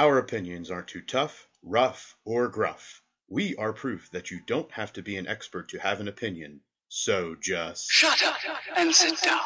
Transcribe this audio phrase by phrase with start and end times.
[0.00, 3.02] Our opinions aren't too tough, rough, or gruff.
[3.28, 6.60] We are proof that you don't have to be an expert to have an opinion.
[6.88, 8.38] So just Shut up
[8.78, 9.42] and sit down.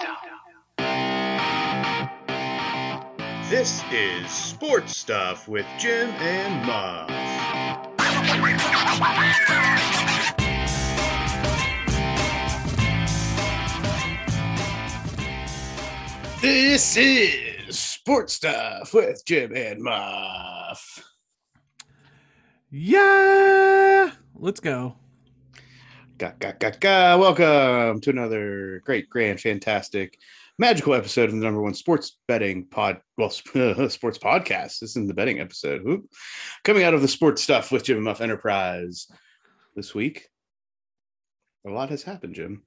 [3.51, 7.11] This is Sports Stuff with Jim and Muff.
[16.41, 17.44] This is
[18.07, 21.03] Sports Stuff with Jim and Muff.
[22.71, 24.97] Yeah, let's go.
[26.19, 27.17] Ga, ga, ga, ga.
[27.17, 30.19] Welcome to another great, grand, fantastic,
[30.59, 34.81] magical episode of the number one sports betting pod, well, sports podcast.
[34.81, 35.83] This is the betting episode.
[35.83, 36.05] Whoop.
[36.63, 39.07] Coming out of the Sports Stuff with Jim and Muff Enterprise
[39.77, 40.29] this week.
[41.67, 42.65] A lot has happened, Jim.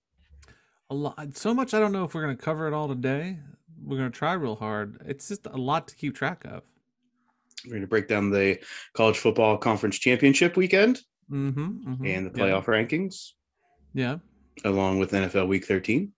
[0.90, 1.76] A lot, so much.
[1.76, 3.38] I don't know if we're gonna cover it all today.
[3.88, 5.02] We're gonna try real hard.
[5.06, 6.64] It's just a lot to keep track of.
[7.66, 8.60] We're going to break down the
[8.94, 11.00] college football conference championship weekend
[11.32, 12.06] Mm-hmm.
[12.06, 13.32] and the playoff rankings,
[13.94, 14.18] Yeah,
[14.64, 16.14] along with NFL Week 13.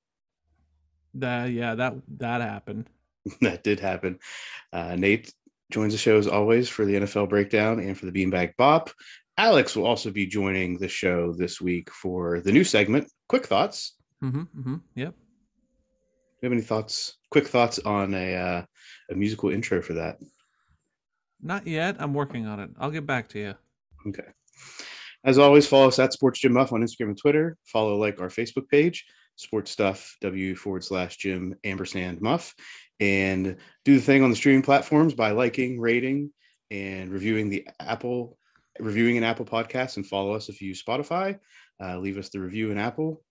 [1.16, 2.88] that yeah that that happened.
[3.42, 4.20] that did happen.
[4.74, 5.34] Uh, Nate
[5.72, 8.90] joins the show as always for the NFL breakdown and for the Beanbag Bop.
[9.38, 13.96] Alex will also be joining the show this week for the new segment, Quick Thoughts.
[14.24, 14.42] Mm-hmm.
[14.42, 14.76] Mm-hmm.
[14.96, 15.16] Yep.
[16.40, 17.18] Do you have any thoughts?
[17.32, 18.66] Quick thoughts on a uh,
[19.12, 20.20] a musical intro for that?
[21.42, 21.98] Not yet.
[22.00, 22.70] I'm working on it.
[22.80, 23.56] I'll get back to you.
[24.08, 24.28] Okay.
[25.26, 27.58] As always, follow us at Sports Jim Muff on Instagram and Twitter.
[27.66, 32.56] Follow like our Facebook page, Sports Stuff W forward slash Jim Ampersand Muff,
[33.02, 36.32] and do the thing on the streaming platforms by liking, rating,
[36.72, 38.38] and reviewing the Apple,
[38.80, 41.38] reviewing an Apple podcast, and follow us if you use Spotify.
[41.84, 43.22] Uh, leave us the review in Apple.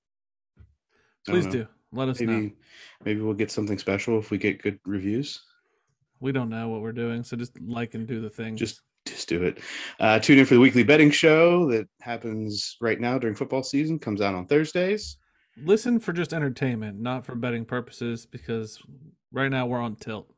[1.26, 1.66] Please do.
[1.92, 2.32] Let us know.
[2.32, 2.54] Maybe
[3.04, 5.42] maybe we'll get something special if we get good reviews.
[6.20, 8.56] We don't know what we're doing, so just like and do the thing.
[8.56, 9.60] just just do it.
[10.00, 13.98] Uh, tune in for the weekly betting show that happens right now during football season.
[13.98, 15.16] Comes out on Thursdays.
[15.64, 18.82] listen for just entertainment, not for betting purposes, because
[19.32, 20.30] right now we're on tilt.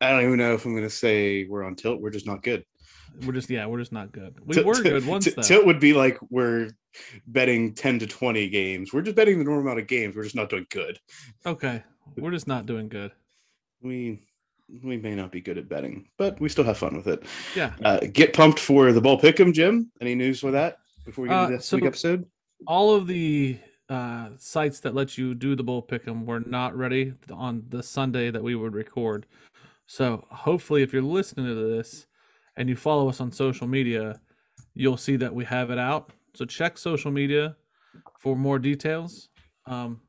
[0.00, 2.00] I don't even know if I'm going to say we're on tilt.
[2.00, 2.64] We're just not good.
[3.26, 4.34] We're just yeah, we're just not good.
[4.44, 5.42] We Tilt- were tilt- good once though.
[5.42, 6.70] Tilt would be like we're
[7.26, 8.92] betting 10 to 20 games.
[8.92, 10.14] We're just betting the normal amount of games.
[10.16, 10.98] We're just not doing good.
[11.46, 11.82] Okay,
[12.16, 13.12] we're just not doing good.
[13.82, 14.22] We
[14.84, 17.22] we may not be good at betting, but we still have fun with it.
[17.56, 17.72] Yeah.
[17.82, 19.90] Uh, get pumped for the ball pick'em, Jim.
[20.02, 22.26] Any news with that before we get Uh, into this so- week episode?
[22.66, 23.56] all of the
[23.88, 28.30] uh, sites that let you do the bull pick'em were not ready on the Sunday
[28.30, 29.24] that we would record.
[29.86, 32.06] So hopefully, if you're listening to this
[32.56, 34.20] and you follow us on social media,
[34.74, 36.10] you'll see that we have it out.
[36.38, 37.56] So check social media
[38.20, 39.28] for more details.
[39.66, 40.02] Um,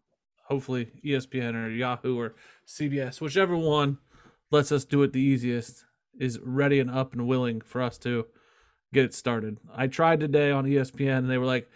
[0.43, 2.35] hopefully, ESPN or Yahoo or
[2.67, 3.97] CBS, whichever one
[4.51, 5.85] lets us do it the easiest,
[6.19, 8.27] is ready and up and willing for us to
[8.93, 9.57] get it started.
[9.73, 11.67] I tried today on ESPN and they were like,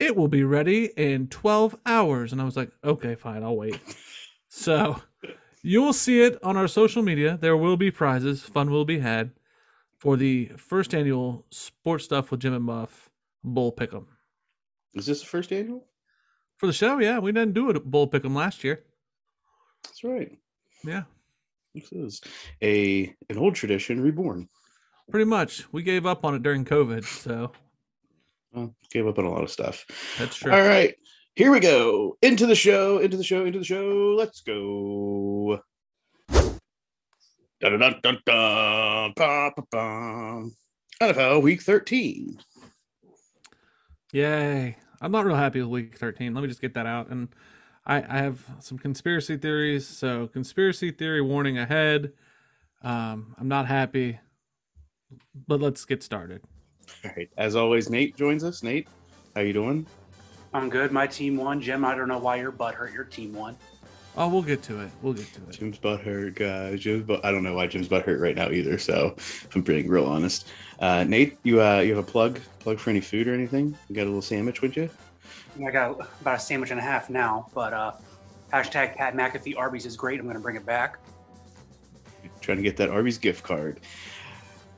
[0.00, 2.32] it will be ready in 12 hours.
[2.32, 3.78] And I was like, okay, fine, I'll wait.
[4.48, 5.00] so
[5.62, 7.38] you will see it on our social media.
[7.40, 9.30] There will be prizes, fun will be had
[9.96, 13.09] for the first annual Sports Stuff with Jim and Muff
[13.44, 14.06] Bull Pick'em.
[14.94, 15.86] Is this the first annual?
[16.58, 18.84] For the show, yeah, we didn't do it at Bull Pick'em last year.
[19.84, 20.36] That's right.
[20.84, 21.04] Yeah,
[21.74, 22.20] This is
[22.62, 24.48] a an old tradition reborn.
[25.10, 25.64] pretty much.
[25.72, 27.52] We gave up on it during COVID, so
[28.52, 29.84] Well, gave up on a lot of stuff.
[30.18, 30.52] that's true.
[30.52, 30.94] All right,
[31.34, 32.16] here we go.
[32.22, 34.14] Into the show, into the show, into the show.
[34.18, 35.60] Let's go.
[37.60, 40.44] Dun, dun, dun, dun, ba, ba.
[41.02, 42.38] NFL Week 13.
[44.12, 44.76] Yay.
[45.00, 46.34] I'm not real happy with week 13.
[46.34, 47.08] Let me just get that out.
[47.08, 47.28] And
[47.86, 49.86] I, I have some conspiracy theories.
[49.86, 52.12] So, conspiracy theory warning ahead.
[52.82, 54.18] Um, I'm not happy,
[55.46, 56.42] but let's get started.
[57.04, 58.62] All right, as always, Nate joins us.
[58.62, 58.88] Nate,
[59.34, 59.86] how you doing?
[60.52, 60.90] I'm good.
[60.90, 61.60] My team won.
[61.60, 62.92] Jim, I don't know why you're butthurt.
[62.92, 63.56] Your team won.
[64.16, 64.90] Oh, we'll get to it.
[65.02, 65.52] We'll get to it.
[65.52, 66.80] Jim's butt hurt, guys.
[66.80, 67.24] Jim's butt.
[67.24, 68.76] I don't know why Jim's butt hurt right now either.
[68.76, 69.16] So,
[69.54, 70.48] I'm being real honest,
[70.80, 73.76] uh, Nate, you uh, you have a plug plug for any food or anything?
[73.88, 74.90] You got a little sandwich would you?
[75.64, 77.92] I got about a sandwich and a half now, but uh,
[78.52, 80.18] hashtag Pat McAfee Arby's is great.
[80.18, 80.98] I'm going to bring it back.
[82.40, 83.80] trying to get that Arby's gift card.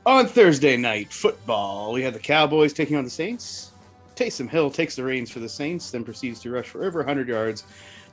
[0.05, 3.71] On Thursday night football, we had the Cowboys taking on the Saints.
[4.15, 7.27] Taysom Hill takes the reins for the Saints, then proceeds to rush for over 100
[7.27, 7.63] yards,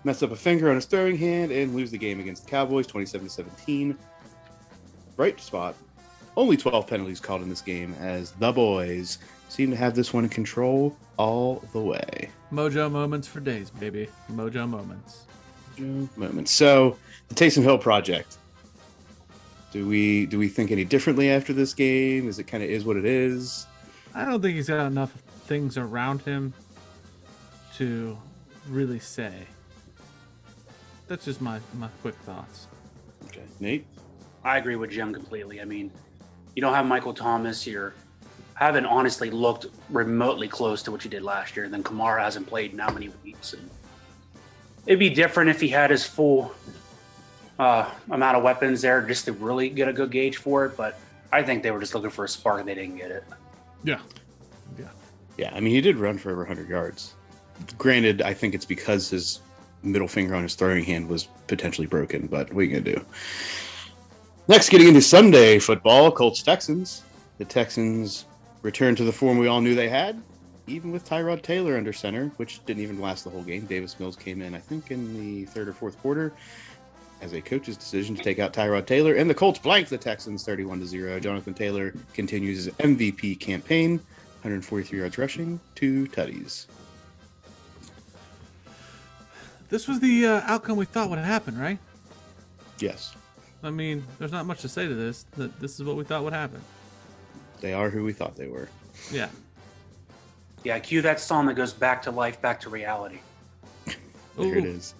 [0.04, 2.86] mess up a finger on his throwing hand, and lose the game against the Cowboys
[2.86, 3.96] 27 17.
[5.16, 5.74] Bright spot.
[6.36, 9.18] Only 12 penalties called in this game as the boys
[9.48, 12.30] seem to have this one in control all the way.
[12.52, 14.08] Mojo moments for days, baby.
[14.32, 15.24] Mojo moments.
[16.16, 16.48] moment.
[16.48, 16.96] So,
[17.28, 18.38] the Taysom Hill project.
[19.72, 22.28] Do we do we think any differently after this game?
[22.28, 23.66] Is it kind of is what it is?
[24.14, 25.12] I don't think he's got enough
[25.46, 26.52] things around him
[27.76, 28.16] to
[28.68, 29.46] really say.
[31.10, 32.68] That's just my my quick thoughts.
[33.26, 33.84] Okay, Nate.
[34.44, 35.60] I agree with Jim completely.
[35.60, 35.90] I mean,
[36.54, 37.66] you don't have Michael Thomas.
[37.66, 37.94] You're
[38.54, 41.64] haven't honestly looked remotely close to what you did last year.
[41.64, 43.54] And then Kamara hasn't played in how many weeks?
[43.54, 43.68] And
[44.86, 46.54] it'd be different if he had his full
[47.58, 50.76] uh, amount of weapons there just to really get a good gauge for it.
[50.76, 50.96] But
[51.32, 53.24] I think they were just looking for a spark and they didn't get it.
[53.82, 53.98] Yeah.
[54.78, 54.90] Yeah.
[55.38, 57.14] Yeah, I mean he did run for over 100 yards.
[57.78, 59.40] Granted, I think it's because his
[59.82, 63.04] middle finger on his throwing hand was potentially broken, but you gonna do?
[64.48, 67.02] Next, getting into Sunday football, Colts Texans.
[67.38, 68.26] The Texans
[68.62, 70.20] returned to the form we all knew they had,
[70.66, 73.64] even with Tyrod Taylor under center, which didn't even last the whole game.
[73.66, 76.32] Davis Mills came in, I think, in the third or fourth quarter
[77.20, 80.44] as a coach's decision to take out Tyrod Taylor, and the Colts blank the Texans
[80.44, 81.20] 31 to 0.
[81.20, 83.98] Jonathan Taylor continues his MVP campaign,
[84.42, 86.66] 143 yards rushing, two tutties.
[89.70, 91.78] This was the uh, outcome we thought would happen, right?
[92.78, 93.14] Yes,
[93.62, 95.26] I mean, there's not much to say to this.
[95.36, 96.60] That this is what we thought would happen.
[97.60, 98.68] they are who we thought they were.
[99.12, 99.28] Yeah.
[100.64, 103.20] Yeah, cue that song that goes back to life, back to reality.
[104.36, 104.94] There it Ooh, is.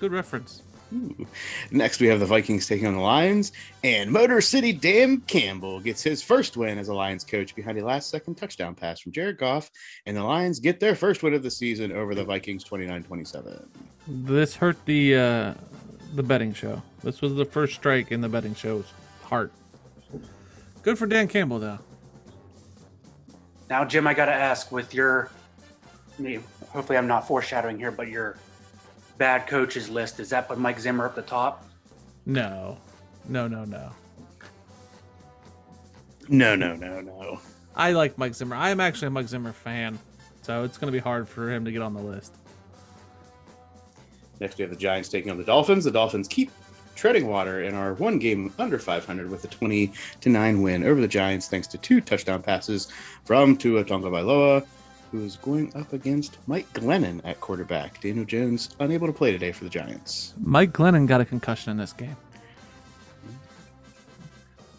[0.00, 0.62] Good reference.
[0.94, 1.26] Ooh.
[1.70, 3.52] Next, we have the Vikings taking on the Lions,
[3.82, 7.84] and Motor City Dan Campbell gets his first win as a Lions coach behind a
[7.84, 9.70] last second touchdown pass from Jared Goff,
[10.06, 13.68] and the Lions get their first win of the season over the Vikings 29 27.
[14.06, 15.54] This hurt the uh,
[16.14, 16.80] the betting show.
[17.02, 18.92] This was the first strike in the betting show's
[19.22, 19.52] heart.
[20.82, 21.78] Good for Dan Campbell, though.
[23.68, 25.30] Now, Jim, I got to ask with your,
[26.24, 26.38] I
[26.68, 28.38] hopefully I'm not foreshadowing here, but your
[29.18, 31.64] bad coaches list, does that put Mike Zimmer up the top?
[32.24, 32.78] No,
[33.28, 33.90] no, no, no.
[36.28, 37.40] No, no, no, no.
[37.74, 38.56] I like Mike Zimmer.
[38.56, 39.98] I am actually a Mike Zimmer fan,
[40.42, 42.34] so it's going to be hard for him to get on the list.
[44.40, 45.84] Next, we have the Giants taking on the Dolphins.
[45.84, 46.50] The Dolphins keep
[46.94, 49.92] treading water and are one game under 500 with a 20
[50.22, 52.88] to 9 win over the Giants, thanks to two touchdown passes
[53.24, 54.66] from Tua Tagovailoa,
[55.12, 58.00] who is going up against Mike Glennon at quarterback.
[58.00, 60.34] Daniel Jones unable to play today for the Giants.
[60.40, 62.16] Mike Glennon got a concussion in this game.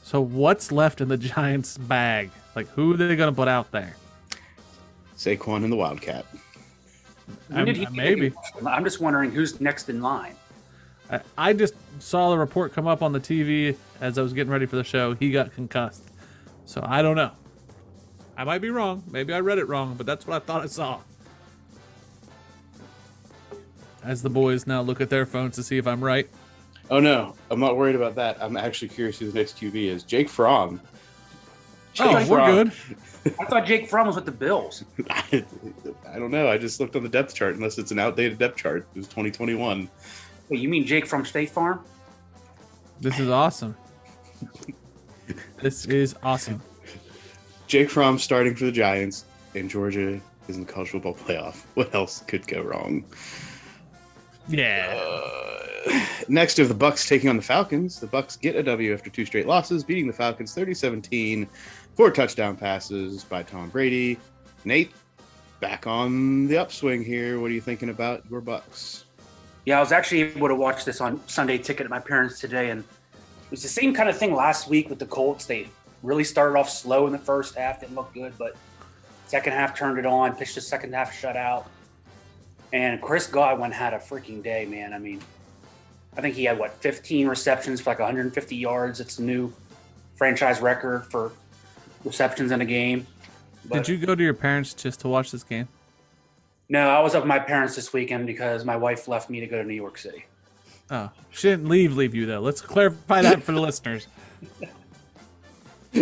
[0.03, 2.29] So what's left in the Giants' bag?
[2.55, 3.95] Like, who are they going to put out there?
[5.17, 6.25] Saquon and the Wildcat.
[7.49, 8.33] When did he- maybe.
[8.65, 10.35] I'm just wondering who's next in line.
[11.09, 14.51] I, I just saw the report come up on the TV as I was getting
[14.51, 15.13] ready for the show.
[15.13, 16.03] He got concussed.
[16.65, 17.31] So I don't know.
[18.37, 19.03] I might be wrong.
[19.09, 20.99] Maybe I read it wrong, but that's what I thought I saw.
[24.03, 26.29] As the boys now look at their phones to see if I'm right.
[26.89, 28.37] Oh no, I'm not worried about that.
[28.39, 30.03] I'm actually curious who the next QB is.
[30.03, 30.79] Jake Fromm.
[31.99, 32.71] Oh, Jake we're good.
[33.39, 34.85] I thought Jake Fromm was with the Bills.
[35.09, 35.23] I,
[36.07, 36.47] I don't know.
[36.47, 38.87] I just looked on the depth chart, unless it's an outdated depth chart.
[38.93, 39.89] It was 2021.
[40.49, 41.83] Wait, you mean Jake from State Farm?
[43.01, 43.75] This is awesome.
[45.61, 46.61] This is awesome.
[47.67, 51.65] Jake Fromm starting for the Giants, and Georgia is in the college football playoff.
[51.75, 53.03] What else could go wrong?
[54.47, 54.97] Yeah.
[54.97, 57.99] Uh, next, of the Bucks taking on the Falcons.
[57.99, 61.47] The Bucks get a W after two straight losses, beating the Falcons 30-17.
[61.95, 64.17] Four touchdown passes by Tom Brady.
[64.63, 64.91] Nate,
[65.59, 67.39] back on the upswing here.
[67.41, 69.05] What are you thinking about your Bucks?
[69.65, 72.69] Yeah, I was actually able to watch this on Sunday Ticket at my parents today,
[72.69, 75.45] and it was the same kind of thing last week with the Colts.
[75.45, 75.67] They
[76.03, 78.55] really started off slow in the first half, didn't look good, but
[79.27, 81.65] second half turned it on, pitched the second half shutout.
[82.73, 84.93] And Chris Godwin had a freaking day, man.
[84.93, 85.21] I mean,
[86.17, 88.99] I think he had what 15 receptions for like 150 yards.
[88.99, 89.53] It's a new
[90.15, 91.31] franchise record for
[92.03, 93.07] receptions in a game.
[93.65, 95.67] But- Did you go to your parents just to watch this game?
[96.69, 99.47] No, I was up with my parents this weekend because my wife left me to
[99.47, 100.25] go to New York City.
[100.89, 102.39] Oh, she didn't leave leave you though.
[102.39, 104.07] Let's clarify that for the listeners.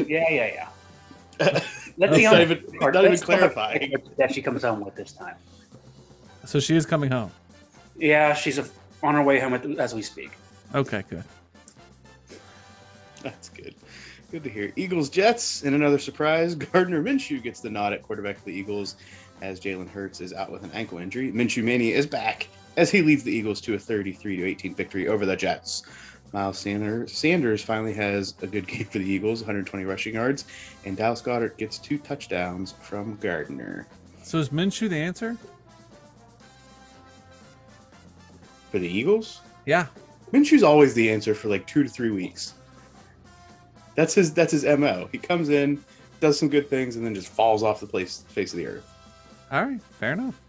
[0.03, 0.69] Yeah, yeah,
[1.39, 1.59] yeah.
[1.97, 3.93] Let's see be not even- Or not even let's clarifying.
[4.17, 5.35] That she comes home with this time.
[6.45, 7.31] So she is coming home.
[7.97, 8.65] Yeah, she's a,
[9.01, 10.31] on her way home with, as we speak.
[10.73, 11.23] Okay, good.
[13.23, 13.73] That's good.
[14.31, 14.71] Good to hear.
[14.75, 16.53] Eagles Jets in another surprise.
[16.73, 18.95] Gardner Minshew gets the nod at quarterback for the Eagles
[19.41, 21.31] as Jalen Hurts is out with an ankle injury.
[21.31, 22.47] Minshew Mania is back
[22.77, 25.83] as he leads the Eagles to a 33 to 18 victory over the Jets.
[26.36, 30.44] Miles Sanders, Sanders finally has a good game for the Eagles, 120 rushing yards,
[30.84, 33.88] and Dallas Goedert gets two touchdowns from Gardner.
[34.22, 35.38] So is Minshew the answer?
[38.70, 39.88] For the Eagles, Yeah.
[40.34, 42.56] Minshew's always the answer for like two to three weeks.
[43.94, 44.34] That's his.
[44.34, 45.08] That's his mo.
[45.13, 45.82] He comes in,
[46.20, 48.92] does some good things, and then just falls off the place face of the earth.
[49.51, 50.42] All right, fair enough.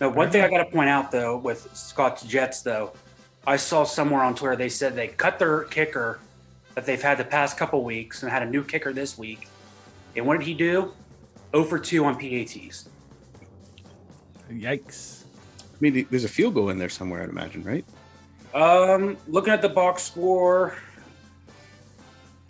[0.00, 2.92] No, one thing I got to point out though with Scott's Jets though,
[3.46, 6.20] I saw somewhere on Twitter they said they cut their kicker
[6.74, 9.48] that they've had the past couple weeks and had a new kicker this week.
[10.16, 10.92] And what did he do?
[11.52, 12.88] 0 for 2 on PATs.
[14.50, 15.24] Yikes.
[15.60, 17.22] I mean, there's a field goal in there somewhere.
[17.22, 17.84] I'd imagine, right?
[18.54, 20.76] Um, looking at the box score,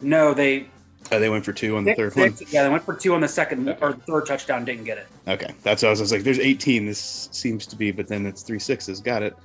[0.01, 0.67] no, they
[1.13, 2.35] Oh, they went for two on the third one.
[2.51, 5.09] yeah they went for two on the second or third touchdown, didn't get it.
[5.27, 6.23] Okay, that's what I was, I was like.
[6.23, 6.87] There's 18.
[6.87, 9.01] This seems to be, but then it's three sixes.
[9.01, 9.37] Got it.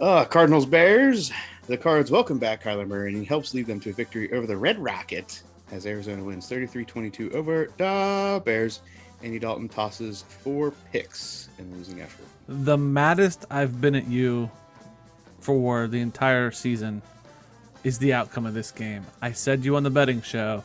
[0.00, 1.32] Uh, Cardinals Bears.
[1.66, 4.46] The Cards welcome back Kyler Murray, and he helps lead them to a victory over
[4.46, 8.80] the Red Rocket as Arizona wins 33-22 over the Bears.
[9.22, 12.26] Andy Dalton tosses four picks in losing effort.
[12.48, 14.50] The maddest I've been at you
[15.40, 17.00] for the entire season
[17.84, 19.06] is the outcome of this game.
[19.22, 20.64] I said you on the betting show.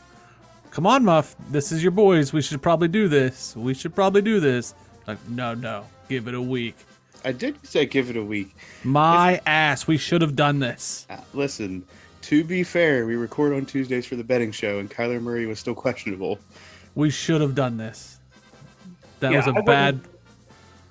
[0.70, 1.36] Come on, Muff.
[1.50, 2.32] This is your boys.
[2.32, 3.56] We should probably do this.
[3.56, 4.74] We should probably do this.
[5.06, 5.86] Like, no, no.
[6.08, 6.76] Give it a week.
[7.24, 8.54] I did say give it a week.
[8.84, 9.86] My ass.
[9.86, 11.06] We should have done this.
[11.10, 11.84] Uh, listen,
[12.22, 15.58] to be fair, we record on Tuesdays for the betting show, and Kyler Murray was
[15.58, 16.38] still questionable.
[16.94, 18.18] We should have done this.
[19.20, 20.00] That Yeah, was a I wouldn't- bad.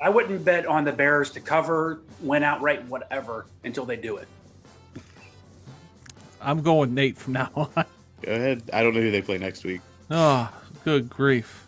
[0.02, 4.28] I wouldn't bet on the Bears to cover, win outright, whatever, until they do it.
[6.42, 7.86] I'm going Nate from now on.
[8.22, 8.64] Go ahead.
[8.72, 9.82] I don't know who they play next week.
[10.10, 10.50] Oh,
[10.86, 11.66] good grief.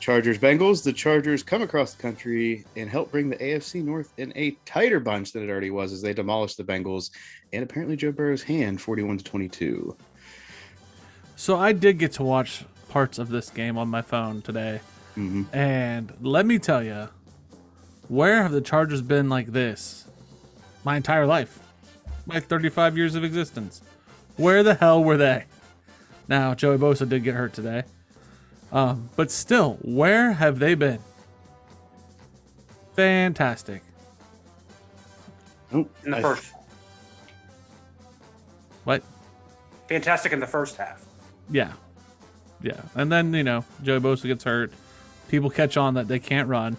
[0.00, 0.84] Chargers Bengals.
[0.84, 5.00] The Chargers come across the country and help bring the AFC North in a tighter
[5.00, 7.10] bunch than it already was as they demolish the Bengals
[7.52, 9.96] and apparently Joe Burrow's hand 41 to 22.
[11.36, 14.80] So I did get to watch parts of this game on my phone today.
[15.14, 17.08] hmm And let me tell you,
[18.08, 20.06] where have the Chargers been like this
[20.84, 21.58] my entire life?
[22.26, 23.82] My 35 years of existence.
[24.36, 25.44] Where the hell were they?
[26.28, 27.84] Now, Joey Bosa did get hurt today.
[28.76, 30.98] Um, but still, where have they been?
[32.94, 33.82] Fantastic.
[35.72, 36.52] Oh, In the I- first,
[38.84, 39.02] What?
[39.88, 41.02] fantastic in the first half.
[41.50, 41.72] Yeah.
[42.60, 42.80] Yeah.
[42.94, 44.72] And then, you know, Joey Bosa gets hurt.
[45.28, 46.76] People catch on that they can't run.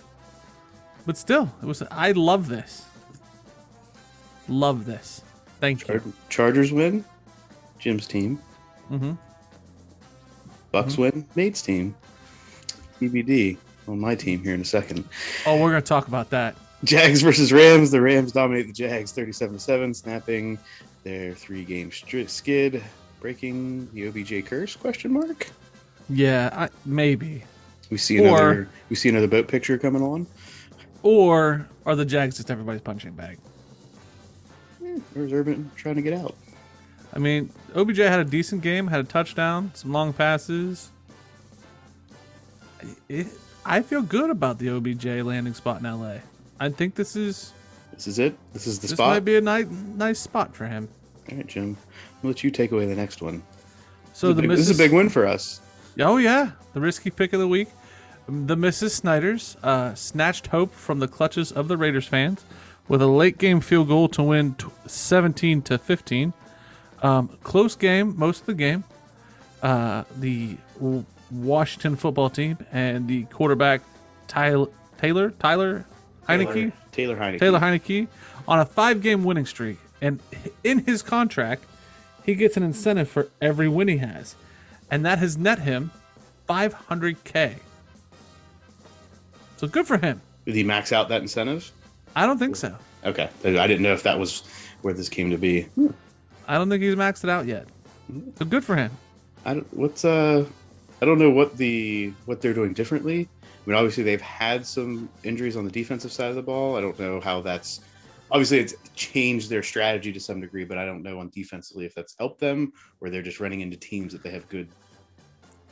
[1.08, 2.86] But still, it was I love this.
[4.48, 5.22] Love this.
[5.60, 6.14] Thank Char- you.
[6.30, 7.04] Chargers win.
[7.80, 8.40] Jim's team.
[8.92, 9.14] Mm-hmm.
[10.78, 11.02] Bucks mm-hmm.
[11.02, 11.26] win.
[11.36, 11.96] Nate's team.
[13.02, 13.58] TBD
[13.88, 15.04] on my team here in a second.
[15.48, 16.56] Oh, we're gonna talk about that.
[16.84, 17.90] Jags versus Rams.
[17.90, 20.60] The Rams dominate the Jags 37 7, snapping
[21.04, 22.84] their three game skid,
[23.20, 24.76] breaking the OBJ curse?
[24.76, 25.50] Question mark.
[26.10, 27.44] Yeah, I, maybe.
[27.90, 28.70] We see Or- another.
[28.90, 30.28] we see another boat picture coming on.
[31.02, 33.40] Or are the Jags just everybody's punching bag?
[34.80, 36.36] Hmm, Where's Urban trying to get out?
[37.18, 40.92] I mean, OBJ had a decent game, had a touchdown, some long passes.
[43.10, 43.26] It,
[43.66, 46.18] I feel good about the OBJ landing spot in LA.
[46.60, 47.54] I think this is
[47.92, 48.38] This is it.
[48.54, 49.10] This is the this spot.
[49.10, 50.88] This might be a nice nice spot for him.
[51.32, 51.76] All right, Jim.
[52.24, 53.42] I'll let you take away the next one.
[54.14, 55.60] So the Big- this is a big win for us.
[56.00, 57.70] Oh yeah, the risky pick of the week.
[58.30, 58.92] The Mrs.
[58.92, 62.44] Snyders uh, snatched hope from the clutches of the Raiders fans
[62.88, 66.34] with a late game field goal to win t- 17 to 15.
[67.02, 68.84] Um, close game most of the game.
[69.62, 70.58] Uh, the
[71.32, 73.82] Washington football team and the quarterback
[74.28, 75.86] Tyler Taylor Tyler
[76.28, 77.40] Heinicke Taylor Heinicke.
[77.40, 78.08] Taylor Heinicke
[78.48, 79.78] on a five game winning streak.
[80.02, 80.20] And
[80.64, 81.64] in his contract,
[82.24, 84.36] he gets an incentive for every win he has.
[84.92, 85.92] And that has net him
[86.48, 87.56] 500K.
[89.58, 90.22] So good for him.
[90.46, 91.72] Did he max out that incentive?
[92.16, 92.76] I don't think so.
[93.04, 93.30] Okay.
[93.44, 94.44] I didn't know if that was
[94.82, 95.68] where this came to be.
[96.48, 97.68] I don't think he's maxed it out yet.
[98.38, 98.92] So good for him.
[99.46, 99.74] I don't.
[99.74, 100.46] What's uh?
[101.02, 103.28] I don't know what the what they're doing differently.
[103.44, 106.78] I mean, obviously they've had some injuries on the defensive side of the ball.
[106.78, 107.82] I don't know how that's.
[108.32, 111.94] Obviously, it's changed their strategy to some degree, but I don't know on defensively if
[111.96, 114.68] that's helped them or they're just running into teams that they have good,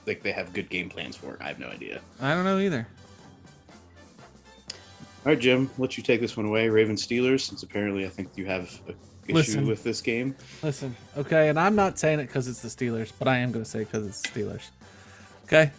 [0.06, 1.38] like they have good game plans for.
[1.42, 2.02] I have no idea.
[2.22, 2.88] I don't know either.
[4.70, 6.70] All right, Jim, let you take this one away.
[6.70, 8.94] Ravens Steelers, since apparently I think you have a
[9.28, 9.68] issue Listen.
[9.68, 10.36] with this game.
[10.62, 13.64] Listen, okay, and I'm not saying it because it's the Steelers, but I am going
[13.66, 14.70] to say because it's the Steelers.
[15.46, 15.72] Okay?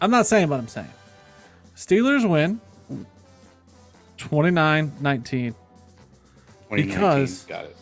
[0.00, 0.90] I'm not saying what I'm saying.
[1.76, 2.60] Steelers win
[4.18, 5.54] 29 19.
[6.70, 7.76] Because- got it.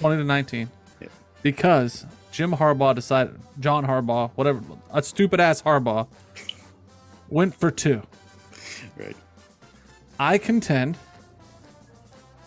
[0.00, 0.68] 20 to 19
[1.00, 1.08] Yeah.
[1.42, 4.60] because Jim Harbaugh decided, John Harbaugh, whatever,
[4.92, 6.08] a stupid ass Harbaugh,
[7.28, 8.02] went for two.
[8.96, 9.16] Right.
[10.18, 10.96] I contend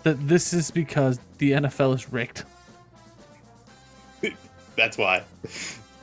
[0.08, 2.44] that this is because the NFL is rigged.
[4.78, 5.24] That's why.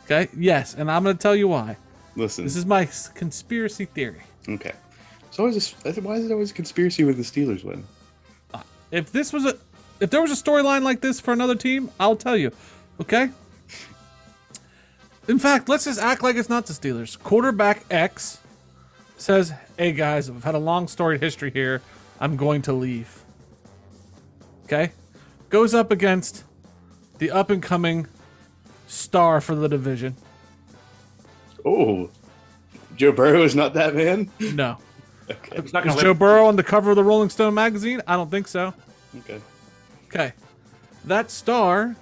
[0.05, 0.29] Okay.
[0.37, 1.77] Yes, and I'm going to tell you why.
[2.17, 2.45] Listen.
[2.45, 4.23] This is my conspiracy theory.
[4.49, 4.73] okay.
[5.27, 7.83] It's always a, why is it always a conspiracy when the Steelers win?
[8.53, 8.61] Uh,
[8.93, 9.57] if this was a,
[9.99, 12.53] if there was a storyline like this for another team, I'll tell you.
[13.01, 13.31] Okay.
[15.27, 17.19] In fact, let's just act like it's not the Steelers.
[17.21, 18.39] Quarterback X
[19.17, 21.83] says, "Hey guys, I've had a long storied history here.
[22.21, 23.24] I'm going to leave."
[24.65, 24.93] Okay,
[25.51, 26.45] goes up against
[27.19, 28.07] the up and coming
[28.87, 30.17] star for the division.
[31.65, 32.11] Oh,
[32.97, 34.31] Joe Burrow is not that man.
[34.41, 34.79] No,
[35.31, 35.57] Okay.
[35.57, 38.03] Is Joe live- Burrow on the cover of the Rolling Stone magazine?
[38.07, 38.75] I don't think so.
[39.21, 39.41] Okay.
[40.09, 40.33] Okay.
[41.07, 41.97] That star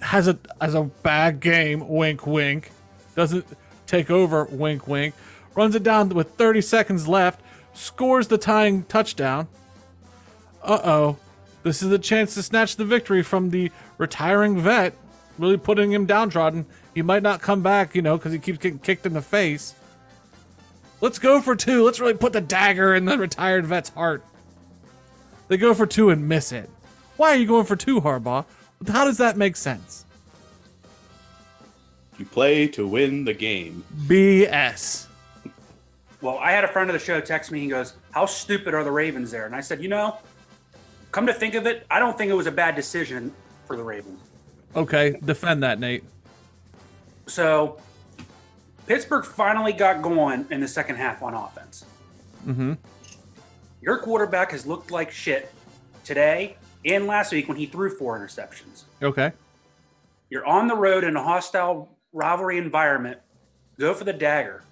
[0.00, 2.70] has a has a bad game, wink wink.
[3.14, 3.46] Doesn't
[3.86, 5.14] take over, wink wink.
[5.54, 7.40] Runs it down with 30 seconds left,
[7.72, 9.48] scores the tying touchdown.
[10.66, 11.18] Uh-oh.
[11.62, 14.94] This is a chance to snatch the victory from the retiring vet,
[15.38, 16.66] really putting him downtrodden.
[16.94, 19.74] He might not come back, you know, because he keeps getting kicked in the face.
[21.00, 21.84] Let's go for two.
[21.84, 24.24] Let's really put the dagger in the retired vet's heart.
[25.48, 26.70] They go for two and miss it.
[27.16, 28.44] Why are you going for two, Harbaugh?
[28.88, 30.04] How does that make sense?
[32.18, 33.84] You play to win the game.
[34.06, 35.06] BS.
[36.22, 37.60] Well, I had a friend of the show text me.
[37.60, 40.16] He goes, "How stupid are the Ravens there?" And I said, "You know,
[41.16, 43.32] come to think of it, I don't think it was a bad decision
[43.66, 44.20] for the Ravens."
[44.76, 46.04] Okay, defend that, Nate.
[47.26, 47.80] So,
[48.86, 51.86] Pittsburgh finally got going in the second half on offense.
[52.46, 52.74] Mm-hmm.
[53.80, 55.50] Your quarterback has looked like shit
[56.04, 58.84] today and last week when he threw four interceptions.
[59.02, 59.32] Okay.
[60.28, 63.18] You're on the road in a hostile rivalry environment.
[63.78, 64.64] Go for the dagger.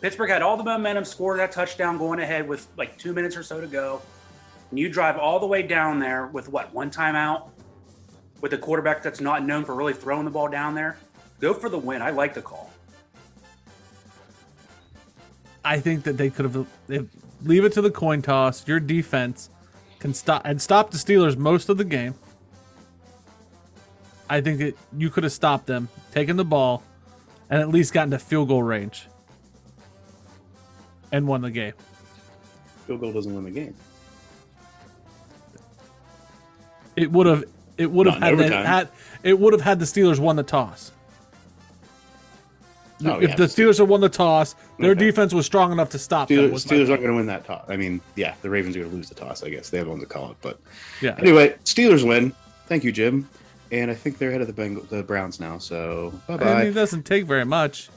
[0.00, 3.42] Pittsburgh had all the momentum, scored that touchdown going ahead with like two minutes or
[3.42, 4.00] so to go.
[4.70, 7.50] And you drive all the way down there with what, one timeout?
[8.40, 10.96] With a quarterback that's not known for really throwing the ball down there.
[11.40, 12.02] Go for the win.
[12.02, 12.70] I like the call.
[15.64, 16.66] I think that they could have
[17.42, 18.66] leave it to the coin toss.
[18.66, 19.50] Your defense
[19.98, 22.14] can stop and stop the Steelers most of the game.
[24.30, 26.82] I think that you could have stopped them, taken the ball,
[27.50, 29.06] and at least gotten to field goal range.
[31.10, 31.72] And won the game.
[32.86, 33.74] Field goal doesn't win the game.
[37.02, 37.44] It would have
[37.76, 38.88] it would have had, the, had
[39.22, 40.90] it would have had the Steelers won the toss.
[43.00, 44.98] Oh, no, if yeah, the Steelers had won the toss, their Okay.
[45.06, 46.38] defense was strong enough to stop them.
[46.38, 47.64] Steelers, my Steelers aren't going to win that toss.
[47.68, 49.44] I mean, yeah, the Ravens are going to lose the toss.
[49.44, 50.36] I guess they have one to call it.
[50.42, 50.58] But
[51.00, 51.14] Yeah.
[51.18, 52.32] anyway, Steelers win.
[52.66, 53.28] Thank you, Jim.
[53.70, 55.58] And I think they're ahead of the Bengal, the Browns now.
[55.58, 56.58] So bye I bye.
[56.62, 57.88] mean, it doesn't take very much.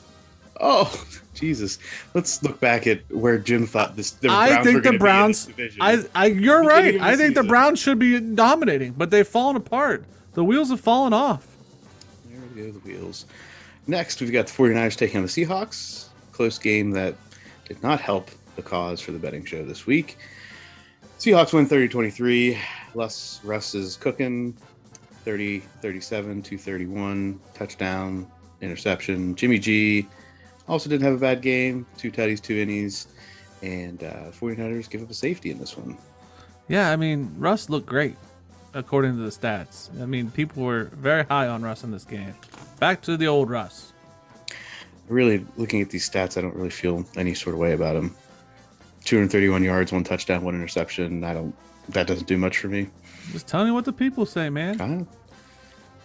[0.62, 1.80] Oh, Jesus!
[2.14, 4.12] Let's look back at where Jim thought this.
[4.12, 5.50] The I Browns think the gonna be in Browns.
[5.82, 7.02] I, I, you're right.
[7.02, 7.44] I think the.
[7.44, 10.06] Browns should be dominating, but they've fallen apart.
[10.34, 11.48] The wheels have fallen off.
[12.30, 13.26] There we go, the wheels.
[13.88, 16.08] Next, we've got the 49ers taking on the Seahawks.
[16.32, 17.16] Close game that
[17.68, 20.18] did not help the cause for the betting show this week.
[21.20, 22.58] Seahawks win 30 23.
[22.94, 24.56] Russ, Russ is cooking
[25.26, 28.28] 30 37, 231, touchdown,
[28.62, 29.36] interception.
[29.36, 30.08] Jimmy G
[30.68, 31.86] also didn't have a bad game.
[31.98, 33.08] Two tutties, two innies.
[33.62, 35.98] And uh, 49ers give up a safety in this one.
[36.68, 38.16] Yeah, I mean, Russ looked great
[38.74, 39.90] according to the stats.
[40.02, 42.34] I mean, people were very high on Russ in this game.
[42.80, 43.94] Back to the old Russ.
[45.10, 48.16] really looking at these stats, I don't really feel any sort of way about him.
[49.04, 51.24] 231 yards, one touchdown, one interception.
[51.24, 51.56] I don't.
[51.90, 52.88] That doesn't do much for me.
[53.32, 55.08] Just tell me what the people say, man.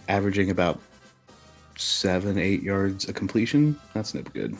[0.09, 0.79] Averaging about
[1.77, 3.79] seven, eight yards a completion.
[3.93, 4.55] That's no good.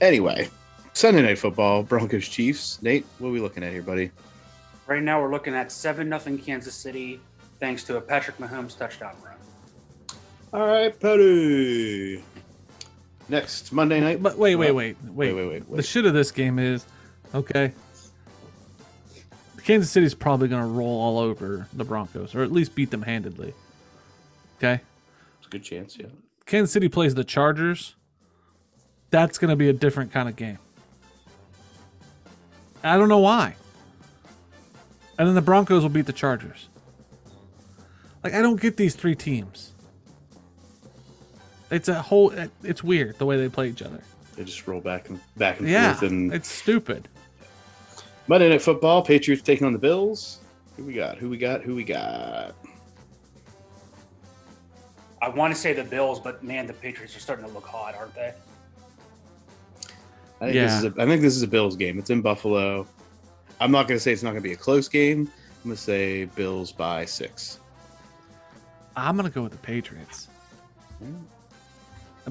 [0.00, 0.48] Anyway,
[0.92, 2.80] Sunday night football, Broncos Chiefs.
[2.82, 4.10] Nate, what are we looking at here, buddy?
[4.86, 7.20] Right now, we're looking at 7 nothing Kansas City
[7.58, 9.34] thanks to a Patrick Mahomes touchdown run.
[10.52, 12.22] All right, Petty.
[13.28, 14.22] Next Monday night.
[14.22, 16.86] But wait, wait, Well, wait, wait, wait, wait, The shit of this game is,
[17.34, 17.72] okay.
[19.64, 23.02] Kansas City's probably going to roll all over the Broncos, or at least beat them
[23.02, 23.52] handedly.
[24.56, 24.80] Okay.
[25.38, 26.06] It's a good chance, yeah.
[26.46, 27.96] Kansas City plays the Chargers,
[29.10, 30.58] that's going to be a different kind of game.
[32.82, 33.56] I don't know why.
[35.18, 36.68] And then the Broncos will beat the Chargers.
[38.22, 39.72] Like I don't get these three teams.
[41.70, 42.32] It's a whole.
[42.62, 44.00] It's weird the way they play each other.
[44.36, 46.10] They just roll back and back and Yeah, forth.
[46.10, 47.08] And it's stupid.
[48.28, 50.38] Monday Night Football, Patriots taking on the Bills.
[50.76, 51.16] Who we got?
[51.18, 51.62] Who we got?
[51.62, 52.54] Who we got?
[55.26, 57.96] I want to say the Bills, but man, the Patriots are starting to look hot,
[57.96, 58.32] aren't they?
[60.40, 60.66] I think Yeah.
[60.66, 61.98] this is a, I think this is a Bills game.
[61.98, 62.86] It's in Buffalo.
[63.58, 65.28] I'm not going to say it's not going to be a close game,
[65.64, 67.58] I'm gonna say Bills by six.
[68.94, 70.28] I'm gonna go with the Patriots.
[71.02, 71.24] Mm.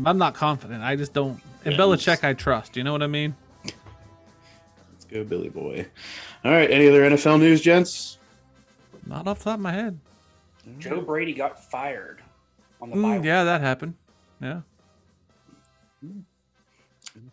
[0.05, 0.81] I'm not confident.
[0.81, 1.41] I just don't.
[1.65, 2.77] And Yeah, Belichick, I trust.
[2.77, 3.35] You know what I mean?
[3.65, 5.85] Let's go, Billy Boy.
[6.45, 6.71] All right.
[6.71, 8.19] Any other NFL news, gents?
[9.05, 9.99] Not off the top of my head.
[10.79, 12.21] Joe Brady got fired
[12.81, 13.27] on the Mm, bye.
[13.27, 13.95] yeah, that happened.
[14.41, 14.61] Yeah.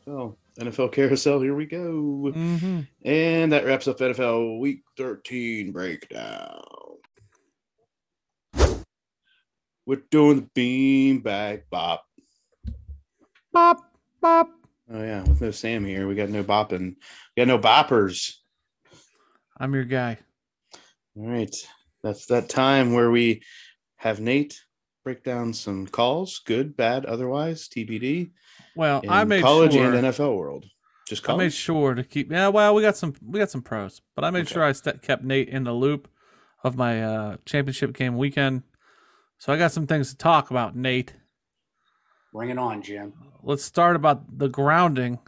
[0.06, 1.40] NFL, NFL carousel.
[1.40, 2.30] Here we go.
[2.32, 6.62] hmm And that wraps up NFL Week 13 breakdown.
[9.84, 12.04] We're doing the beanbag bop.
[13.52, 13.78] Bop,
[14.20, 14.48] bop.
[14.90, 16.94] Oh yeah, with no Sam here, we got no bopping.
[17.36, 18.34] We got no boppers.
[19.58, 20.18] I'm your guy.
[21.16, 21.54] All right,
[22.02, 23.42] that's that time where we
[23.96, 24.60] have Nate
[25.04, 28.30] break down some calls, good, bad, otherwise, TBD.
[28.76, 29.92] Well, In I made college sure.
[29.92, 30.66] and NFL world.
[31.08, 31.54] Just I made college.
[31.54, 32.30] sure to keep.
[32.30, 33.14] Yeah, well, we got some.
[33.26, 34.54] We got some pros, but I made Okay.
[34.54, 36.08] sure I st- kept Nate in the loop
[36.64, 38.62] of my uh, championship game weekend.
[39.38, 41.14] So I got some things to talk about, Nate.
[42.32, 43.12] Bring it on, Jim.
[43.42, 45.18] Let's start about the grounding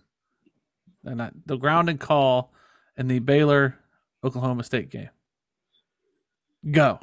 [1.02, 2.52] and I, the grounding call
[2.96, 3.76] in the Baylor
[4.22, 5.10] Oklahoma State game.
[6.70, 7.00] Go.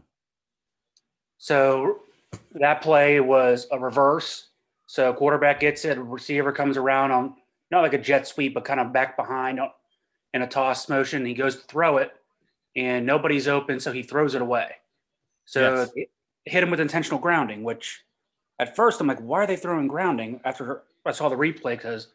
[1.38, 2.00] So
[2.54, 4.50] that play was a reverse.
[4.88, 7.36] So quarterback gets it, receiver comes around on
[7.72, 9.60] not like a jet sweep, but kind of back behind
[10.34, 11.26] in a toss motion.
[11.26, 12.12] He goes to throw it,
[12.76, 14.72] and nobody's open, so he throws it away.
[15.46, 15.92] So Yes.
[15.96, 16.10] it
[16.46, 18.04] hit him with intentional grounding, which
[18.60, 20.42] at first I'm like, why are they throwing grounding?
[20.44, 22.10] After I saw the replay, because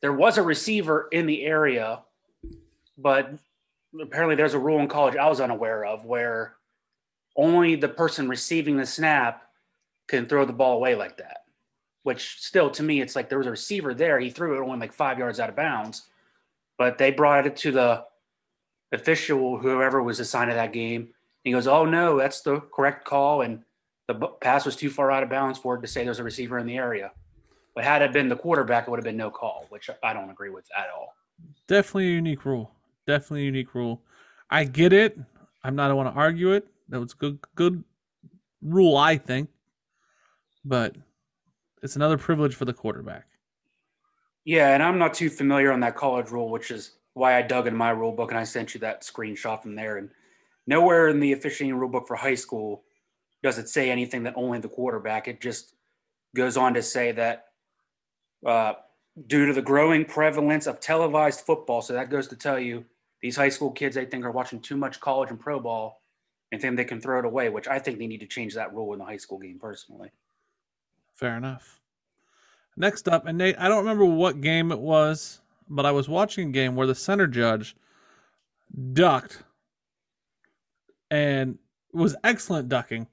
[0.00, 2.02] there was a receiver in the area,
[2.98, 3.32] but
[4.00, 6.55] apparently there's a rule in college I was unaware of where
[7.36, 9.42] only the person receiving the snap
[10.08, 11.44] can throw the ball away like that.
[12.02, 14.18] Which still, to me, it's like there was a receiver there.
[14.20, 16.06] He threw it only like five yards out of bounds,
[16.78, 18.04] but they brought it to the
[18.92, 21.08] official, whoever was assigned to that game.
[21.42, 23.62] He goes, "Oh no, that's the correct call, and
[24.06, 26.58] the pass was too far out of bounds for it to say there's a receiver
[26.58, 27.10] in the area."
[27.74, 30.30] But had it been the quarterback, it would have been no call, which I don't
[30.30, 31.14] agree with at all.
[31.66, 32.72] Definitely a unique rule.
[33.06, 34.00] Definitely a unique rule.
[34.48, 35.18] I get it.
[35.62, 36.66] I'm not I want to argue it.
[36.88, 37.84] That was good good
[38.62, 39.50] rule, I think.
[40.64, 40.96] But
[41.82, 43.26] it's another privilege for the quarterback.
[44.44, 47.66] Yeah, and I'm not too familiar on that college rule, which is why I dug
[47.66, 49.96] in my rule book and I sent you that screenshot from there.
[49.96, 50.10] And
[50.66, 52.84] nowhere in the officiating rule book for high school
[53.42, 55.26] does it say anything that only the quarterback.
[55.26, 55.74] It just
[56.34, 57.46] goes on to say that
[58.44, 58.74] uh,
[59.26, 62.84] due to the growing prevalence of televised football, so that goes to tell you
[63.22, 66.02] these high school kids, I think, are watching too much college and pro ball
[66.56, 68.72] and think they can throw it away, which I think they need to change that
[68.72, 70.10] rule in the high school game personally.
[71.14, 71.80] Fair enough.
[72.78, 76.48] Next up, and Nate, I don't remember what game it was, but I was watching
[76.48, 77.76] a game where the center judge
[78.92, 79.42] ducked
[81.10, 81.58] and
[81.92, 83.06] was excellent ducking,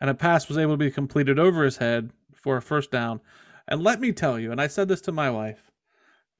[0.00, 3.20] and a pass was able to be completed over his head for a first down.
[3.68, 5.70] And let me tell you, and I said this to my wife,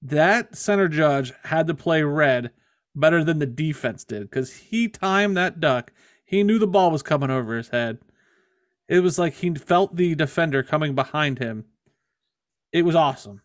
[0.03, 2.51] that center judge had to play red
[2.97, 5.93] better than the defense did because he timed that duck.
[6.33, 7.99] He knew the ball was coming over his head.
[8.89, 11.67] It was like he felt the defender coming behind him.
[12.73, 13.43] It was awesome.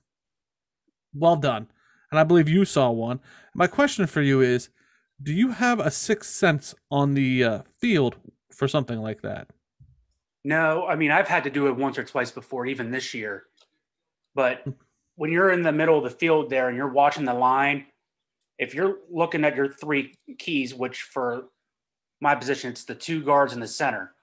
[1.14, 1.68] Well done.
[2.10, 3.20] And I believe you saw one.
[3.54, 4.70] My question for you is
[5.22, 8.16] do you have a sixth sense on the uh, field
[8.54, 9.50] for something like that?
[10.46, 13.44] No, I mean I've had to do it once or twice before, even this year.
[14.34, 14.66] But
[15.16, 17.88] when you're in the middle of the field there and you're watching the line,
[18.58, 21.50] if you're looking at your three keys, which for
[22.20, 24.14] my position it's the two guards in the center.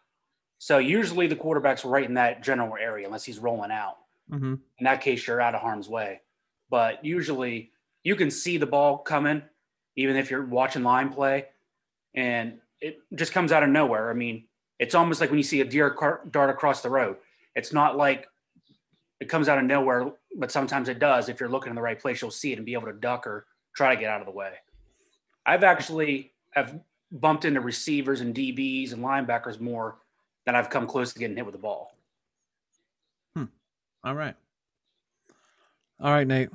[0.59, 3.98] So usually the quarterback's right in that general area unless he's rolling out.
[4.30, 4.54] Mm-hmm.
[4.78, 6.22] In that case, you're out of harm's way.
[6.70, 7.70] But usually
[8.02, 9.42] you can see the ball coming,
[9.96, 11.46] even if you're watching line play,
[12.14, 14.11] and it just comes out of nowhere.
[14.11, 14.44] I mean,
[14.78, 15.96] it's almost like when you see a deer
[16.30, 17.16] dart across the road.
[17.54, 18.26] It's not like
[19.20, 21.28] it comes out of nowhere, but sometimes it does.
[21.28, 23.26] If you're looking in the right place, you'll see it and be able to duck
[23.26, 24.52] or try to get out of the way.
[25.46, 26.80] I've actually have
[27.14, 29.96] bumped into receivers and DBs and linebackers more
[30.44, 31.96] than I've come close to getting hit with the ball.
[33.35, 33.44] Hmm.
[34.03, 34.35] All right.
[36.00, 36.50] All right, Nate.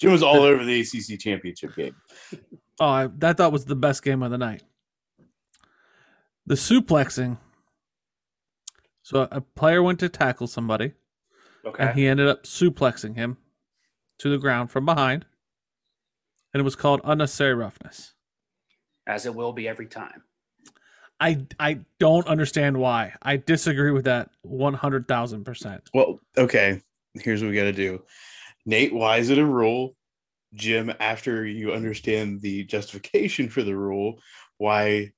[0.00, 1.94] Jim was all over the ACC championship game.
[2.80, 4.62] Oh, I, that thought was the best game of the night.
[6.46, 7.38] The suplexing.
[9.02, 10.92] So a player went to tackle somebody,
[11.64, 11.84] Okay.
[11.84, 13.36] and he ended up suplexing him
[14.18, 15.26] to the ground from behind,
[16.52, 18.14] and it was called unnecessary roughness.
[19.06, 20.22] As it will be every time.
[21.20, 23.14] I I don't understand why.
[23.22, 25.88] I disagree with that one hundred thousand percent.
[25.94, 26.80] Well, okay.
[27.14, 28.02] Here's what we got to do.
[28.66, 29.96] Nate, why is it a rule?
[30.54, 34.18] Jim, after you understand the justification for the rule,
[34.58, 35.12] why?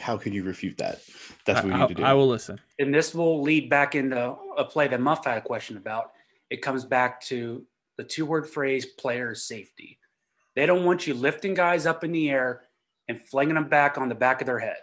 [0.00, 1.02] How can you refute that?
[1.44, 2.02] That's what we I, need to do.
[2.02, 2.58] I will listen.
[2.78, 6.12] And this will lead back into a play that Muff had a question about.
[6.48, 7.64] It comes back to
[7.98, 9.98] the two word phrase player safety.
[10.56, 12.62] They don't want you lifting guys up in the air
[13.08, 14.76] and flinging them back on the back of their head.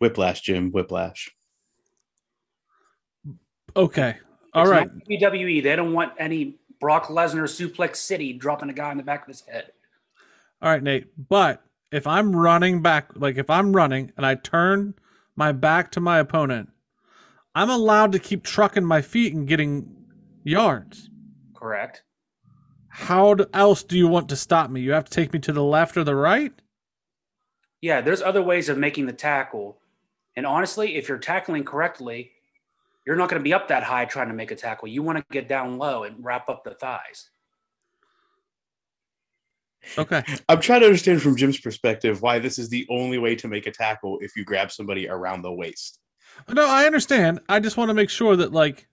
[0.00, 0.70] Whiplash, Jim.
[0.70, 1.30] Whiplash.
[3.76, 4.16] Okay.
[4.54, 4.88] All It's right.
[4.94, 5.62] not WWE.
[5.62, 9.28] They don't want any Brock Lesnar suplex city dropping a guy on the back of
[9.28, 9.72] his head.
[10.62, 11.06] All right, Nate.
[11.28, 14.94] But if I'm running back, like if I'm running and I turn
[15.36, 16.70] my back to my opponent,
[17.54, 19.94] I'm allowed to keep trucking my feet and getting
[20.44, 21.10] yards.
[21.54, 22.02] Correct.
[22.98, 24.80] How else do you want to stop me?
[24.80, 26.52] You have to take me to the left or the right?
[27.80, 29.78] Yeah, there's other ways of making the tackle.
[30.36, 32.32] And honestly, if you're tackling correctly,
[33.06, 34.88] you're not going to be up that high trying to make a tackle.
[34.88, 37.30] You want to get down low and wrap up the thighs.
[39.96, 40.24] Okay.
[40.48, 43.68] I'm trying to understand from Jim's perspective why this is the only way to make
[43.68, 46.00] a tackle if you grab somebody around the waist.
[46.48, 47.40] No, I understand.
[47.48, 48.88] I just want to make sure that like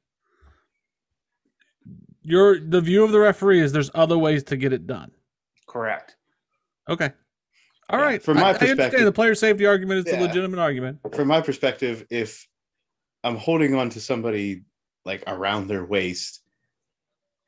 [2.26, 5.12] your the view of the referee is there's other ways to get it done.
[5.68, 6.16] Correct.
[6.90, 7.12] Okay.
[7.90, 8.24] All Yeah, right.
[8.24, 11.00] from my I, I perspective- understand the player safety argument is a legitimate argument.
[11.14, 12.48] From my perspective, if
[13.24, 14.64] I'm holding on to somebody
[15.06, 16.42] like around their waist,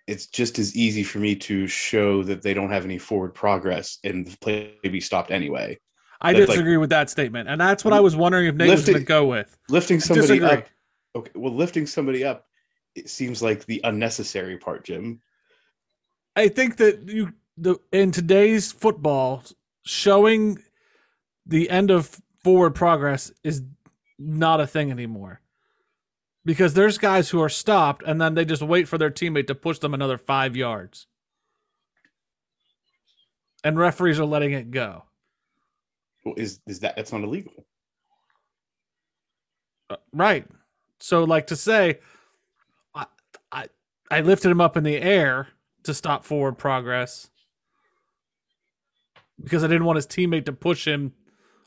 [0.08, 4.00] it's just as easy for me to show that they don't have any forward progress
[4.04, 5.78] and the play be stopped anyway.
[6.22, 8.72] I That's like- disagree with that statement, and that's what I was wondering if Nate
[8.72, 9.56] was going to go with.
[9.70, 10.66] Lifting somebody up.
[11.16, 12.47] Okay, well, lifting somebody up,
[12.98, 15.22] it seems like the unnecessary part, Jim.
[16.36, 19.44] I think that you the in today's football,
[19.86, 20.60] showing
[21.46, 23.64] the end of forward progress is
[24.18, 25.42] not a thing anymore.
[26.44, 29.56] Because there's guys who are stopped and then they just wait for their teammate to
[29.56, 31.08] push them another five yards.
[33.64, 35.04] And referees are letting it go.
[36.24, 37.54] Well, Is is that that's not illegal?
[39.90, 40.48] Uh, Right.
[41.00, 42.00] So like to say
[44.10, 45.50] I I lifted him up in the air
[45.84, 47.30] to stop forward progress
[49.42, 51.14] because I didn't want his teammate to push him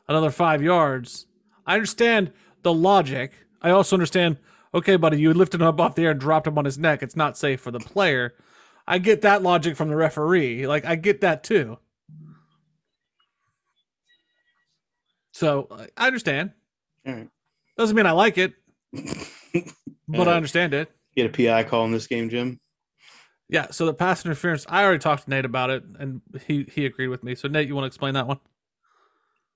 [0.07, 1.27] another 5 yards.
[1.65, 2.31] I understand
[2.63, 3.33] the logic.
[3.61, 4.37] I also understand
[4.73, 7.01] okay buddy, you lifted him up off the air and dropped him on his neck.
[7.03, 8.33] It's not safe for the player.
[8.87, 10.67] I get that logic from the referee.
[10.67, 11.77] Like I get that too.
[15.31, 16.51] So I- I understand.
[17.05, 17.29] All right.
[17.77, 18.53] Doesn't mean I like it,
[20.07, 20.91] but I Uh, understand it.
[21.15, 22.59] Get a PI call in this game, Jim.
[23.49, 23.67] Yeah.
[23.71, 27.09] So the pass interference, I already talked to Nate about it, and he he agreed
[27.09, 27.35] with me.
[27.35, 28.39] So Nate, you want to explain that one?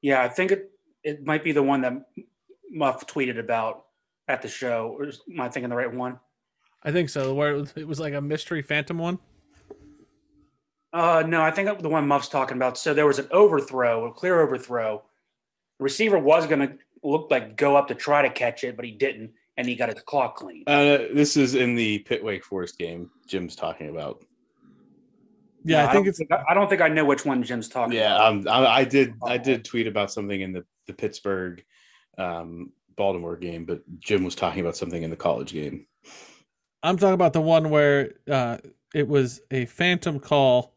[0.02, 0.72] Yeah, I think it,
[1.04, 1.94] it might be the one that
[2.70, 3.86] Muff tweeted about
[4.28, 4.96] at the show.
[5.00, 6.20] Or Am I thinking the right one?
[6.84, 7.34] I think so.
[7.34, 9.18] Where it was, it was like a mystery phantom one.
[10.94, 12.78] Uh, no, I think the one Muff's talking about.
[12.78, 15.04] So there was an overthrow, a clear overthrow.
[15.80, 18.86] The receiver was going to look like go up to try to catch it, but
[18.86, 20.64] he didn't, and he got his clock clean.
[20.68, 24.24] Uh, this is in the Pitt Wake Forest game Jim's talking about.
[25.64, 28.16] Yeah, I think don't it's I don't think I know which one Jim's talking Yeah,
[28.16, 28.28] about.
[28.28, 29.16] um, I, I did.
[29.24, 31.64] I did tweet about something in the the Pittsburgh,
[32.20, 35.88] um, Baltimore game, but Jim was talking about something in the college game.
[36.84, 38.58] I'm talking about the one where uh,
[38.94, 40.76] it was a phantom call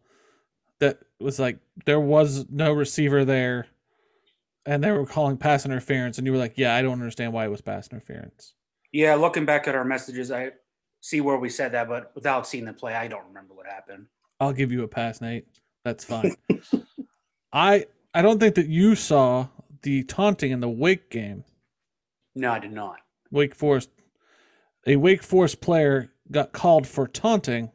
[0.81, 3.67] that was like there was no receiver there,
[4.65, 7.45] and they were calling pass interference, and you were like, "Yeah, I don't understand why
[7.45, 8.55] it was pass interference."
[8.99, 10.51] Yeah, looking back at our messages, I
[11.03, 14.07] see where we said that, but without seeing the play, I don't remember what happened.
[14.41, 15.47] I'll give you a pass, Nate.
[15.85, 16.35] That's fine.
[17.53, 19.51] I I don't think that you saw
[19.83, 21.45] the taunting in the Wake game.
[22.35, 22.97] No, I did not.
[23.31, 23.91] Wake Forest,
[24.85, 27.71] a Wake Forest player got called for taunting.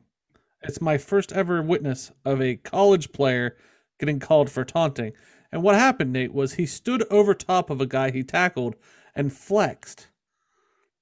[0.61, 3.55] It's my first ever witness of a college player
[3.97, 5.13] getting called for taunting.
[5.53, 8.75] And what happened, Nate, was he stood over top of a guy he tackled
[9.15, 10.09] and flexed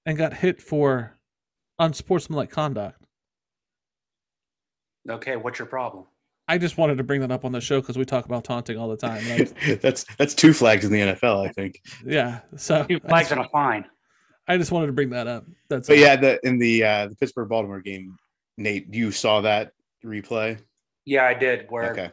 [0.06, 1.18] and got hit for
[1.80, 3.04] unsportsmanlike conduct.
[5.10, 6.06] Okay, what's your problem?
[6.48, 8.78] I just wanted to bring that up on the show because we talk about taunting
[8.78, 9.24] all the time.
[9.28, 9.48] And
[9.82, 11.82] that's that's two flags in the NFL, I think.
[12.06, 13.86] yeah, so Two I flags just, and a fine.
[14.48, 15.46] I just wanted to bring that up.
[15.70, 16.04] That's But all.
[16.04, 18.18] yeah, the in the uh, the Pittsburgh Baltimore game,
[18.58, 19.72] Nate, you saw that
[20.04, 20.60] replay.
[21.06, 21.68] Yeah, I did.
[21.70, 22.12] Where Okay,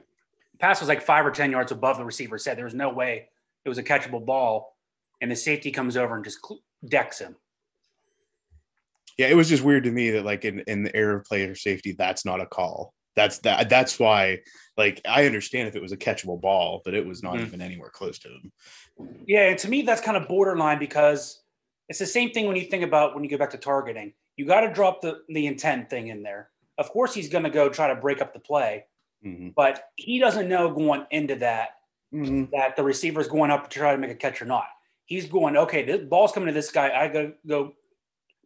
[0.60, 3.28] pass was like five or ten yards above the receiver said there was no way
[3.64, 4.76] it was a catchable ball,
[5.20, 6.38] and the safety comes over and just
[6.86, 7.34] decks him.
[9.18, 11.54] Yeah, it was just weird to me that like in in the era of player
[11.54, 12.94] safety, that's not a call.
[13.16, 13.68] That's that.
[13.68, 14.38] That's why,
[14.76, 17.46] like, I understand if it was a catchable ball, but it was not Mhm.
[17.46, 18.52] even anywhere close to him.
[19.26, 21.42] Yeah, and to me that's kind of borderline because
[21.88, 24.14] it's the same thing when you think about when you go back to targeting.
[24.36, 26.50] You got to drop the the intent thing in there.
[26.78, 28.86] Of course, he's going to go try to break up the play,
[29.26, 29.52] Mhm.
[29.56, 31.70] but he doesn't know going into that
[32.14, 32.50] Mhm.
[32.52, 34.68] that the receiver is going up to try to make a catch or not.
[35.06, 36.96] He's going, okay, the ball's coming to this guy.
[36.96, 37.74] I go go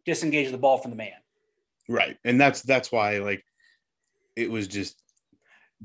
[0.05, 1.11] disengage the ball from the man.
[1.89, 2.17] Right.
[2.23, 3.43] And that's that's why like
[4.35, 5.01] it was just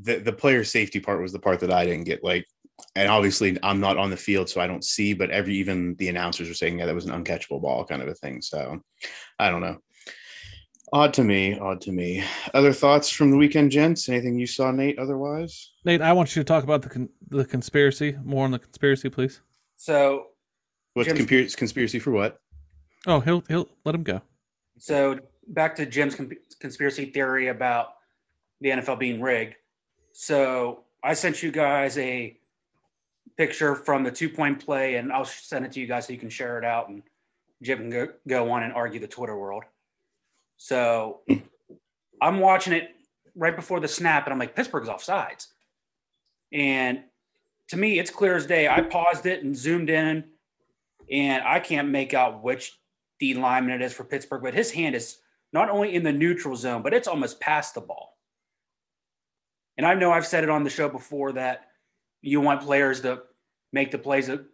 [0.01, 2.47] the the player safety part was the part that I didn't get like
[2.95, 6.09] and obviously I'm not on the field so I don't see but every even the
[6.09, 8.81] announcers were saying yeah that was an uncatchable ball kind of a thing so
[9.39, 9.79] I don't know.
[10.91, 12.25] Odd to me, odd to me.
[12.55, 14.09] Other thoughts from the weekend gents?
[14.09, 15.73] Anything you saw Nate otherwise?
[15.85, 18.17] Nate, I want you to talk about the con- the conspiracy.
[18.25, 19.43] More on the conspiracy, please.
[19.77, 20.29] So
[20.95, 22.39] What's Jim's- conspiracy conspiracy for what?
[23.07, 24.23] Oh, he'll he'll let him go.
[24.79, 27.95] So back to Jim's con- conspiracy theory about
[28.61, 29.55] the NFL being rigged.
[30.13, 32.37] So I sent you guys a
[33.37, 36.19] picture from the two point play, and I'll send it to you guys so you
[36.19, 37.03] can share it out, and
[37.63, 39.65] Jim can go, go on and argue the Twitter world.
[40.57, 41.21] So
[42.23, 42.91] I'm watching it
[43.35, 45.47] right before the snap, and I'm like, Pittsburgh's offsides.
[46.53, 47.05] And
[47.69, 48.69] to me, it's clear as day.
[48.69, 50.25] I paused it and zoomed in,
[51.11, 52.73] and I can't make out which
[53.21, 55.19] D lineman it is for Pittsburgh, but his hand is
[55.53, 58.17] not only in the neutral zone, but it's almost past the ball.
[59.77, 61.69] And I know I've said it on the show before that
[62.21, 63.23] you want players to
[63.73, 64.45] make the plays to,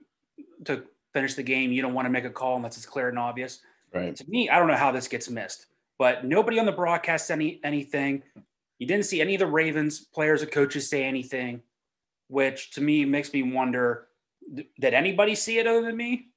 [0.64, 1.72] to finish the game.
[1.72, 3.60] You don't want to make a call unless it's clear and obvious.
[3.92, 4.14] Right.
[4.14, 5.66] To me, I don't know how this gets missed,
[5.98, 8.22] but nobody on the broadcast said any anything.
[8.78, 11.62] You didn't see any of the Ravens players or coaches say anything,
[12.28, 14.08] which to me makes me wonder:
[14.52, 16.28] Did anybody see it other than me?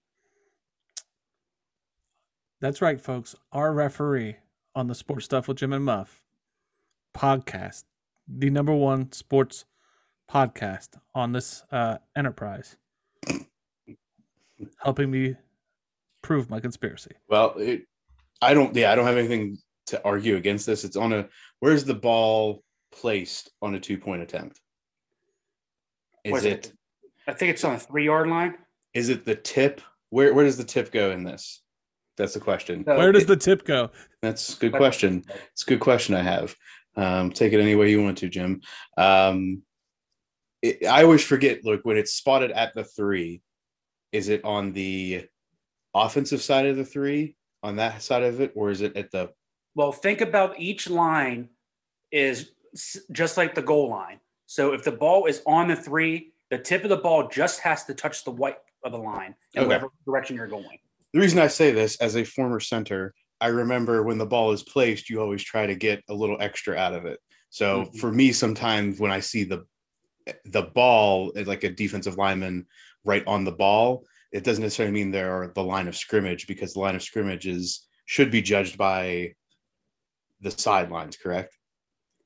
[2.60, 3.36] That's right, folks.
[3.52, 4.38] Our referee
[4.76, 6.24] on the Sports Stuff with Jim and Muff
[7.16, 7.84] podcast,
[8.28, 9.66] the number one sports
[10.30, 12.78] podcast on this uh, enterprise,
[14.80, 15.36] helping me
[16.22, 17.12] prove my conspiracy.
[17.30, 17.84] Well, it,
[18.42, 18.76] I don't.
[18.76, 20.84] Yeah, I don't have anything to argue against this.
[20.84, 21.28] It's on a.
[21.60, 24.60] Where's the ball placed on a two point attempt?
[26.26, 26.74] What Is it
[27.28, 28.56] I think it's on the three yard line.
[28.94, 29.82] is it the tip?
[30.10, 31.62] Where where does the tip go in this?
[32.18, 32.84] That's the question.
[32.84, 33.92] So Where does it- the tip go?
[34.22, 35.24] That's a good question.
[35.54, 36.56] It's a good question I have.
[36.96, 38.62] Um, take it any way you want to, Jim.
[38.98, 39.62] Um,
[40.64, 41.64] it, I always forget.
[41.64, 43.44] Look, when it's spotted at the three,
[44.12, 45.28] is it on the
[45.94, 49.32] offensive side of the three, on that side of it, or is it at the
[49.76, 51.50] Well, think about each line
[52.12, 52.52] is
[53.12, 54.20] just like the goal line.
[54.48, 57.84] So if the ball is on the three, the tip of the ball just has
[57.86, 59.68] to touch the white of the line in Okay.
[59.68, 60.80] whatever direction you're going.
[61.18, 64.62] The reason I say this as a former center, I remember when the ball is
[64.62, 67.20] placed, you always try to get a little extra out of it.
[67.50, 68.00] So Mhm.
[68.00, 69.66] for me, sometimes when I see the
[70.46, 72.68] the ball eh, like a defensive lineman
[73.04, 76.82] right on the ball, it doesn't necessarily mean they're the line of scrimmage because the
[76.82, 79.34] line of scrimmage is should be judged by
[80.42, 81.58] the sidelines, correct?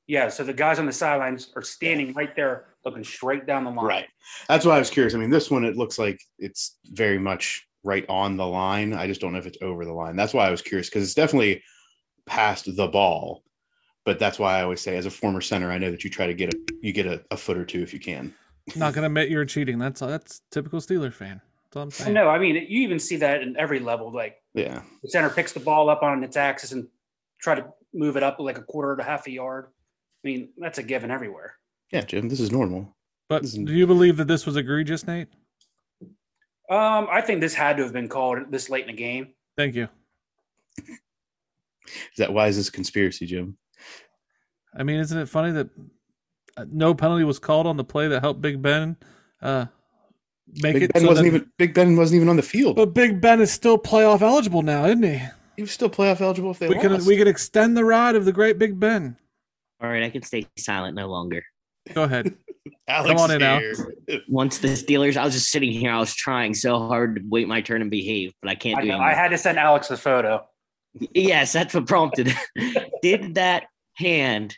[0.06, 0.28] Yeah.
[0.28, 3.86] So the guys on the sidelines are standing right there looking straight down the line.
[3.86, 4.08] Right.
[4.48, 5.14] That's why I was curious.
[5.14, 8.92] I mean, this one it looks like it's very much right on the line.
[8.92, 10.16] I just don't know if it's over the line.
[10.16, 11.62] That's why I was curious because it's definitely
[12.26, 13.42] past the ball.
[14.04, 16.26] But that's why I always say, as a former center, I know that you try
[16.26, 18.34] to get a you get a, a foot or two if you can.
[18.76, 19.78] Not gonna admit you're cheating.
[19.78, 21.40] That's that's typical Steeler fan.
[21.64, 22.14] That's all I'm saying.
[22.14, 22.28] know.
[22.28, 24.12] I mean, you even see that in every level.
[24.12, 24.82] Like Yeah.
[25.02, 26.88] the center picks the ball up on its axis and
[27.40, 27.64] try to
[27.94, 29.66] move it up like a quarter to half a yard.
[30.24, 31.54] I mean, that's a given everywhere.
[31.92, 32.94] Yeah, Jim, this is normal.
[33.28, 33.64] But Listen.
[33.64, 35.28] do you believe that this was egregious, Nate?
[36.70, 39.34] Um, I think this had to have been called this late in the game.
[39.56, 39.88] Thank you.
[40.78, 43.56] Is that why is this conspiracy, Jim?
[44.76, 45.68] I mean, isn't it funny that
[46.56, 48.96] uh, no penalty was called on the play that helped Big Ben
[49.42, 49.66] uh,
[50.62, 50.92] make Big it?
[50.92, 52.76] Ben so wasn't that- even Big Ben wasn't even on the field.
[52.76, 55.20] But Big Ben is still playoff eligible now, isn't he?
[55.56, 58.24] he was still playoff eligible if they We can we can extend the ride of
[58.24, 59.16] the great Big Ben.
[59.82, 61.42] All right, I can stay silent no longer.
[61.92, 62.34] Go ahead.
[62.86, 64.22] Alex Come on in, here.
[64.28, 65.90] Once the Steelers, I was just sitting here.
[65.90, 68.82] I was trying so hard to wait my turn and behave, but I can't I,
[68.82, 68.96] do it.
[68.96, 70.46] I had to send Alex the photo.
[70.94, 72.34] Yes, that's what prompted.
[73.02, 74.56] Did that hand?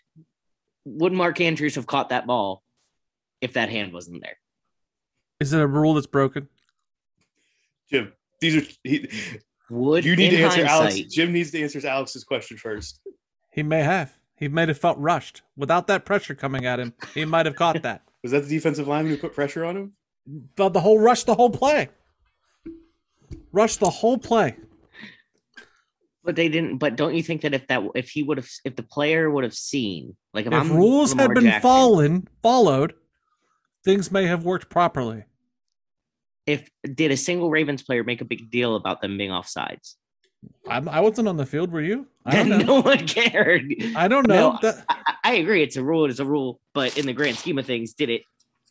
[0.85, 2.63] Would Mark Andrews have caught that ball
[3.41, 4.37] if that hand wasn't there?
[5.41, 6.49] Is it a rule that's broken?
[7.91, 9.09] Jim, these are he,
[9.71, 11.01] Would you need to answer Alex.
[11.03, 13.01] Jim needs to answer Alex's question first.
[13.53, 14.13] He may have.
[14.37, 16.95] He might have felt rushed without that pressure coming at him.
[17.15, 18.03] He might have caught that.
[18.23, 19.93] Was that the defensive lineman who put pressure on him?
[20.57, 21.91] But the whole rush, the whole play,
[23.53, 24.57] rush the whole play.
[26.25, 26.79] But they didn't.
[26.79, 29.45] But don't you think that if that if he would have if the player would
[29.45, 32.95] have seen like if, If I'm rules had been Jackson, fallen, followed,
[33.85, 35.25] things may have worked properly.
[36.47, 39.97] if did a single Ravens player make a big deal about them being offsides?
[40.69, 41.71] I'm, I wasn't on the field.
[41.73, 42.07] Were you?
[42.25, 42.59] I don't know.
[42.59, 43.73] no one cared.
[43.97, 44.53] I don't know.
[44.53, 45.63] No, That- I, I agree.
[45.63, 46.09] It's a rule.
[46.11, 46.61] It's a rule.
[46.73, 48.23] But in the grand scheme of things, did it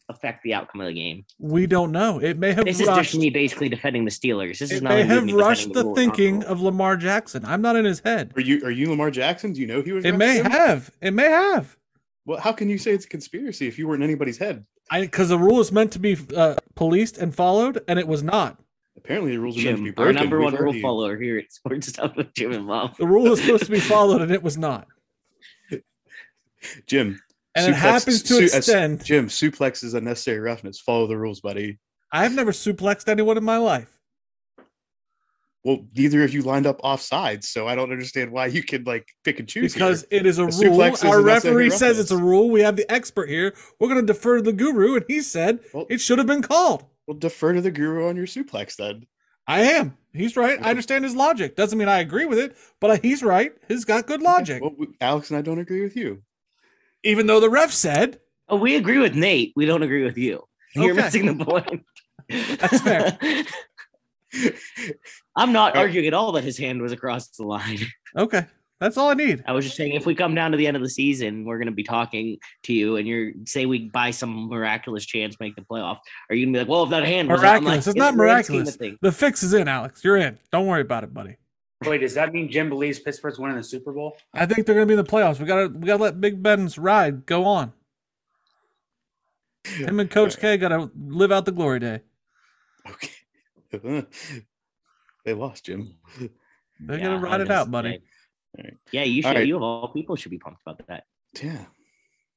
[0.09, 1.26] affect the outcome of the game?
[1.39, 2.19] we don't know.
[2.19, 4.59] It may have This is just me basically defending the Steelers.
[4.59, 7.45] This is not may have rushed defending the thinking of Lamar Jackson.
[7.45, 8.34] I'm not in his head.
[8.36, 9.53] Are you are you Lamar Jackson?
[9.53, 10.03] Do you know he was?
[10.05, 10.51] It may Jim?
[10.51, 10.91] have.
[11.01, 11.78] It may have.
[12.26, 14.65] Well, how can you say it's a conspiracy if you weren't in anybody's head?
[14.91, 18.21] I because the rule is meant to be uh, policed and followed, and it was
[18.24, 18.59] not.
[18.95, 21.37] Apparently, the rules are meant to be Jim, our number We've one rule follower here
[21.37, 22.93] at Sports Stuff with Jim and Mom.
[22.97, 24.87] The rule is supposed to be followed, and it was not.
[26.85, 27.19] Jim.
[27.55, 29.03] And it suplex- happens to su- uh, extend.
[29.05, 30.79] Jim, suplex is unnecessary roughness.
[30.79, 31.79] Follow the rules, buddy.
[32.11, 33.89] I've never suplexed anyone in my life.
[35.63, 38.85] Well, neither of you lined up off sides, so I don't understand why you could
[38.85, 39.73] like pick and choose.
[39.73, 40.19] Because here.
[40.19, 40.81] it is a A rule.
[41.05, 42.49] Our referee says it's a rule.
[42.49, 43.55] We have the expert here.
[43.79, 46.41] We're going to defer to the guru, and he said Well- it should have been
[46.41, 46.85] called.
[47.07, 49.05] We'll defer to the guru on your suplex then.
[49.47, 49.97] I am.
[50.13, 50.57] He's right.
[50.65, 51.55] I understand his logic.
[51.55, 53.51] Doesn't mean I agree with it, but he's right.
[53.67, 54.61] He's got good logic.
[54.61, 56.23] Well, we- Alex and I don't agree with you.
[57.03, 59.53] Even though the ref said Oh, we agree with Nate.
[59.55, 60.43] We don't agree with you.
[60.75, 61.01] You're Okay.
[61.01, 61.83] missing the point.
[62.29, 63.17] That's fair.
[65.35, 67.79] I'm not arguing at all that his hand was across the line.
[68.17, 68.45] Okay,
[68.84, 69.43] that's all I need.
[69.47, 71.57] I was just saying if we come down to the end of the season, we're
[71.57, 75.55] going to be talking to you, and you're say we buy some miraculous chance make
[75.55, 75.99] the playoff.
[76.29, 77.88] Are you going to be like, well, if that hand was Miraculous.
[77.88, 78.97] like, it's not in the grand scheme of miraculous.
[79.01, 80.03] The fix is in, Alex.
[80.03, 80.38] You're in.
[80.51, 81.38] Don't worry about it, buddy.
[81.86, 84.15] Wait, does that mean Jim believes Pittsburgh's winning the Super Bowl?
[84.34, 85.39] I think they're gonna be in the playoffs.
[85.39, 87.73] We gotta we gotta let Big Ben's ride go on.
[89.65, 91.99] Him and Coach K gotta live out the glory day.
[92.89, 93.09] Okay.
[95.25, 95.95] they lost, Jim.
[96.79, 97.88] They're Yeah, gonna ride it out, buddy.
[97.89, 98.09] unnecessary.
[98.57, 98.77] Alright.
[98.91, 99.29] Yeah, you should.
[99.29, 99.47] Alright.
[99.47, 101.03] You of all people should be pumped about that.
[101.41, 101.65] Yeah.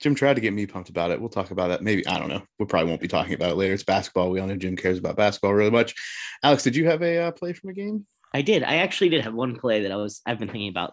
[0.01, 1.19] Jim tried to get me pumped about it.
[1.19, 1.83] We'll talk about that.
[1.83, 2.43] Maybe I don't know.
[2.59, 3.75] We probably won't be talking about it later.
[3.75, 4.31] It's basketball.
[4.31, 5.95] We all know Jim cares about basketball really much.
[6.43, 8.07] Alex, did you have a uh, play from a game?
[8.35, 8.63] I did.
[8.63, 10.21] I actually did have one play that I was.
[10.27, 10.93] I've been thinking about.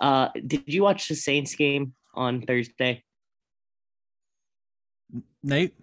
[0.00, 3.04] Uh, did you watch the Saints game on Thursday?
[5.42, 5.74] Nate,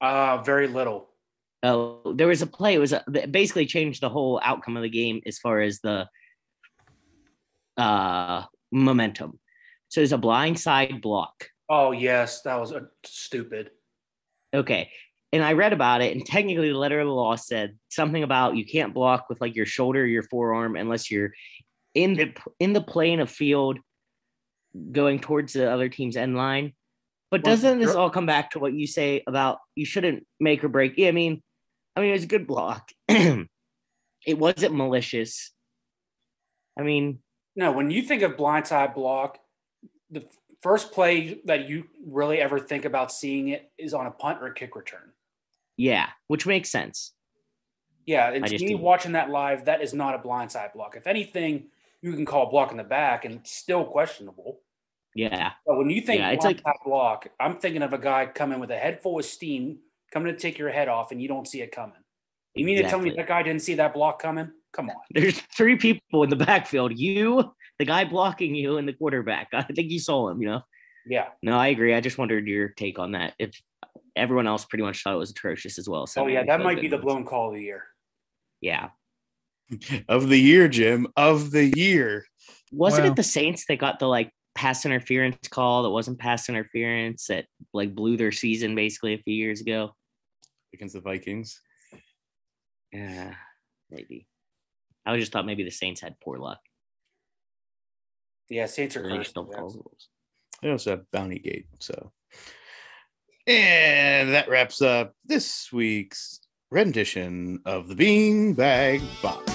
[0.00, 1.10] Uh, very little.
[1.62, 2.74] Oh, there was a play.
[2.74, 5.80] It was a, that basically changed the whole outcome of the game as far as
[5.80, 6.08] the
[7.76, 9.38] uh momentum.
[9.88, 11.48] So there's a blind side block.
[11.68, 13.70] Oh yes, that was a, stupid.
[14.52, 14.90] Okay.
[15.32, 18.56] And I read about it, and technically the letter of the law said something about
[18.56, 21.32] you can't block with like your shoulder or your forearm unless you're
[21.94, 23.78] in the in the plane of field
[24.92, 26.72] going towards the other team's end line.
[27.30, 30.62] But Well, doesn't this all come back to what you say about you shouldn't make
[30.62, 30.94] or break?
[30.96, 31.42] Yeah, I mean,
[31.96, 32.90] I mean it was a good block.
[33.08, 33.48] it
[34.26, 35.50] wasn't malicious.
[36.78, 37.18] I mean,
[37.56, 39.38] No, when you think of blindside block,
[40.10, 40.24] the
[40.60, 44.46] first play that you really ever think about seeing it is on a punt or
[44.46, 45.12] a kick return.
[45.76, 47.12] yeah, which makes sense.
[48.06, 50.94] Yeah, and to me, watching that live, that is not a blindside block.
[50.96, 51.64] If anything,
[52.02, 54.60] you can call a block in the back, and it's still questionable.
[55.14, 55.52] Yeah.
[55.66, 58.70] But when you think Yeah, it's like- block, I'm thinking of a guy coming with
[58.70, 59.78] a head full of steam,
[60.12, 61.96] coming to take your head off, and you don't see it coming.
[62.54, 64.52] You mean to tell me that guy didn't see that block coming?
[64.74, 64.96] Come on.
[65.10, 66.98] There's three people in the backfield.
[66.98, 69.48] You, the guy blocking you, and the quarterback.
[69.52, 70.62] I think you saw him, you know?
[71.06, 71.26] Yeah.
[71.42, 71.94] No, I agree.
[71.94, 73.34] I just wondered your take on that.
[73.38, 73.52] If
[74.16, 76.06] everyone else pretty much thought it was atrocious as well.
[76.06, 77.04] So Oh yeah, that might be the ones.
[77.04, 77.84] blown call of the year.
[78.60, 78.88] Yeah.
[80.08, 81.06] Of the year, Jim.
[81.16, 82.26] Of the year.
[82.72, 86.48] Wasn't Well- it the Saints that got the like pass interference call that wasn't pass
[86.48, 89.94] interference that like blew their season basically a few years ago?
[90.72, 91.60] Against the Vikings.
[92.92, 93.34] Yeah,
[93.90, 94.26] maybe.
[95.06, 96.60] I just thought maybe the Saints had poor luck.
[98.48, 99.22] Yeah, Saints are They cursed.
[99.24, 100.08] just don't follow rules.
[100.62, 101.66] They also have Bounty Gate.
[101.78, 102.12] So,
[103.46, 106.40] and that wraps up this week's
[106.70, 109.50] rendition of the Beanbag Box.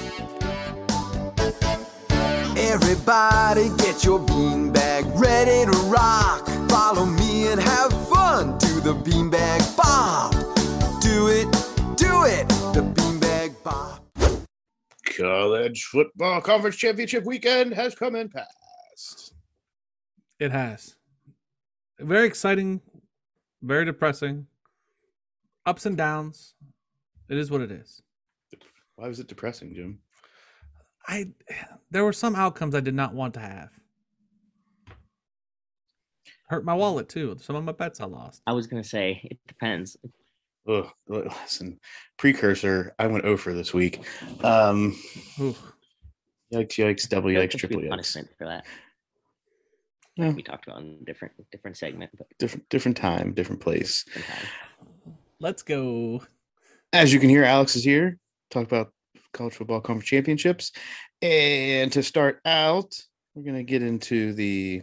[2.58, 6.46] Everybody get your beanbag ready to rock.
[6.70, 10.34] Follow me and have fun to the beanbag bob.
[15.20, 19.34] College football conference championship weekend has come and passed.
[20.40, 20.96] it has.
[22.00, 22.80] Very exciting,
[23.62, 24.48] very depressing.
[25.66, 26.56] Ups and downs.
[27.28, 28.02] It is what it is.
[28.96, 30.00] Why was it depressing, Jim?
[31.08, 31.28] I
[31.92, 33.70] there were some outcomes I did not want to have.
[36.48, 37.36] Hurt my wallet too.
[37.40, 38.42] Some of my bets I lost.
[38.48, 39.98] I was gonna say it depends.
[40.70, 41.80] Ugh, listen,
[42.18, 42.94] precursor.
[43.00, 44.02] I went over this week.
[44.44, 44.96] Um,
[45.40, 45.56] Ooh.
[46.54, 46.76] yikes!
[46.78, 47.10] Yikes!
[47.10, 47.58] Double yikes!
[47.58, 47.90] Triple yikes!
[47.90, 48.66] punishment for that.
[50.16, 50.32] Yeah.
[50.32, 54.04] We talked about in different different segment, but Different, different time, different place.
[54.04, 54.48] different time.
[55.40, 56.22] Let's go.
[56.94, 58.18] As you can hear, Alex is here.
[58.52, 58.92] Talk about
[59.34, 60.72] college football conference championships.
[61.22, 62.94] And to start out,
[63.34, 64.82] we're going to get into the,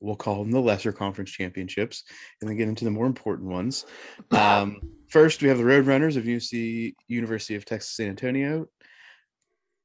[0.00, 2.04] we'll call them the lesser conference championships,
[2.40, 3.86] and then get into the more important ones.
[4.32, 4.80] Um,
[5.10, 8.66] first, we have the Roadrunners of UC University of Texas San Antonio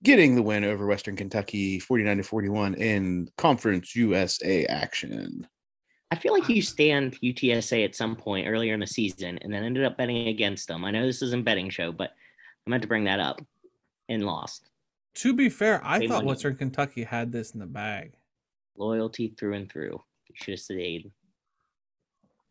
[0.04, 5.48] getting the win over Western Kentucky 49 to 41 in Conference USA action.
[6.12, 9.64] I feel like you stand UTSA at some point earlier in the season and then
[9.64, 10.86] ended up betting against them.
[10.86, 12.12] I know this isn't betting show, but
[12.66, 13.42] I meant to bring that up
[14.08, 14.70] and lost.
[15.16, 16.26] To be fair, I Same thought.
[16.26, 18.14] Western Kentucky had this in the bag.
[18.78, 20.02] Loyalty through and through.
[20.28, 21.12] You should have stayed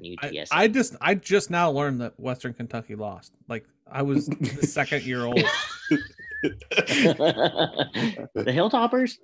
[0.00, 0.46] on I, UTSA.
[0.50, 3.32] I just I just now learned that Western Kentucky lost.
[3.48, 5.38] Like I was the second year old.
[6.42, 6.54] the
[8.46, 9.16] Hilltoppers?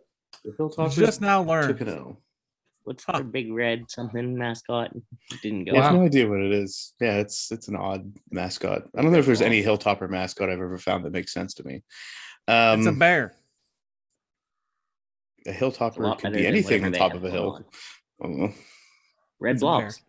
[0.45, 2.16] The Hilltoppers Just now learned.
[2.85, 3.12] What's Huh.
[3.18, 4.91] their big red something mascot?
[5.43, 5.73] Didn't go.
[5.73, 6.01] I have Wow.
[6.01, 6.95] no idea what it is.
[7.01, 8.85] Yeah, it's it's an odd mascot.
[8.97, 11.64] I don't know if there's any Hilltopper mascot I've ever found that makes sense to
[11.64, 11.83] me.
[12.49, 13.35] Um, It's a bear.
[15.47, 17.53] a It's a Hilltopper lot can be anything on top of a hill.
[17.53, 17.64] on.
[18.23, 18.53] I don't know.
[19.39, 20.03] Red It's a blobs.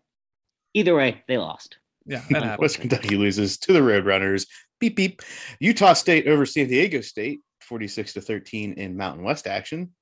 [0.74, 1.76] Either way, they lost.
[2.06, 2.58] Yeah, that.
[2.58, 4.46] West Kentucky loses to the Roadrunners.
[4.80, 5.22] Beep beep.
[5.60, 9.92] Utah State over San Diego State, 46 to 13 in Mountain West action.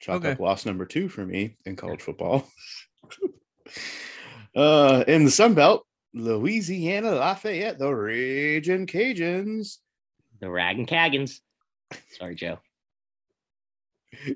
[0.00, 0.32] Chalk Okay.
[0.32, 2.48] up loss number two for me in college football.
[4.56, 9.78] uh in the Sun Belt, Louisiana Lafayette, the Raging Cajuns
[10.40, 11.40] The Rag and Caggins.
[12.18, 12.58] Sorry, Joe.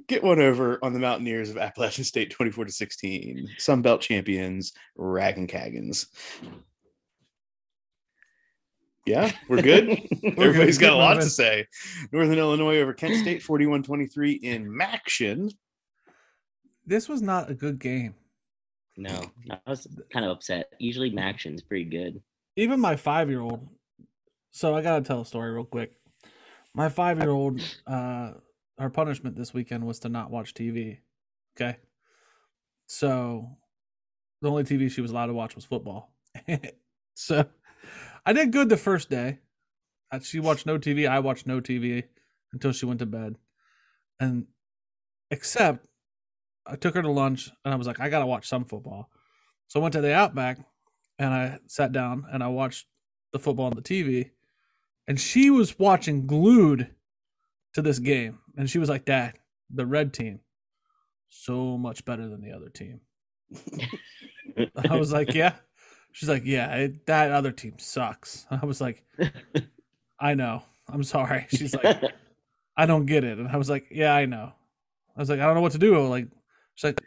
[0.08, 3.48] Get one over on the Mountaineers of Appalachian State 24 to 16.
[3.58, 6.06] Sun Belt champions, Ragin Caggins.
[9.04, 9.86] Yeah, we're good.
[10.36, 10.86] We're Everybody's good.
[10.86, 11.66] got a Keep lot to say.
[12.10, 15.52] Northern Illinois over Kent State 41 23 in MACtion.
[16.84, 18.14] This was not a good game.
[18.96, 20.72] No, I was kind of upset.
[20.80, 22.20] Usually MACtion's pretty good.
[22.56, 23.68] Even my five year old.
[24.50, 25.92] So I gotta tell a story real quick.
[26.74, 28.32] My five year old, uh,
[28.78, 30.98] her punishment this weekend was to not watch TV.
[31.56, 31.78] Okay.
[32.86, 33.48] So
[34.42, 36.12] the only TV she was allowed to watch was football.
[37.14, 37.46] so
[38.24, 39.38] I did good the first day.
[40.22, 41.08] She watched no TV.
[41.08, 42.04] I watched no TV
[42.52, 43.36] until she went to bed.
[44.20, 44.46] And
[45.30, 45.86] except
[46.66, 49.10] I took her to lunch and I was like, I gotta watch some football.
[49.68, 50.58] So I went to the Outback
[51.18, 52.86] and I sat down and I watched
[53.32, 54.30] the football on the TV.
[55.08, 56.90] And she was watching glued
[57.76, 58.38] to this game.
[58.56, 59.34] And she was like, Dad,
[59.72, 60.40] the red team,
[61.28, 63.00] so much better than the other team.
[64.90, 65.54] I was like, Yeah.
[66.12, 68.46] She's like, Yeah, it, that other team sucks.
[68.50, 69.04] I was like,
[70.18, 70.62] I know.
[70.88, 71.46] I'm sorry.
[71.50, 72.02] She's like,
[72.76, 73.38] I don't get it.
[73.38, 74.52] And I was like, Yeah, I know.
[75.14, 75.98] I was like, I don't know what to do.
[76.08, 76.28] Like,
[76.74, 77.00] she's like,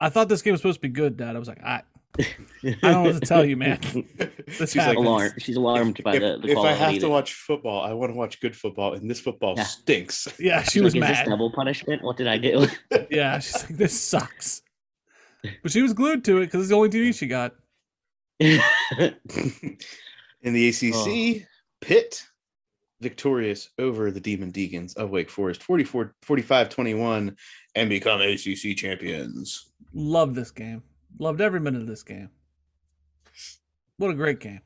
[0.00, 1.34] I thought this game was supposed to be good, Dad.
[1.34, 1.82] I was like, I,
[2.18, 2.24] I
[2.62, 3.78] don't know what to tell you, man.
[4.58, 5.06] This She's like, happens.
[5.06, 5.32] Alarm.
[5.38, 8.10] She's alarmed by if, the, the if I have to that- watch football, I want
[8.12, 9.64] to watch good football, and this football Yeah.
[9.64, 10.26] stinks.
[10.40, 11.26] Yeah, she She's was like, Is mad.
[11.26, 12.02] this double punishment?
[12.02, 12.66] What did I do?
[13.10, 14.62] Yeah, she's like, this sucks.
[15.62, 17.52] But she was glued to it because it's the only TV she got.
[18.40, 18.54] In
[20.42, 21.46] the ACC, Oh.
[21.80, 22.24] Pitt
[23.00, 27.36] victorious over the Demon Deacons of Wake Forest 44 45 21
[27.76, 29.70] and become ACC champions.
[29.94, 30.82] Love this game.
[31.18, 32.30] Loved every minute of this game.
[33.96, 34.60] What a great game.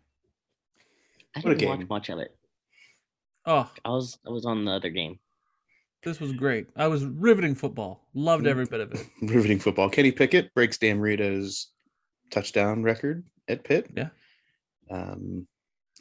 [1.34, 2.36] I What a didn't watch much of it.
[3.46, 5.18] Oh, I was I was on the other game.
[6.04, 6.66] this was great.
[6.76, 8.06] I was riveting football.
[8.14, 8.48] Loved Mm.
[8.50, 9.06] every bit of it.
[9.22, 9.88] Riveting football.
[9.88, 11.68] Kenny Pickett breaks Dan Marino's
[12.30, 13.90] touchdown record at Pitt.
[13.96, 14.08] Yeah.
[14.90, 15.46] Um,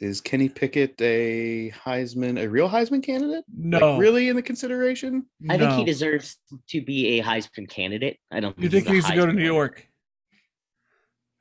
[0.00, 3.44] is Kenny Pickett a Heisman, a real Heisman candidate?
[3.56, 5.24] No, Like, really in the consideration?
[5.48, 6.36] I think he deserves
[6.68, 8.18] to be a Heisman candidate.
[8.30, 8.58] I don't.
[8.58, 9.46] You think he's he a needs to go to New winner.
[9.54, 9.86] York?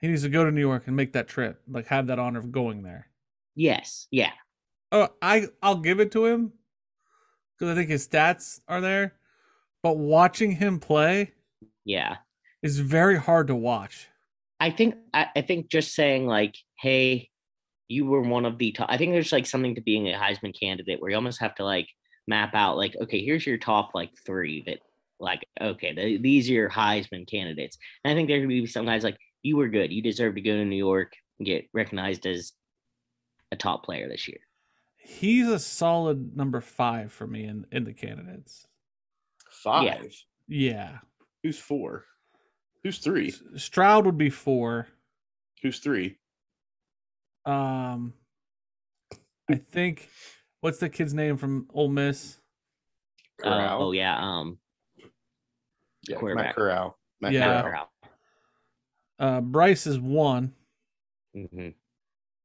[0.01, 1.61] He needs to go to New York and make that trip.
[1.69, 3.07] Like have that honor of going there.
[3.55, 4.07] Yes.
[4.11, 4.31] Yeah.
[4.91, 6.51] Oh, I I'll give it to him
[7.57, 9.13] because I think his stats are there.
[9.83, 11.31] But watching him play
[11.85, 12.17] Yeah.
[12.61, 14.07] is very hard to watch.
[14.59, 17.29] I think I, I think just saying like, hey,
[17.87, 18.87] you were one of the top.
[18.89, 21.63] I think there's like something to being a Heisman candidate where you almost have to
[21.65, 21.87] like
[22.27, 24.79] map out like, okay, here's your top like three that
[25.19, 27.77] like, okay, the, these are your Heisman candidates.
[28.03, 30.41] And I think there could be some guys like you were good, you deserve to
[30.41, 32.53] go to New York and get recognized as
[33.51, 34.39] a top player this year.
[34.97, 38.67] He's a solid number five for me in, in the candidates.
[39.49, 39.83] Five.
[40.47, 40.99] Yeah.
[41.43, 42.05] Who's four?
[42.83, 43.33] Who's three?
[43.55, 44.87] Stroud would be four.
[45.61, 46.17] Who's three?
[47.45, 48.13] Um
[49.49, 50.09] I think
[50.61, 52.37] what's the kid's name from Ole Miss?
[53.43, 53.83] Uh, Corral.
[53.83, 54.59] oh yeah, um,
[54.97, 55.05] yeah,
[56.13, 56.55] Matt quarterback.
[56.55, 56.97] Corral.
[57.19, 57.61] Matt Yeah.
[57.63, 57.90] Corral.
[59.21, 60.53] Uh Bryce is one.
[61.33, 61.69] hmm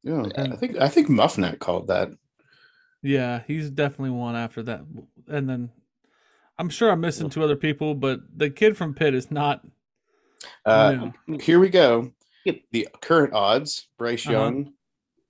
[0.04, 2.10] Yeah, And- I think I think Muffnet called that.
[3.02, 4.82] Yeah, he's definitely one after that.
[5.28, 5.70] And then
[6.58, 9.64] I'm sure I'm missing two other people, but the kid from Pitt is not.
[10.64, 11.38] Uh, new.
[11.38, 12.12] here we go.
[12.70, 14.32] The current odds: Bryce Uh-huh.
[14.38, 14.72] Young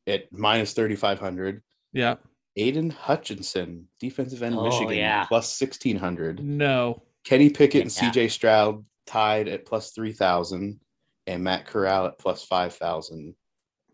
[0.07, 1.63] at minus thirty five hundred.
[1.93, 2.17] Yeah,
[2.57, 5.25] Aidan Hutchinson, defensive end, Oh, Michigan, yeah.
[5.27, 6.43] plus sixteen hundred.
[6.45, 7.03] no.
[7.25, 10.79] Kenny Pickett and CJ Stroud tied at plus three thousand,
[11.27, 13.35] and Matt Corral at plus five thousand.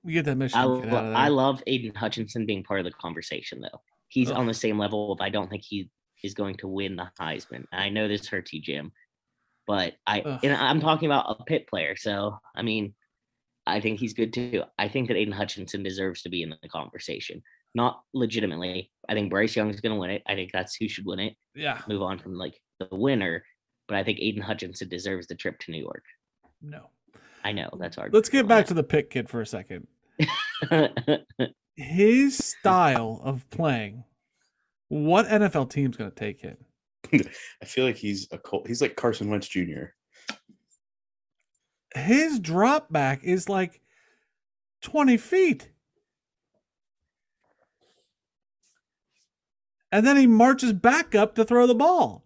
[0.05, 1.15] We get that I, Michigan out of lo- there.
[1.15, 3.81] I love Aidan Hutchinson being part of the conversation, though.
[4.09, 4.37] He's Ugh.
[4.37, 5.13] on the same level.
[5.13, 5.89] Of, I don't think he
[6.23, 7.65] is going to win the Heisman.
[7.73, 8.93] I know this hurts you, Jim,
[9.67, 10.41] but I Ugh.
[10.43, 11.95] and I'm talking about a pit player.
[11.97, 12.95] So I mean,
[13.67, 14.65] I think he's good too.
[14.79, 17.43] I think that Aidan Hutchinson deserves to be in the conversation.
[17.75, 18.91] Not legitimately.
[19.09, 20.23] I think Bryce Young is going to win it.
[20.27, 21.37] I think that's who should win it.
[21.55, 23.45] yeah, Move on from like the winner,
[23.89, 26.05] but I think Aidan Hutchinson deserves the trip to New York.
[26.61, 26.91] no.
[27.45, 28.15] I know that's hard.
[28.15, 29.87] Let's get back to the Pitt kid for a second.
[31.77, 34.05] His style of playing.
[34.89, 36.57] What NFL team's going to take him?
[37.13, 39.87] I feel like he's a Col- he's like Carson Wentz Jr.
[41.95, 43.81] His drop back is like
[44.83, 45.69] 20 feet.
[49.91, 52.22] And then he marches back up to throw the ball.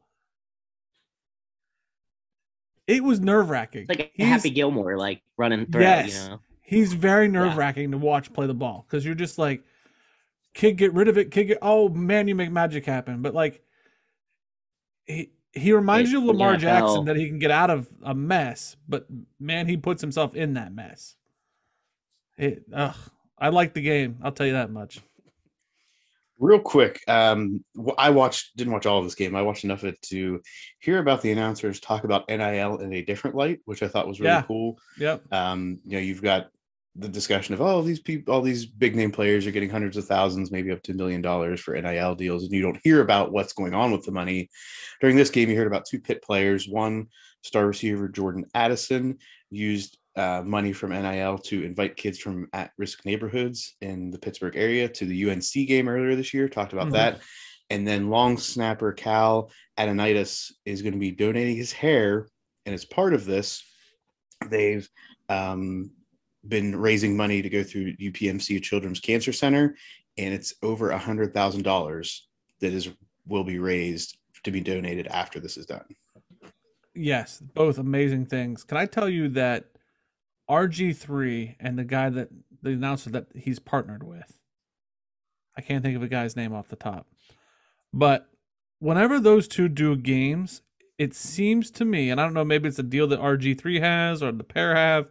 [2.86, 3.86] It was nerve wracking.
[3.88, 5.82] like a Happy Gilmore, like running through.
[5.82, 6.22] Yes.
[6.24, 6.40] You know.
[6.62, 9.62] He's very nerve wracking to watch play the ball because you're just like,
[10.54, 11.30] kid, get rid of it.
[11.30, 13.22] Kid, get, oh man, you make magic happen.
[13.22, 13.62] But like,
[15.04, 18.14] he he reminds It- you of Lamar Jackson that he can get out of a
[18.14, 19.06] mess, but
[19.38, 21.14] man, he puts himself in that mess.
[22.36, 22.96] It, ugh,
[23.38, 24.18] I like the game.
[24.22, 25.00] I'll tell you that much.
[26.38, 27.64] Real quick, um,
[27.96, 29.34] I watched didn't watch all of this game.
[29.34, 30.40] I watched enough of it to
[30.80, 34.20] hear about the announcers talk about NIL in a different light, which I thought was
[34.20, 34.42] really Yeah.
[34.42, 34.78] cool.
[34.98, 35.18] Yeah.
[35.32, 36.48] Um, you know, you've got
[36.94, 40.06] the discussion of oh, these people, all these big name players are getting hundreds of
[40.06, 43.32] thousands, maybe up to a million dollars for NIL deals, and you don't hear about
[43.32, 44.48] what's going on with the money.
[45.00, 46.68] During this game, you heard about two pit players.
[46.68, 47.08] One
[47.42, 49.18] star receiver Jordan Addison
[49.50, 54.88] used uh, money from NIL to invite kids from at-risk neighborhoods in the Pittsburgh area
[54.88, 56.48] to the UNC game earlier this year.
[56.48, 56.92] Talked about Mhm.
[56.92, 57.20] that.
[57.68, 62.28] And then long snapper Cal Adomitis is going to be donating his hair,
[62.64, 63.62] and as part of this,
[64.48, 64.88] they've
[65.28, 65.90] um,
[66.46, 69.76] been raising money to go through UPMC Children's Cancer Center,
[70.16, 72.28] and it's over a hundred thousand dollars
[72.60, 72.88] that is
[73.26, 75.84] will be raised to be donated after this is done.
[76.94, 78.62] Yes, both amazing things.
[78.62, 79.64] Can I tell you that
[80.48, 82.28] RG3 and the guy that
[82.62, 84.38] the announcer that he's partnered with,
[85.56, 87.06] I can't think of a guy's name off the top,
[87.92, 88.28] but
[88.78, 90.62] whenever those two do games,
[90.98, 94.22] it seems to me, and I don't know, maybe it's a deal that RG3 has
[94.22, 95.10] or the pair have,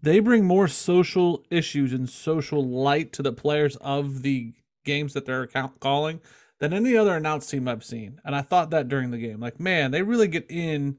[0.00, 5.26] they bring more social issues and social light to the players of the games that
[5.26, 6.20] they're account- calling
[6.60, 8.20] than any other announced team I've seen.
[8.24, 9.40] And I thought that during the game.
[9.40, 10.98] Like, man, they really get in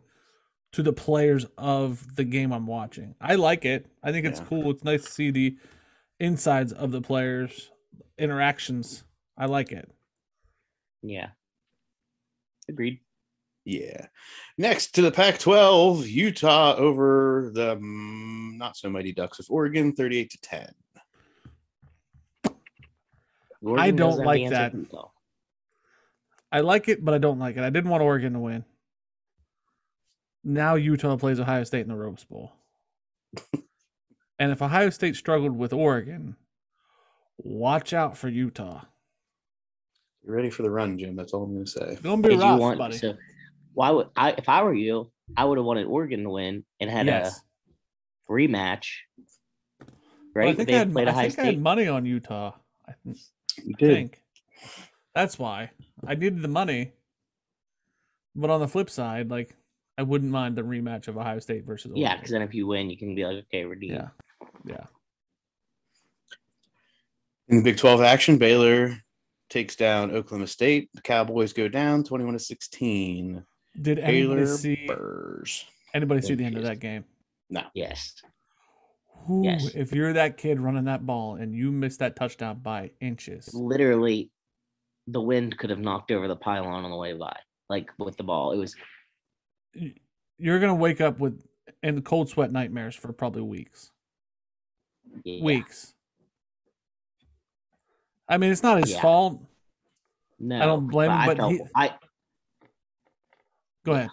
[0.72, 3.16] to the players of the game I'm watching.
[3.20, 3.88] I like it.
[4.04, 4.46] I think it's Yeah.
[4.46, 4.72] cool.
[4.72, 5.58] It's nice to see the
[6.20, 7.72] insides of the players'
[8.18, 9.04] interactions.
[9.38, 9.90] I like it.
[11.02, 11.32] Yeah.
[12.68, 13.00] Agreed.
[13.66, 14.08] Yeah.
[14.58, 20.32] Next to the Pac-12, Utah over the mm, not so mighty Ducks of Oregon, thirty-eight
[20.32, 20.74] to ten.
[23.62, 24.74] Oregon don't like that.
[26.52, 27.64] I like it, but I don't like it.
[27.64, 28.66] I didn't want Oregon to win.
[30.50, 32.52] Now Utah plays Ohio State in the Rose Bowl.
[34.39, 36.38] and if Ohio State struggled with Oregon,
[37.38, 38.82] watch out for Utah.
[40.26, 41.16] You ready for the run, Jim?
[41.16, 41.97] That's all I'm going to say.
[42.02, 42.97] Gonna be Did rough, want buddy.
[42.97, 43.16] so?
[43.76, 44.32] Why would I?
[44.32, 47.39] If I were you, I would have wanted Oregon to win and had yes.
[48.28, 48.88] a rematch.
[50.34, 52.54] Well, I think, they I had had, I Ohio think I had money on Utah.
[52.88, 53.18] I th-
[53.64, 54.24] You think
[55.14, 55.70] that's why
[56.08, 56.93] I needed the money.
[58.36, 59.56] But on the flip side, like
[60.00, 62.18] I wouldn't mind the rematch of Ohio State versus Yeah, Oregon.
[62.22, 63.95] because then if you win, you can be like, okay, we redeem.
[63.95, 64.08] yeah,
[64.66, 64.86] yeah.
[67.50, 68.95] In the Big 12 action, Baylor
[69.50, 70.89] takes down Oklahoma State.
[70.93, 73.43] The Cowboys go down 21 to 16.
[73.82, 75.66] Did anybody Baylor see Burrs.
[75.93, 77.04] anybody see the end of that game?
[77.50, 77.64] No.
[77.74, 78.14] Yes.
[79.30, 79.76] Ooh, Yes.
[79.76, 84.32] If you're that kid running that ball and you miss that touchdown by inches, Literally,
[85.08, 87.36] the wind could have knocked over the pylon on the way by,
[87.70, 88.54] like with the ball.
[88.54, 88.84] It was y-
[90.38, 91.46] you're gonna wake up with
[91.84, 93.92] in cold sweat nightmares for probably weeks.
[95.24, 95.44] yeah.
[95.44, 95.94] Weeks.
[98.28, 99.02] I mean, it's not his Yeah.
[99.02, 99.42] fault.
[100.40, 101.98] No, I don't blame him, I but felt, he- I
[103.86, 104.10] Go ahead.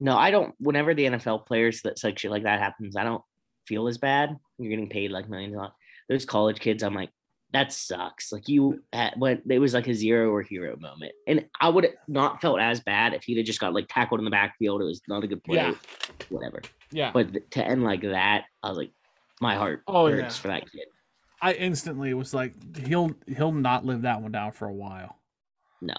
[0.00, 0.54] no, I don't.
[0.58, 3.22] Whenever the NFL players that such shit like that happens, I don't
[3.66, 4.36] feel as bad.
[4.58, 5.54] You're getting paid like millions.
[5.54, 5.72] of dollars.
[6.08, 7.10] Those college kids, I'm like,
[7.52, 8.30] that sucks.
[8.32, 11.12] Like you had when it was like a zero or hero moment.
[11.26, 14.20] And I would have not felt as bad if he'd have just got like tackled
[14.20, 14.82] in the backfield.
[14.82, 15.56] It was not a good play.
[15.56, 15.74] Yeah.
[16.28, 16.60] Whatever.
[16.90, 17.10] Yeah.
[17.12, 18.90] But th- to end like that, I was like,
[19.40, 20.40] my heart Oh, hurts yeah.
[20.42, 20.86] for that kid.
[21.40, 22.54] I instantly was like,
[22.86, 25.16] he'll he'll not live that one down for a while.
[25.80, 25.94] No.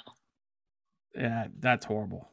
[1.16, 2.30] Yeah, that's horrible.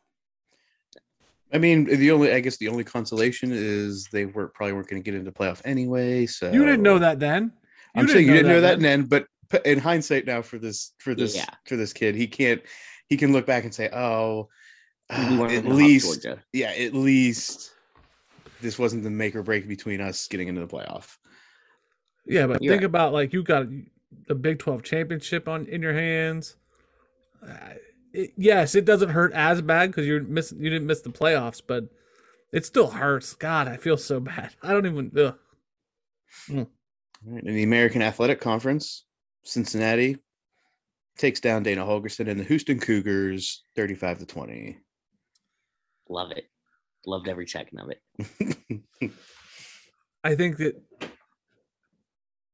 [1.53, 5.03] I mean, the only I guess the only consolation is they were probably weren't going
[5.03, 6.27] to get into playoff anyway.
[6.27, 7.53] So You didn't know that then.
[7.97, 9.09] You I'm saying you didn't know that then.
[9.09, 11.47] then, but in hindsight now for this for this Yeah.
[11.67, 12.63] for this kid, he can't
[13.09, 14.49] he can look back and say, "Oh,
[15.11, 16.43] uh, at least Georgia.
[16.53, 17.73] yeah, at least
[18.61, 21.17] this wasn't the make or break between us getting into the playoff."
[22.27, 22.87] Yeah, but You're think right.
[22.87, 23.67] about like you got
[24.27, 26.57] the Big Twelve championship on in your hands.
[27.47, 27.75] Uh,
[28.13, 30.59] it- yes, it doesn't hurt as bad because you're missing.
[30.59, 31.85] You didn't miss the playoffs, but
[32.53, 33.35] it still hurts.
[33.35, 34.55] God, I feel so bad.
[34.63, 35.13] I don't even.
[35.17, 35.35] Ugh.
[36.53, 36.67] All
[37.27, 39.05] right, In the American Athletic Conference,
[39.45, 40.19] Cincinnati
[41.17, 44.79] takes down Dana Holgorsen and the Houston Cougars 35 to 20.
[46.09, 46.45] Love it.
[47.07, 49.13] Loved every second of it.
[50.25, 50.83] I think that.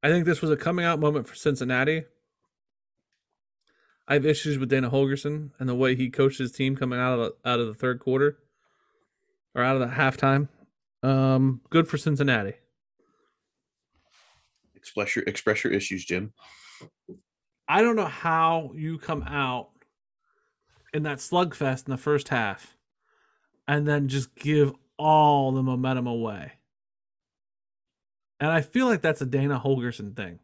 [0.04, 2.04] I think this was a coming out moment for Cincinnati.
[4.08, 7.18] I have issues with Dana Holgorsen and the way he coached his team coming out
[7.18, 8.38] of the, out of the third quarter
[9.54, 10.48] or out of the halftime.
[11.04, 12.54] Um, good for Cincinnati.
[14.83, 16.33] Express your express your issues, Jim.
[17.68, 19.70] I don't know how you come out
[20.93, 22.76] in that slugfest in the first half
[23.68, 26.53] and then just give all the momentum away.
[28.41, 30.41] And I feel like that's a Dana Holgorsen thing.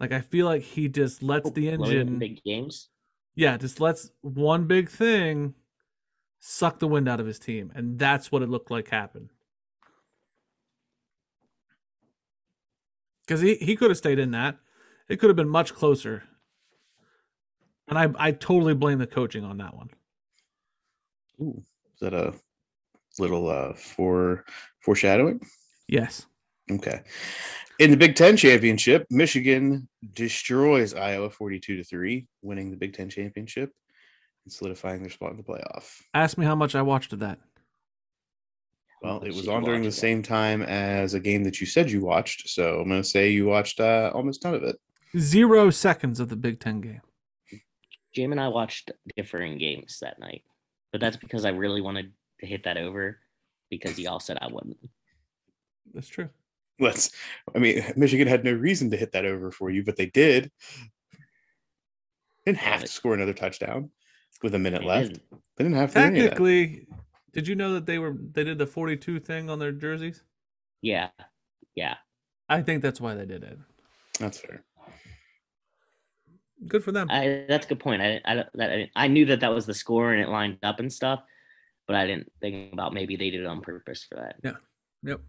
[0.00, 2.88] Like I feel like he just lets oh, the engine big games.
[3.34, 5.54] yeah, just lets one big thing
[6.40, 7.72] suck the wind out of his team.
[7.74, 9.30] And that's what it looked like happened.
[13.26, 14.58] Because he, he could have stayed in that.
[15.08, 16.24] It could have been much closer.
[17.88, 19.90] And I, I totally blame the coaching on that one.
[21.40, 21.62] Ooh,
[21.94, 22.34] is that a
[23.18, 24.44] little uh for
[24.80, 25.40] foreshadowing?
[25.88, 26.26] Yes.
[26.70, 27.02] Okay.
[27.78, 33.10] In the Big Ten championship, Michigan destroys Iowa 42 to 3, winning the Big Ten
[33.10, 33.70] championship
[34.44, 36.00] and solidifying their spot in the playoff.
[36.14, 37.38] Ask me how much I watched of that.
[39.02, 40.00] Well, it was on during the watch that?
[40.00, 42.48] same time as a game that you said you watched.
[42.48, 44.76] So I'm going to say you watched uh, almost none of it.
[45.18, 47.00] Zero seconds of the Big Ten game.
[48.14, 50.42] Jim and I watched differing games that night,
[50.92, 53.18] but that's because I really wanted to hit that over
[53.70, 54.78] because y'all said I wouldn't.
[55.94, 56.30] That's true.
[56.80, 57.10] Let's,
[57.54, 60.50] I mean, Michigan had no reason to hit that over for you, but they did.
[62.44, 63.90] Didn't have to score another touchdown
[64.42, 65.08] with a minute They left.
[65.08, 65.22] didn't.
[65.56, 66.28] They didn't have to do any of that.
[66.30, 66.86] Technically,
[67.36, 70.22] did you know that they were they did the 42 thing on their jerseys?
[70.80, 71.10] Yeah,
[71.74, 71.96] yeah.
[72.48, 73.58] I think that's why they did it.
[74.18, 74.64] That's fair.
[76.66, 77.08] Good for them.
[77.10, 78.00] I, that's a good point.
[78.00, 80.80] I I, that, I I knew that that was the score and it lined up
[80.80, 81.22] and stuff,
[81.86, 84.36] but I didn't think about maybe they did it on purpose for that.
[84.42, 84.52] Yeah.
[85.02, 85.20] Yep.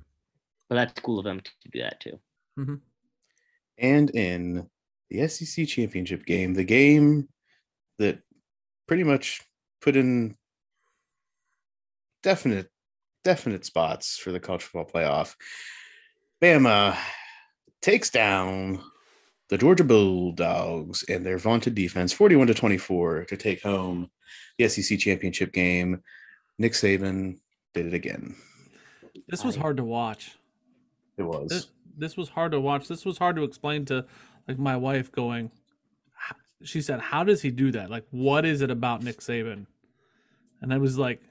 [0.70, 2.20] But that's cool of them to do that too.
[2.58, 2.76] Mm-hmm.
[3.80, 4.70] And in
[5.10, 7.28] the SEC championship game, the game
[8.00, 8.20] that
[8.88, 9.42] pretty much
[9.82, 10.37] put in
[12.24, 12.70] definite
[13.24, 15.36] definite spots for the college football playoff.
[16.42, 16.98] Bama
[17.82, 18.82] takes down
[19.50, 24.10] the Georgia Bulldogs and their vaunted defense 41 to 24 to take home
[24.58, 26.02] the SEC championship game.
[26.58, 27.40] Nick Saban
[27.74, 28.36] did it again.
[29.28, 30.38] This was hard to watch.
[31.18, 31.50] It was.
[31.50, 32.88] This, this was hard to watch.
[32.88, 34.06] This was hard to explain to
[34.48, 35.52] like my wife going
[36.64, 37.90] she said, "How does he do that?
[37.90, 39.66] Like what is it about Nick Saban?"
[40.62, 41.22] And I was like,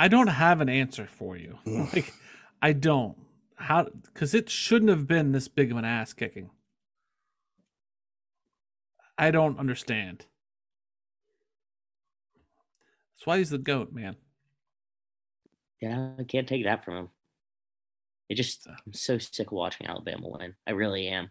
[0.00, 1.58] "I don't have an answer for you.
[1.66, 2.14] like
[2.62, 3.18] I don't.
[3.56, 6.50] How cuz it shouldn't have been this big of an ass kicking.
[9.18, 10.24] I don't understand.
[13.12, 14.16] That's why he's the goat, man.
[15.82, 17.08] Yeah, I can't take that from him.
[18.30, 20.54] It just I'm so sick of watching Alabama win.
[20.66, 21.30] I really am.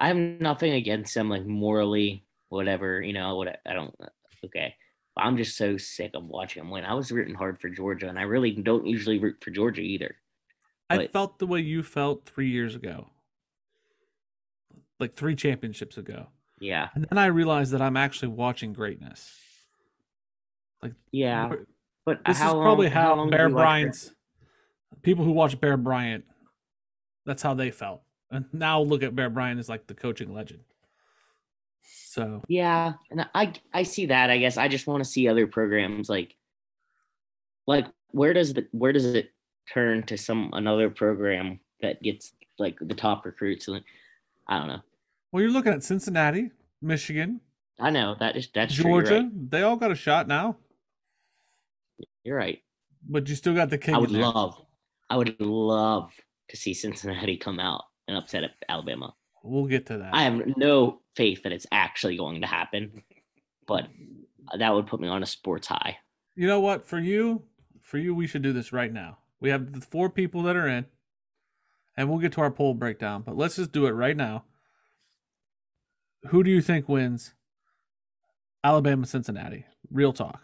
[0.00, 3.00] I have nothing against them, like morally, whatever.
[3.00, 3.94] You know, what I don't.
[4.44, 4.74] Okay,
[5.16, 6.84] I'm just so sick of watching them win.
[6.84, 10.16] I was rooting hard for Georgia, and I really don't usually root for Georgia either.
[10.90, 13.08] I felt the way you felt 3 years ago.
[15.00, 16.28] Like 3 championships ago.
[16.58, 19.38] Yeah, And then I realized that I'm actually watching greatness.
[20.82, 21.52] Like, yeah.
[22.06, 24.14] But This how is probably long- how, Bear Bryant's
[25.02, 26.24] people who watch Bear Bryant,
[27.26, 28.02] that's how they felt.
[28.30, 30.60] And now look at Bear Bryant as like the coaching legend.
[31.86, 34.30] So Yeah, and I I see that.
[34.30, 36.34] I guess I just want to see other programs like
[37.66, 39.30] like where does the where does it
[39.72, 43.82] turn to some another program that gets like the top recruits and
[44.48, 44.80] I don't know.
[45.32, 47.40] Well, you're looking at Cincinnati, Michigan,
[47.78, 48.84] I know that is that's true.
[48.84, 49.14] Georgia.
[49.14, 49.50] right.
[49.50, 50.56] They all got a shot now,
[52.24, 52.62] You're right.
[53.08, 53.94] but you still got the king.
[53.94, 54.64] I would love,
[55.10, 56.12] I would love
[56.48, 59.14] to see Cincinnati come out and upset Alabama.
[59.42, 60.14] We'll get to that.
[60.14, 63.02] I have no faith that it's actually going to happen,
[63.66, 63.88] but
[64.58, 65.96] that would put me on a sports high.
[66.34, 66.86] You know what?
[66.86, 67.42] For you,
[67.82, 69.18] for you, we should do this right now.
[69.40, 70.86] We have the four people that are in,
[71.96, 73.22] and we'll get to our poll breakdown.
[73.24, 74.44] But let's just do it right now.
[76.28, 77.34] Who do you think wins?
[78.62, 79.64] Alabama, Cincinnati.
[79.90, 80.42] Real talk.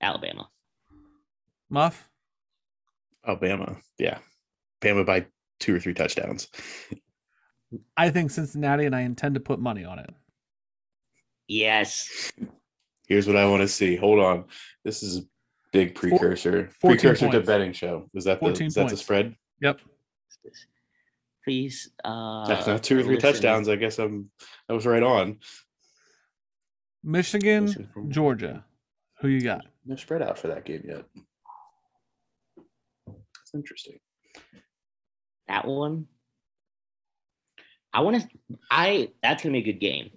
[0.00, 0.48] Alabama.
[1.68, 2.08] Muff.
[3.26, 3.76] Alabama.
[3.98, 4.18] Yeah.
[4.80, 5.26] Bama by
[5.58, 6.48] two or three touchdowns.
[7.96, 10.10] I think Cincinnati, and I intend to put money on it.
[11.46, 12.32] Yes.
[13.06, 13.96] Here's what I want to see.
[13.96, 14.44] Hold on.
[14.84, 15.22] This is a
[15.72, 16.70] big precursor.
[16.80, 18.08] 14 precursor to betting show.
[18.14, 19.34] Is that the 14 is that the spread?
[19.60, 19.80] Yep.
[21.44, 21.90] Please.
[22.04, 23.68] Uh, That's not two or three listen- touchdowns.
[23.68, 24.30] I guess I'm
[24.68, 25.38] I was right on.
[27.02, 28.64] Michigan, Listen Georgia.
[29.20, 29.64] Who you got?
[29.86, 31.04] No spread out for that game yet.
[33.06, 33.98] That's interesting.
[35.48, 36.06] That one.
[37.92, 38.28] I want to.
[38.70, 39.10] I.
[39.22, 40.10] That's gonna be a good game.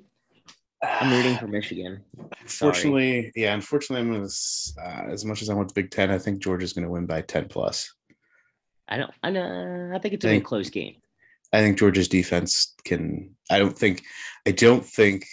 [0.83, 2.03] I'm rooting for Michigan.
[2.41, 3.53] Unfortunately, yeah.
[3.53, 4.25] Unfortunately, I'm gonna.
[4.27, 7.05] Uh, as much as I want the Big Ten, I think Georgia's going to win
[7.05, 7.93] by ten plus.
[8.87, 9.11] I don't.
[9.23, 9.91] I know.
[9.93, 10.95] I think it's gonna be a Think- close game.
[11.53, 13.35] I think Georgia's defense can.
[13.49, 14.03] I don't think.
[14.45, 15.25] I don't think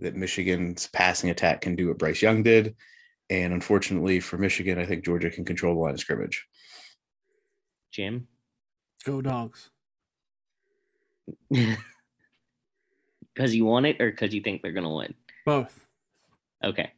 [0.00, 2.76] that Michigan's passing attack can do what Bryce Young did,
[3.30, 6.46] and unfortunately for Michigan, I think Georgia can control the line of scrimmage.
[7.92, 8.28] Jim.
[9.04, 9.70] Go dogs.
[13.38, 15.14] Because you want it, or because you think they're gonna win?
[15.46, 15.86] Both.
[16.64, 16.90] Okay.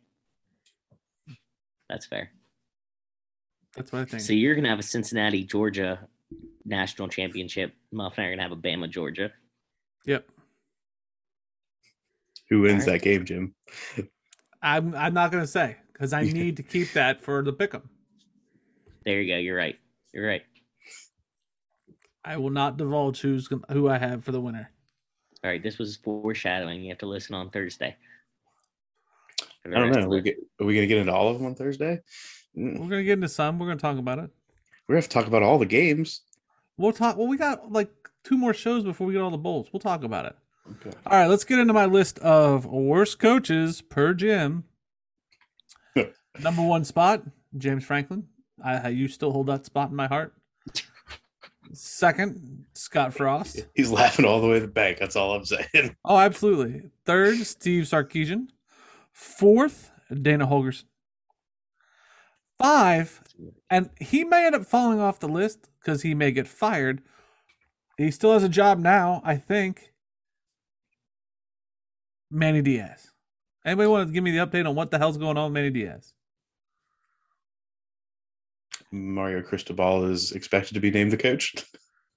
[1.86, 2.30] That's fair.
[3.76, 4.22] That's what I think.
[4.22, 6.08] So you're gonna have a Cincinnati, Georgia
[6.64, 7.74] national championship.
[7.92, 9.30] Muff and I are gonna have a Bama, Georgia.
[10.06, 10.30] Yep.
[12.48, 13.02] Who wins Alright.
[13.02, 13.54] that game, Jim?
[14.62, 17.82] I'm I'm not gonna say because I need to keep that for the pick'em.
[19.04, 19.38] There you go.
[19.38, 19.78] You're right.
[20.14, 20.42] You're right.
[22.24, 24.70] I will not divulge who's gon- who I have for the winner.
[25.42, 25.62] All right.
[25.62, 26.82] This was foreshadowing.
[26.82, 27.96] You have to listen on Thursday.
[29.64, 30.02] I don't know.
[30.04, 32.00] of We get, are we going to get into all of them on Thursday?
[32.56, 33.58] Mm, We're gonna get into some.
[33.58, 34.30] We're gonna talk about it.
[34.88, 36.22] We're going to have to talk about all the games.
[36.76, 37.16] We'll talk.
[37.16, 37.90] Well, we got like
[38.24, 39.68] two more shows before we get all the bowls.
[39.72, 40.36] We'll talk about it.
[40.70, 40.96] Okay.
[41.06, 44.64] All right, let's get into my list of worst coaches per Jim.
[46.40, 47.22] Number one spot,
[47.56, 48.26] James Franklin.
[48.62, 50.34] I, I you still hold that spot in my heart.
[51.72, 53.66] Second, Scott Frost.
[53.74, 54.98] He's laughing all the way to the bank.
[54.98, 55.96] That's all I'm saying.
[56.04, 56.90] Oh, absolutely.
[57.04, 58.48] Third, Steve Sarkisian.
[59.12, 60.84] Fourth, Dana Holgorsen.
[62.58, 63.22] Five,
[63.70, 67.02] and he may end up falling off the list because he may get fired.
[67.96, 69.92] He still has a job now, I think.
[72.30, 73.12] Manny Diaz.
[73.64, 75.70] Anybody want to give me the update on what the hell's going on with Manny
[75.70, 76.12] Diaz?
[78.92, 81.54] Mario Cristobal is expected to be named the coach.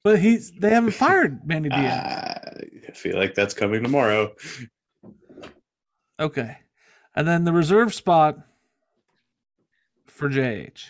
[0.03, 2.39] But he's they haven't fired Manny Diaz.
[2.87, 4.33] I feel like that's coming tomorrow.
[6.19, 6.57] Okay.
[7.15, 8.37] And then the reserve spot
[10.07, 10.89] for JH.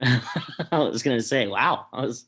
[0.02, 1.86] I was gonna say, wow.
[1.92, 2.26] I was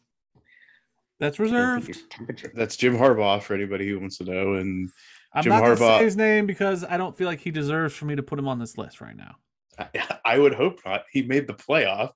[1.20, 1.86] That's reserved.
[1.86, 2.52] take your temperature.
[2.54, 4.54] That's Jim Harbaugh for anybody who wants to know.
[4.54, 4.88] And
[5.34, 7.50] I'm Jim not going to Harbaugh- say his name because I don't feel like he
[7.50, 9.36] deserves for me to put him on this list right now.
[9.78, 11.04] I, I would hope not.
[11.12, 12.12] He made the playoff.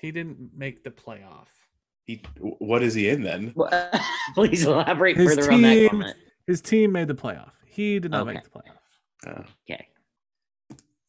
[0.00, 1.48] He didn't make the playoff.
[2.04, 3.54] He, what is he in then?
[4.34, 6.16] Please elaborate His further on that team- comment.
[6.46, 7.52] His team made the playoff.
[7.66, 9.28] He did not make the playoff.
[9.38, 9.86] Uh, Okay.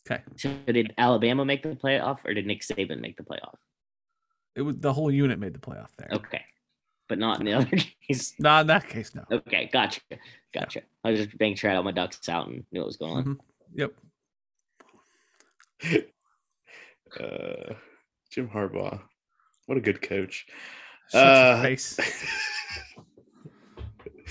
[0.10, 0.22] Okay.
[0.36, 3.56] So did Alabama make the playoff, or did Nick Saban make the playoff?
[4.56, 6.10] It was the whole unit made the playoff there.
[6.12, 6.44] Okay,
[7.08, 7.70] but not in the other
[8.08, 8.34] case.
[8.38, 9.24] Not in that case, no.
[9.32, 10.02] Okay, gotcha,
[10.54, 10.82] gotcha.
[11.06, 12.98] I was just making sure I had all my ducks out and knew what was
[12.98, 13.24] going on.
[13.24, 13.38] Mhm.
[13.76, 13.94] Yep.
[17.20, 17.74] uh,
[18.32, 19.00] Jim Harbaugh.
[19.66, 20.46] What a good coach.
[21.12, 22.00] Shut Uh, face.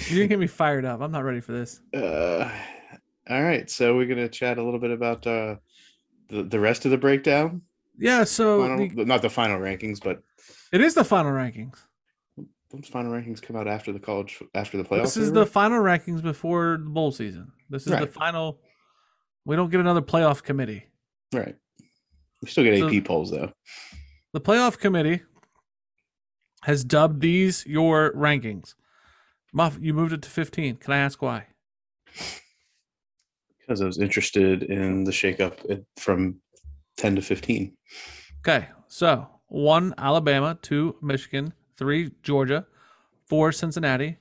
[0.09, 1.03] You didn't get me fired up.
[1.03, 1.80] I'm not ready for this.
[1.94, 2.51] Uh,
[3.28, 3.68] all right.
[3.70, 5.57] So we're going to chat a little bit about uh,
[6.30, 7.61] the, the rest of the breakdown.
[7.98, 10.22] Yeah, so Final, the- not the final rankings, but
[10.72, 11.76] it is the final rankings.
[12.70, 15.03] those final rankings come out after the college, after the playoffs.
[15.03, 17.53] This is the final rankings before the bowl season.
[17.68, 18.59] This is the final.
[19.44, 20.86] We don't get another playoff committee.
[21.33, 21.55] Right.
[22.43, 23.53] We still get So- AP polls though.
[24.33, 25.22] The playoff committee
[26.62, 28.74] has dubbed these your rankings.
[29.53, 30.76] Muff, you moved it to 15.
[30.76, 31.47] Can I ask why?
[33.59, 36.41] Because I was interested in the shakeup from
[36.97, 37.76] 10 to 15.
[38.47, 42.66] Okay, so one Alabama, two Michigan, three Georgia,
[43.28, 44.18] four Cincinnati,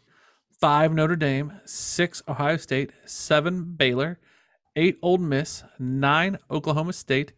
[0.59, 4.19] five Notre Dame, six Ohio State, seven Baylor,
[4.75, 7.33] eight Ole Miss, nine Oklahoma State,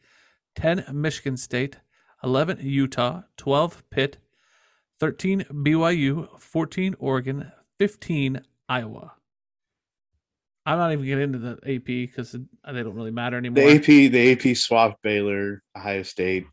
[0.56, 1.78] 10 Michigan State,
[2.24, 4.18] 11 Utah, 12 Pitt,
[5.00, 9.14] 13 BYU, 14 Oregon, 15 Iowa.
[10.66, 13.64] I'm not even getting into the AP because they don't really matter anymore.
[13.64, 16.46] The AP the AP swapped Baylor, Ohio State,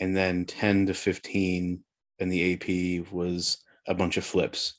[0.00, 1.84] and then 10 to 15
[2.20, 4.74] and the AP was a bunch of flips.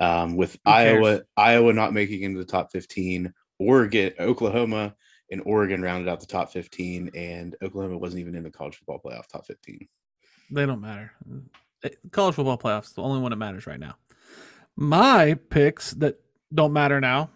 [0.00, 3.32] Um, with Iowa Iowa not making into the top 15,
[3.64, 4.94] Oregon, Oklahoma
[5.30, 9.00] and Oregon rounded out the top 15 and Oklahoma wasn't even in the college football
[9.04, 9.88] playoff top 15.
[10.50, 11.12] They don't matter.
[11.82, 13.96] Eh, College football playoffs, the only one that matters right now.
[14.76, 16.20] My picks that
[16.52, 17.30] don't matter now.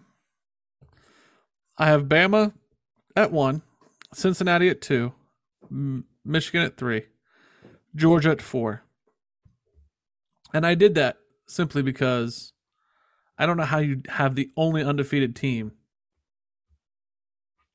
[1.77, 2.53] I have Bama
[3.15, 3.61] at one,
[4.13, 5.13] Cincinnati at two,
[6.25, 7.03] Michigan at three,
[7.95, 8.83] Georgia at four.
[10.53, 11.17] And I did that
[11.47, 12.53] simply because
[13.37, 15.71] I don't know how you have the only undefeated team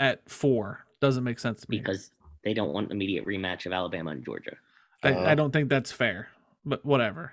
[0.01, 0.87] at four.
[1.01, 1.79] Doesn't make sense to me.
[1.79, 2.11] because
[2.45, 4.57] they don't want an immediate rematch of Alabama and Georgia.
[5.03, 6.29] I, Uh, I don't think that's fair,
[6.65, 7.33] but whatever.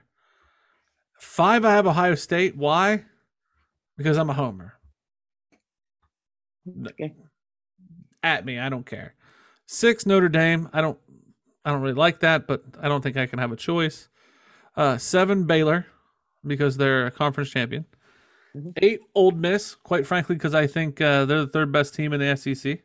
[1.19, 2.55] Five, I have Ohio State.
[2.57, 3.05] Why?
[3.97, 4.73] Because I'm a homer.
[6.87, 7.13] Okay.
[8.23, 9.15] At me, I don't care.
[9.65, 10.69] Six, Notre Dame.
[10.73, 10.97] I don't.
[11.63, 14.09] I don't really like that, but I don't think I can have a choice.
[14.75, 15.85] Uh, seven, Baylor,
[16.45, 17.85] because they're a conference champion.
[18.55, 18.73] Mhm.
[18.81, 19.75] Eight, Ole Miss.
[19.75, 22.81] Quite frankly, because I think uh, they're the third best team in the SEC.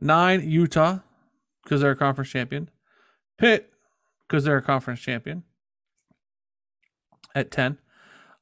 [0.00, 1.00] Nine, Utah,
[1.62, 2.70] because they're a conference champion.
[3.38, 3.70] Pitt,
[4.26, 5.42] because they're a conference champion.
[7.34, 7.78] At 10.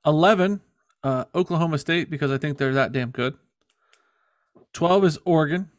[0.06, 0.60] 11,
[1.02, 3.36] uh, Oklahoma State, because I think they're that damn good.
[4.72, 5.70] 12 is Oregon,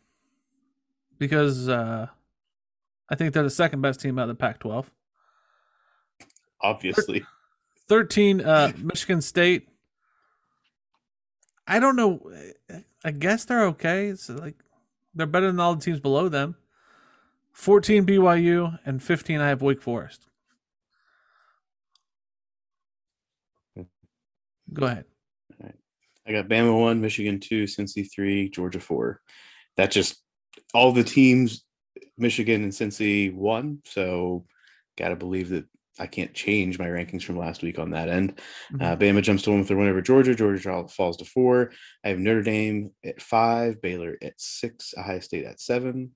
[1.18, 2.08] because uh,
[3.10, 4.92] I think they're the second best team out of the Pac 12.
[6.62, 7.24] Obviously.
[7.88, 9.70] 13, uh, Michigan State.
[11.70, 12.20] I don't know.
[13.06, 14.08] I guess they're okay.
[14.08, 14.56] It's like
[15.14, 16.56] they're better than all the teams below them.
[17.54, 20.28] 14 BYU and 15 I have Wake Forest.
[24.74, 25.06] Go ahead.
[26.28, 29.22] I got Bama one, Michigan two, Cincy three, Georgia four.
[29.78, 30.22] That just
[30.74, 31.66] all the teams,
[32.18, 33.82] Michigan and Cincy won.
[33.86, 34.46] So,
[34.96, 35.66] gotta believe that
[36.00, 38.40] I can't change my rankings from last week on that end.
[38.80, 40.34] Uh, Bama jumps to one with their win over Georgia.
[40.34, 41.72] Georgia falls to four.
[42.04, 46.12] I have Notre Dame at five, Baylor at six, Ohio State at seven.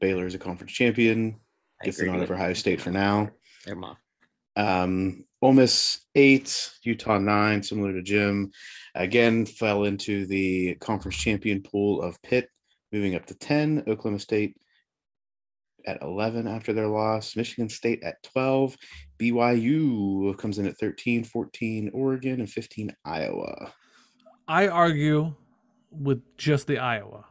[0.00, 1.36] Baylor is a conference champion.
[1.82, 3.30] Gets the nod over Ohio State for now.
[3.64, 3.98] They're mock.
[4.56, 8.50] Um, Ole Miss eight, Utah nine, similar to Jim.
[8.94, 12.48] Again, fell into the conference champion pool of Pitt,
[12.92, 13.84] moving up to 10.
[13.86, 14.56] Oklahoma State
[15.86, 17.36] at 11 after their loss.
[17.36, 18.76] Michigan State at 12.
[19.18, 23.72] BYU comes in at 13, 14, Oregon, and 15, Iowa.
[24.48, 25.34] I argue
[25.90, 27.24] with just the Iowa.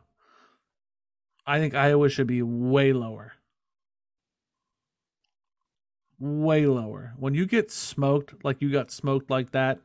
[1.45, 3.33] I think Iowa should be way lower.
[6.19, 7.13] Way lower.
[7.17, 9.79] When you get smoked like you got smoked like that,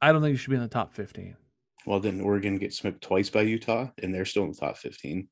[0.00, 1.36] I don't think you should be in the top 15.
[1.86, 3.88] Well, didn't Oregon get smoked twice by Utah?
[4.02, 5.28] And they're still in the top 15.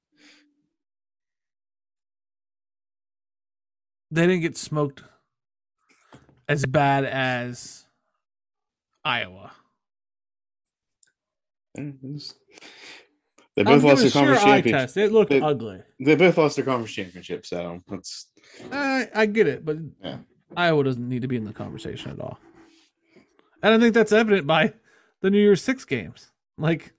[4.15, 5.03] They didn't get smoked
[6.49, 7.85] as bad as
[9.05, 9.51] Iowa.
[11.75, 12.35] It was-
[13.57, 14.97] They oh, both lost giving their conference sure championship.
[14.97, 15.83] It looked They- ugly.
[15.99, 18.29] They both lost their conference championship, so that's
[18.71, 20.19] I, I get it, but Yeah.
[20.57, 22.39] Iowa doesn't need to be in the conversation at all.
[23.65, 24.75] And I think that's evident by
[25.23, 26.31] the New Year's Six games.
[26.57, 26.93] Like,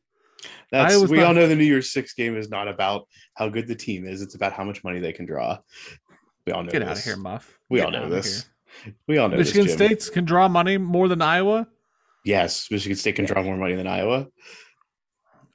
[0.70, 3.48] That's Iowa's we not- all know the New Year's Six game is not about how
[3.48, 4.22] good the team is.
[4.22, 5.60] It's about how much money they can draw.
[6.46, 6.90] We all know get this.
[6.90, 7.60] out of here, Muff.
[7.70, 8.46] We Get all know this.
[8.84, 8.94] here.
[9.08, 9.76] We all know Michigan this.
[9.76, 9.88] Jim.
[9.88, 11.68] State's can draw money more than Iowa.
[12.24, 14.28] Yes, Michigan State can draw more money than Iowa.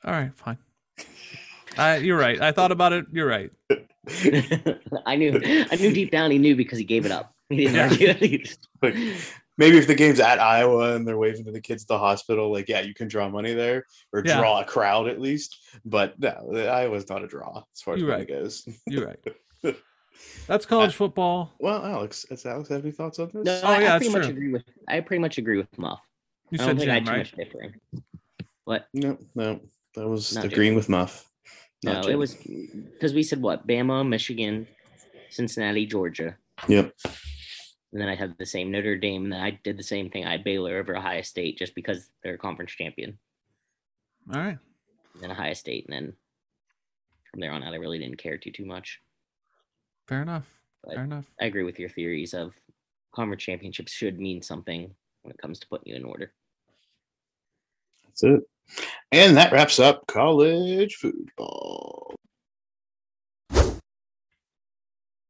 [0.05, 0.59] All right, fine.
[1.79, 2.41] I, you're right.
[2.41, 3.07] I thought about it.
[3.13, 3.51] You're right.
[5.07, 5.41] I knew.
[5.71, 7.35] I knew deep down he knew because he gave it up.
[7.49, 8.13] He didn't Yeah.
[8.13, 8.45] argue.
[8.83, 8.95] Like,
[9.59, 12.51] maybe if the game's at Iowa and they're waving to the kids at the hospital,
[12.51, 14.39] like yeah, you can draw money there or Yeah.
[14.39, 15.59] draw a crowd at least.
[15.85, 18.29] But no, Iowa's not a draw as far as You're money right.
[18.29, 18.67] goes.
[18.87, 19.19] You're right.
[20.47, 21.53] That's college uh, football.
[21.61, 23.45] Well, Alex, does Alex have any thoughts on this?
[23.45, 24.31] No, Oh, I, yeah, I pretty much true.
[24.33, 24.65] agree with.
[24.89, 26.01] I pretty much agree with Muff.
[26.51, 27.19] You I said don't think I had Jim, too right?
[27.19, 27.75] much differing.
[28.65, 28.89] What?
[28.95, 29.61] No, no,
[29.95, 30.77] that was Not agreeing Jim.
[30.77, 31.27] with Muff.
[31.85, 33.67] No, Not it was because we said what?
[33.67, 34.67] Bama, Michigan,
[35.31, 36.37] Cincinnati, Georgia,
[36.69, 36.93] Yep.
[37.05, 40.25] and then I had the same Notre Dame, and then I did the same thing.
[40.27, 43.19] I had Baylor over Ohio State just because they're a conference champion,
[44.33, 44.59] All right.
[45.15, 46.13] and then Ohio State, and then
[47.31, 49.01] from there on out, I really didn't care too too much.
[50.11, 50.61] Fair enough.
[50.83, 51.33] But- Fair enough.
[51.41, 52.53] I agree with your theories of
[53.15, 54.93] conference championships should mean something
[55.23, 56.33] when it comes to putting you in order.
[58.05, 58.41] That's it.
[59.13, 62.17] And that wraps up college football.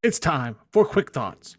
[0.01, 1.57] It's time for quick thoughts.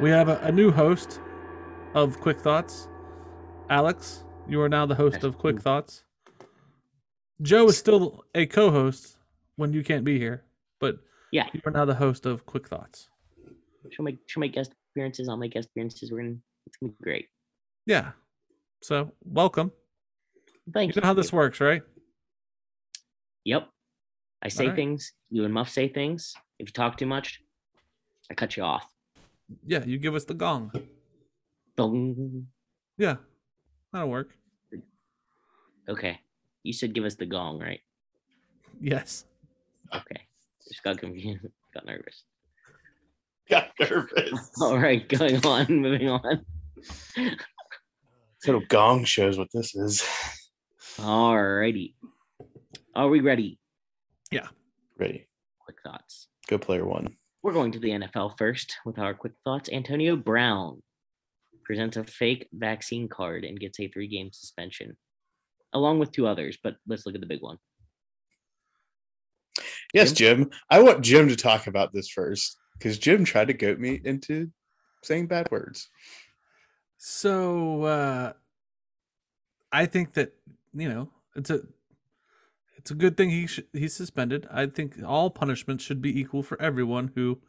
[0.00, 1.20] We have a, a new host
[1.94, 2.88] of Quick Thoughts.
[3.68, 6.04] Alex, you are now the host of Quick Thoughts.
[7.40, 9.16] Joe is still a co host
[9.56, 10.44] when you can't be here,
[10.80, 10.98] but
[11.30, 11.48] Yeah.
[11.52, 13.08] you are now the host of Quick Thoughts.
[13.90, 15.28] She'll make she'll make guest appearances.
[15.28, 16.10] I'll make guest appearances.
[16.12, 17.28] We're gonna it's gonna be great.
[17.86, 18.12] Yeah.
[18.82, 19.72] So, welcome.
[20.72, 21.82] Thank You know how this works, right?
[23.44, 23.68] Yep.
[24.42, 24.76] I say Alright.
[24.76, 25.12] things.
[25.30, 26.34] You and Muff say things.
[26.58, 27.40] If you talk too much,
[28.30, 28.88] I cut you off.
[29.66, 30.72] Yeah, you give us the gong.
[31.76, 32.46] Dong.
[32.98, 33.16] Yeah,
[33.92, 34.36] that'll work.
[35.88, 36.20] Okay.
[36.62, 37.80] You said give us the gong, right?
[38.80, 39.24] Yes.
[39.94, 40.22] Okay.
[40.68, 41.46] Just got confused.
[41.74, 42.24] Got nervous.
[43.48, 44.50] Got nervous.
[44.60, 45.66] All right, going on.
[45.68, 46.44] Moving on.
[48.46, 50.06] Little gong shows what this is.
[50.98, 51.96] All righty.
[52.94, 53.58] Are we ready?
[54.30, 54.48] Yeah.
[54.98, 55.28] Ready.
[55.60, 56.28] Quick thoughts.
[56.46, 57.16] Go player one.
[57.42, 59.70] We're going to the NFL first with our quick thoughts.
[59.72, 60.82] Antonio Brown
[61.64, 64.96] presents a fake vaccine card and gets a three game suspension,
[65.72, 66.58] along with two others.
[66.62, 67.58] But let's look at the big one.
[69.92, 70.50] Yes, Jim.
[70.70, 74.50] I want Jim to talk about this first because Jim tried to goat me into
[75.02, 75.88] saying bad words.
[76.96, 78.32] So uh
[79.70, 80.32] I think that
[80.74, 81.60] you know it's a
[82.76, 84.46] it's a good thing he sh- he's suspended.
[84.50, 87.40] I think all punishments should be equal for everyone who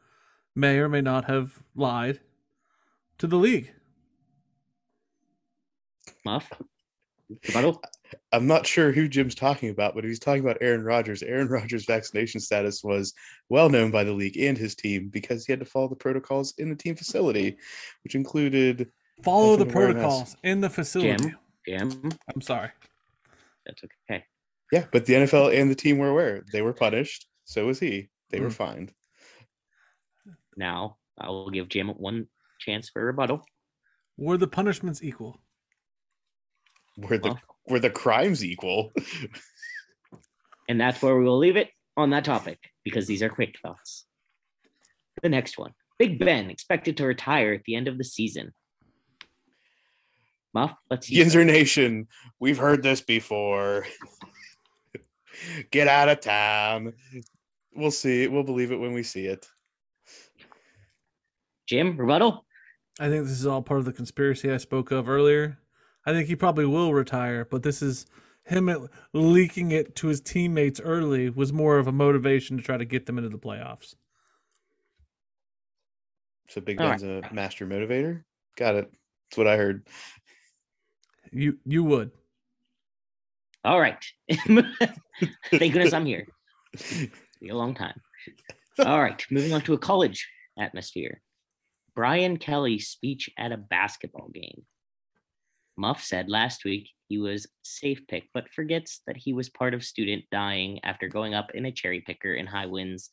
[0.56, 2.20] may or may not have lied
[3.18, 3.74] to the league.
[6.24, 6.52] Muff?
[7.48, 7.82] Rebuttal?
[8.32, 11.24] I'm not sure who Jim's talking about, but he's talking about Aaron Rodgers.
[11.24, 13.14] Aaron Rodgers' vaccination status was
[13.50, 16.54] well known by the league and his team because he had to follow the protocols
[16.58, 17.58] in the team facility,
[18.04, 18.92] which included
[19.24, 20.02] Follow the Definitely mask.
[20.04, 21.24] protocols in the facility.
[21.68, 22.02] Jim?
[22.02, 22.12] Jim?
[22.34, 22.70] I'm sorry.
[23.66, 24.26] That's okay.
[24.72, 27.28] yeah, but the NFL and the team were aware they were punished.
[27.46, 28.10] So was he.
[28.32, 28.54] They were Mm.
[28.54, 28.94] fined.
[30.58, 32.28] Now I will give Jim one
[32.60, 33.46] chance for a rebuttal.
[34.18, 35.40] Were the punishments equal?
[36.98, 37.44] Were the Muff.
[37.68, 38.94] Were the crimes equal?
[40.70, 44.06] And that's where we will leave it on that topic because these are quick thoughts.
[45.22, 48.54] The next one Big Ben expected to retire at the end of the season.
[50.54, 51.18] Muff, let's see.
[51.18, 52.08] Yinzer Nation,
[52.40, 53.86] we've heard this before.
[55.72, 56.94] Get out of town.
[57.76, 58.28] We'll see.
[58.28, 59.48] We'll believe it when we see it.
[61.68, 62.46] Jim, rebuttal?
[63.00, 65.58] I think this is all part of the conspiracy I spoke of earlier.
[66.06, 68.06] I think he probably will retire, but this is
[68.44, 68.82] him at-
[69.14, 73.06] leaking it to his teammates early was more of a motivation to try to get
[73.06, 73.96] them into the playoffs.
[76.50, 78.24] So Big All Ben's a master motivator.
[78.58, 78.92] Got it.
[79.30, 79.88] That's what I heard.
[81.32, 82.12] You you would.
[83.66, 84.04] All right.
[84.30, 86.28] Thank goodness I'm here.
[87.42, 88.00] Be a long time.
[88.80, 89.26] All right.
[89.32, 90.28] Moving on to a college
[90.60, 91.22] atmosphere.
[91.96, 94.64] Brian Kelly's speech at a basketball game.
[95.78, 99.84] Muff said last week he was safe pick, but forgets that he was part of
[99.84, 103.10] student dying after going up in a cherry picker in high winds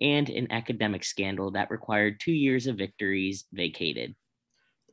[0.00, 4.14] and an academic scandal that required two years of victories vacated.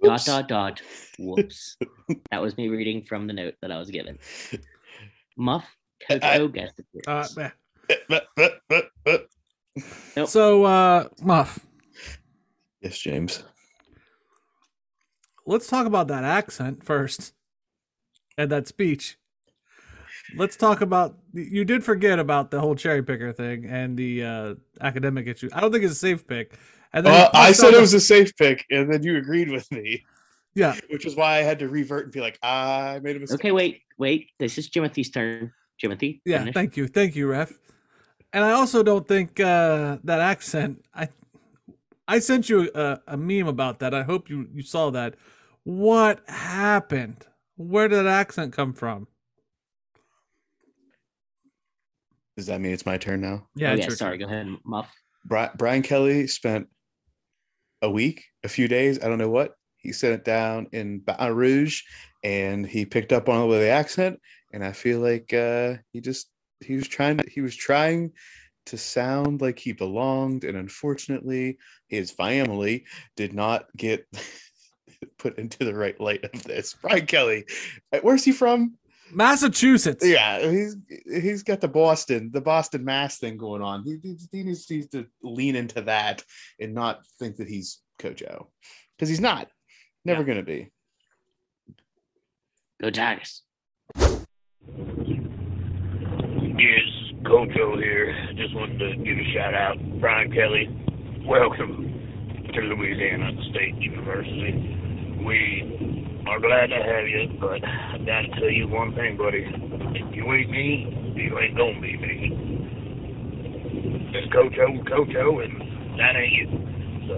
[0.06, 0.26] Oops.
[0.26, 0.82] Dot dot dot.
[1.20, 1.78] Whoops.
[2.32, 4.17] that was me reading from the note that I was given.
[5.38, 5.66] Muff
[6.09, 7.54] I- Coco guest Uh, appearance.
[8.09, 9.28] but-
[10.16, 10.29] Nope.
[10.29, 11.59] So uh Muff,
[12.82, 13.43] Yes, James.
[15.46, 17.34] Let's talk about that accent first.
[18.38, 19.17] And that speech.
[20.36, 24.55] Let's talk about you did forget about the whole cherry picker thing and the uh
[24.82, 25.50] academic issue.
[25.54, 26.58] I don't think it's a safe pick.
[26.92, 29.72] And then Uh, I said it was a safe pick, and then you agreed with
[29.72, 30.04] me,
[30.54, 30.76] yeah.
[30.89, 33.39] which is why I had to revert and be like, I made a mistake.
[33.39, 34.32] Okay, wait, wait.
[34.39, 35.54] This is Timothy's turn.
[35.80, 36.22] Timothy.
[36.26, 36.54] Yeah, finish.
[36.54, 37.54] thank you, thank you, ref.
[38.34, 40.84] And I also don't think uh, that accent.
[40.93, 41.09] I
[42.08, 43.93] I sent you a, a meme about that.
[43.93, 45.16] I hope you you saw that.
[45.66, 47.25] What happened?
[47.58, 49.08] Where did that accent come from?
[52.37, 53.47] Does that mean it's my turn now?
[53.55, 54.20] Yeah, oh, yeah sorry.
[54.20, 54.28] turn.
[54.28, 54.93] Go ahead, Muff.
[55.25, 56.67] Bri- Brian Kelly spent
[57.82, 59.55] a week, a few days, I don't know what.
[59.78, 61.82] He sent it down in Baton Rouge,
[62.24, 64.20] and he picked up on the accent.
[64.54, 66.29] And I feel like uh, he just
[66.59, 68.12] he was trying to he was trying
[68.67, 72.86] to sound like he belonged, and unfortunately, his family
[73.16, 74.05] did not get
[75.17, 76.73] put into the right light of this.
[76.82, 77.45] Brian Kelly,
[77.93, 78.75] uh, where's he from?
[79.11, 80.03] Massachusetts.
[80.05, 83.83] Yeah, he's he's got the Boston, the Boston Mass thing going on.
[83.83, 86.23] He, he, he needs, needs to lean into that
[86.59, 88.47] and not think that he's Coach O,
[88.97, 89.47] because he's not.
[90.03, 90.27] Never Yeah.
[90.27, 90.71] gonna be.
[92.82, 93.43] Go Tigers.
[96.57, 96.87] Yes,
[97.25, 98.13] Coach O here.
[98.36, 99.77] Just wanted to give a shout out.
[99.99, 100.67] Brian Kelly,
[101.25, 101.91] welcome
[102.53, 104.77] to Louisiana State University.
[105.24, 109.46] We are glad to have you, but I gotta tell you one thing, buddy.
[109.96, 112.36] If you ain't me, you ain't gonna be me.
[114.13, 115.62] It's Coach O, Coach O, and
[116.00, 116.47] that ain't you.
[117.08, 117.16] So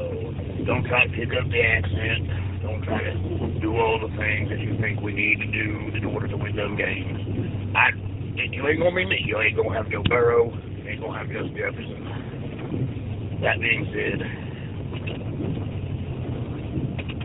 [0.65, 2.61] don't try to pick up the accent.
[2.61, 3.14] Don't try to
[3.61, 6.56] do all the things that you think we need to do in order to win
[6.56, 7.74] them games.
[7.76, 7.91] I
[8.38, 9.24] you ain't gonna be me.
[9.26, 10.53] You ain't gonna have Joe Burrow.
[10.53, 13.40] You ain't gonna have Justin Jefferson.
[13.41, 14.22] That being said,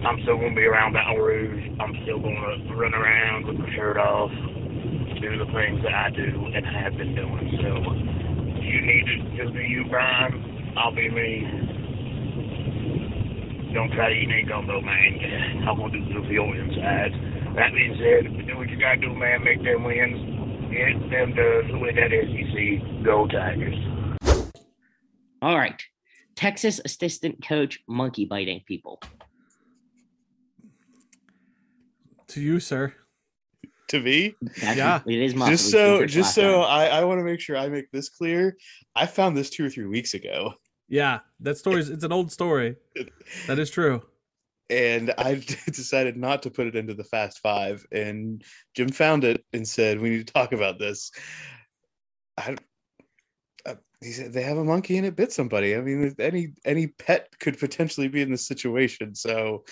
[0.05, 1.79] I'm still gonna be around Baton Rouge.
[1.79, 4.31] I'm still gonna run around with my shirt off,
[5.23, 7.47] do the things that I do and have been doing.
[7.63, 7.71] So
[8.61, 10.75] you need to just be you, Brian.
[10.77, 11.47] I'll be me.
[13.73, 15.69] Don't try to eat any gumbo, man.
[15.69, 17.13] I'm gonna do the field inside.
[17.57, 19.45] That being said, do what you gotta do, man.
[19.45, 20.19] Make them wins.
[20.73, 23.05] Get them to win that SEC.
[23.05, 23.79] Go Tigers.
[25.41, 25.81] All right.
[26.35, 29.01] Texas assistant coach monkey biting people.
[32.33, 32.95] To you, sir.
[33.89, 35.01] To me, That's, Yeah.
[35.07, 37.91] It is my just so just so I, I want to make sure I make
[37.91, 38.57] this clear.
[38.97, 40.55] I found this two or three weeks ago,
[40.89, 42.77] Yeah, that story's it's an old story.
[43.47, 44.03] That is true.
[44.71, 45.35] and I
[45.67, 47.85] decided not to put it into the Fast Five.
[47.93, 48.43] And
[48.75, 51.11] Jim found it and said, "We need to talk about this."
[52.39, 52.57] I,
[53.67, 55.77] uh, he said they have a monkey and it bit somebody.
[55.77, 59.15] I mean, any any pet could potentially be in this situation.
[59.15, 59.65] So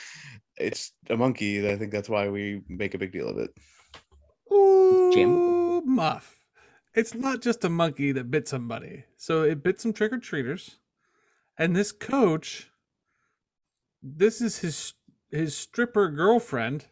[0.61, 1.69] it's a monkey.
[1.69, 3.51] I think that's why we make a big deal of it.
[4.53, 5.95] Ooh, Jim?
[5.95, 6.39] Muff.
[6.95, 9.05] It's not just a monkey that bit somebody.
[9.16, 10.78] So it bit some trick or treaters,
[11.57, 12.70] and this coach,
[14.03, 14.95] this is his
[15.31, 16.87] his stripper girlfriend,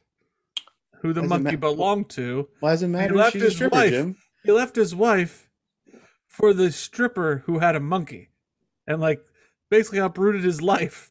[1.03, 1.57] who the monkey matter.
[1.59, 2.49] belonged to.
[2.61, 3.15] Why does it matter?
[3.15, 3.91] left She's a his stripper, wife.
[3.91, 4.17] Jim.
[4.45, 5.51] He left his wife
[6.27, 8.31] for the stripper who had a monkey,
[8.87, 9.21] and like
[9.69, 11.11] basically uprooted his life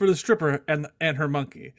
[0.00, 1.74] for the stripper and and her monkey.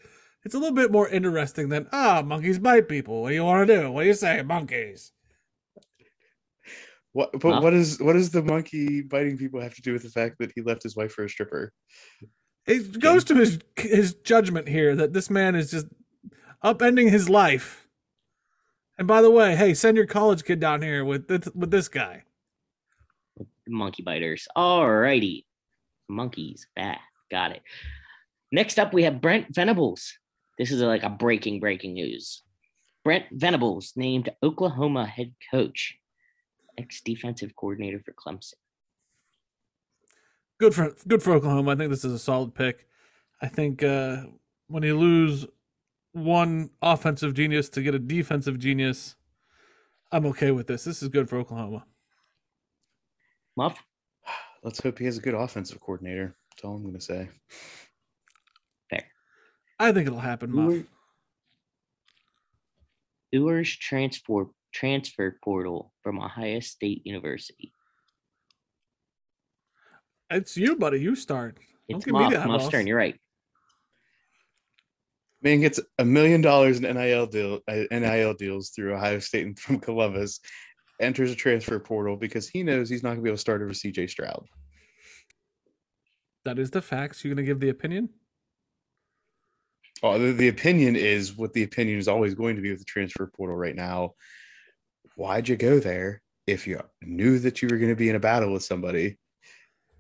[0.46, 3.24] It's a little bit more interesting than ah monkeys bite people.
[3.24, 3.92] What do you want to do?
[3.92, 5.12] What do you say, monkeys?
[7.14, 7.32] What?
[7.34, 7.62] But Huh?
[7.62, 10.52] what is what does the monkey biting people have to do with the fact that
[10.54, 11.74] he left his wife for a stripper?
[12.68, 15.88] It goes to his his judgment here that this man is just
[16.64, 17.88] upending his life.
[19.00, 21.88] And by the way, hey, send your college kid down here with this, with this
[21.88, 22.24] guy.
[23.68, 24.48] monkey biters.
[24.56, 25.48] All righty.
[26.08, 26.68] Monkeys.
[26.76, 27.00] Bad.
[27.32, 27.64] Got it.
[28.52, 30.14] Next up, we have Brent Venables.
[30.58, 32.44] This is like a breaking, breaking news.
[33.04, 35.98] Brent Venables named Oklahoma head coach,
[36.78, 38.54] ex defensive coordinator for Clemson.
[40.60, 41.72] good for good for Oklahoma.
[41.72, 42.86] I think this is a solid pick.
[43.42, 44.24] I think uh,
[44.68, 45.48] when you lose
[46.12, 49.16] one offensive genius to get a defensive genius,
[50.12, 50.84] I'm okay with this.
[50.84, 51.86] This is good for Oklahoma.
[53.58, 53.84] Muff,
[54.64, 56.36] Let's hope he has a good offensive coordinator.
[56.52, 57.30] That's all I'm going to say.
[59.82, 60.84] I think it'll happen, Muff.
[63.32, 67.74] Ewers transfer transfer portal from Ohio State University.
[70.30, 71.00] It's you, buddy.
[71.02, 71.56] You start.
[71.90, 72.34] Don't It's give me Muff.
[72.34, 72.86] that, Muff's turn.
[72.86, 73.20] You're right.
[75.42, 79.58] Man gets a million dollars in NIL deal uh, NIL deals through Ohio State and
[79.58, 80.40] from Columbus,
[81.00, 83.64] enters a transfer portal because he knows he's not going to be able to start
[83.64, 84.46] over CJ Stroud.
[86.46, 87.24] That is the facts.
[87.26, 88.10] You're gonna give the opinion?
[90.04, 92.86] Oh, the, the opinion is what the opinion is always going to be with the
[92.86, 94.14] transfer portal right now.
[95.16, 98.20] Why'd you go there if you knew that you were going to be in a
[98.20, 99.18] battle with somebody?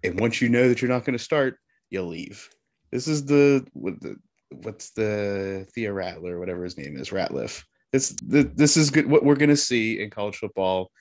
[0.03, 1.57] And once you know that you're not going to start,
[1.90, 2.49] you'll leave.
[2.91, 4.15] This is the what the
[4.49, 7.64] what's the Thea Rattler, whatever his name is, Ratliff.
[7.94, 9.06] This the, this is good.
[9.06, 10.91] What we're going to see in college football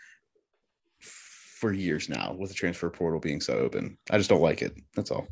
[1.60, 3.98] for years now, with the transfer portal being so open.
[4.10, 4.74] I just don't like it.
[4.94, 5.28] That's all.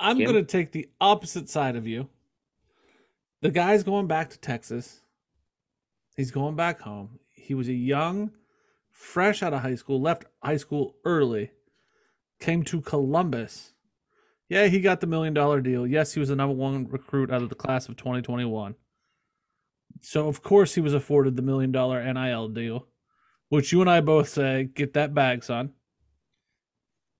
[0.00, 2.08] I'm gonna take the opposite side of you.
[3.44, 5.02] The guy's going back to Texas.
[6.16, 7.18] He's going back home.
[7.30, 8.30] He was a young,
[8.90, 11.50] fresh out of high school, left high school early,
[12.40, 13.74] came to Columbus.
[14.48, 15.86] Yeah, he got the million dollar deal.
[15.86, 18.76] Yes, he was the number one recruit out of the class of 2021.
[20.00, 22.86] So of course he was afforded the million dollar NIL deal,
[23.50, 25.74] which you and I both say, get that bag, son.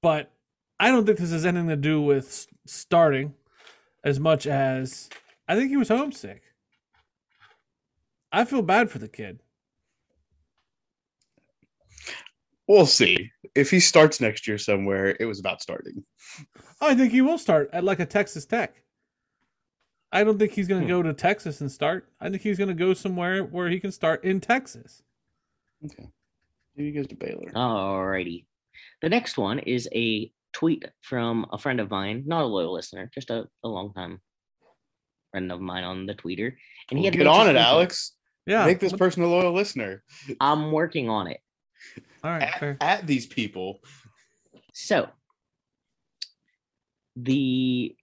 [0.01, 0.33] But
[0.81, 3.35] I don't think this has anything to do with starting
[4.03, 5.11] as much as
[5.49, 6.43] I think he was homesick.
[8.33, 9.41] I feel bad for the kid.
[12.67, 13.31] We'll see.
[13.55, 16.05] If he starts next year somewhere, it was about starting.
[16.81, 18.83] I think he will start at like a Texas Tech.
[20.11, 20.93] I don't think he's going to Hmm.
[20.95, 22.09] go to Texas and start.
[22.21, 25.03] I think he's going to go somewhere where he can start in Texas.
[25.85, 26.09] Okay.
[26.77, 27.51] Maybe he goes to Baylor.
[27.55, 28.47] Alrighty.
[29.03, 33.11] The next one is a tweet from a friend of mine, not a loyal listener,
[33.13, 34.21] just a, a long time
[35.35, 36.55] friend of mine on the tweeter.
[36.91, 37.63] And he had an get on it, thing.
[37.63, 38.13] Alex.
[38.47, 38.65] Yeah.
[38.67, 40.05] Make this person a loyal listener.
[40.41, 41.41] I'm working on it.
[42.23, 42.55] All right.
[42.61, 42.77] Fair.
[42.81, 43.81] At, at these people.
[44.73, 45.09] So
[47.17, 47.97] the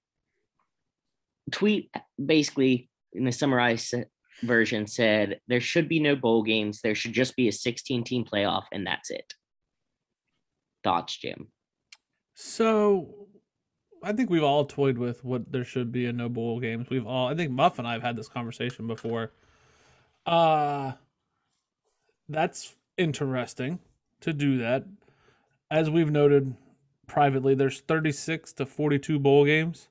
[1.51, 1.89] tweet
[2.23, 3.93] basically in the summarized
[4.41, 6.81] version said there should be no bowl games.
[6.81, 9.33] There should just be a 16 team playoff, and that's it.
[10.83, 11.47] Thoughts, Jim?
[12.35, 13.27] So
[14.03, 16.89] I think we've all toyed with what there should be in no bowl games.
[16.89, 19.31] We've all I think Muff and I have had this conversation before.
[20.25, 20.93] Uh
[22.29, 23.79] that's interesting
[24.21, 24.85] to do that.
[25.69, 26.55] As we've noted
[27.07, 29.89] privately, there's 36 to 42 bowl games.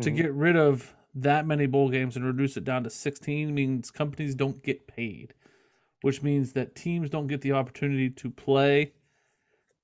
[0.00, 0.16] To Mhm.
[0.16, 4.34] get rid of that many bowl games and reduce it down to 16 means companies
[4.34, 5.32] don't get paid,
[6.02, 8.92] which means that teams don't get the opportunity to play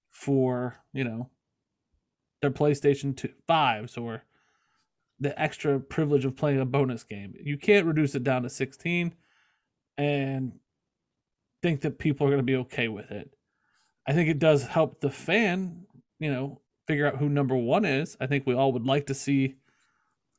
[0.09, 1.31] for, you know,
[2.41, 4.25] their PlayStation 2 5s or
[5.19, 7.35] the extra privilege of playing a bonus game.
[7.43, 9.15] You can't reduce it down to 16
[9.99, 10.53] and
[11.63, 13.31] think that people are going to be okay with it.
[14.09, 15.85] I think it does help the fan,
[16.19, 18.17] you know, figure out who number 1 is.
[18.21, 19.57] I think we all would like to see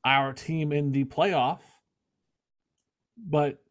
[0.03, 1.59] our team in the playoff.
[3.17, 3.61] But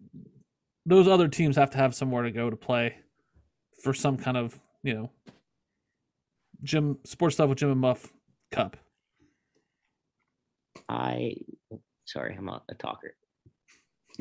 [0.86, 2.98] those other teams have to have somewhere to go to play
[3.82, 5.10] for some kind of, you know,
[6.62, 8.12] Jim sports stuff with Jim and Muff
[8.50, 8.76] Cup.
[10.88, 11.36] I,
[12.04, 13.14] sorry, I'm not a talker.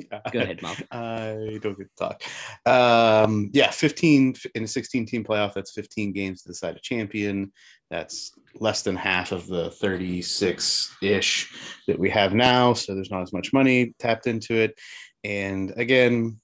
[0.32, 0.82] Go ahead, Muff.
[0.92, 2.24] I don't get to talk.
[2.66, 5.54] Um, yeah, 15 in a 16 team playoff.
[5.54, 7.52] That's 15 games to decide a champion.
[7.90, 12.74] That's less than half of the 36 ish that we have now.
[12.74, 14.80] So there's not as much money tapped into it.
[15.24, 16.40] And again,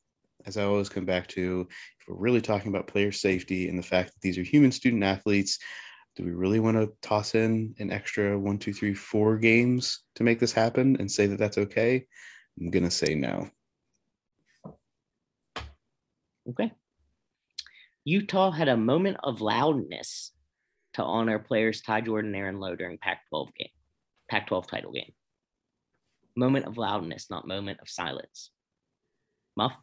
[0.45, 1.67] as I always come back to,
[1.99, 5.03] if we're really talking about player safety and the fact that these are human student
[5.03, 5.59] athletes,
[6.15, 10.23] do we really want to toss in an extra one, two, three, four games to
[10.23, 12.05] make this happen and say that that's okay?
[12.59, 13.49] I'm going to say no.
[16.49, 16.71] Okay.
[18.05, 20.31] Utah had a moment of loudness
[20.93, 23.67] to honor players Ty Jordan and Aaron Lowe during Pac-12 game,
[24.29, 25.11] Pac-12 title game.
[26.37, 28.51] Moment of loudness, not moment of silence.
[29.57, 29.75] Muff?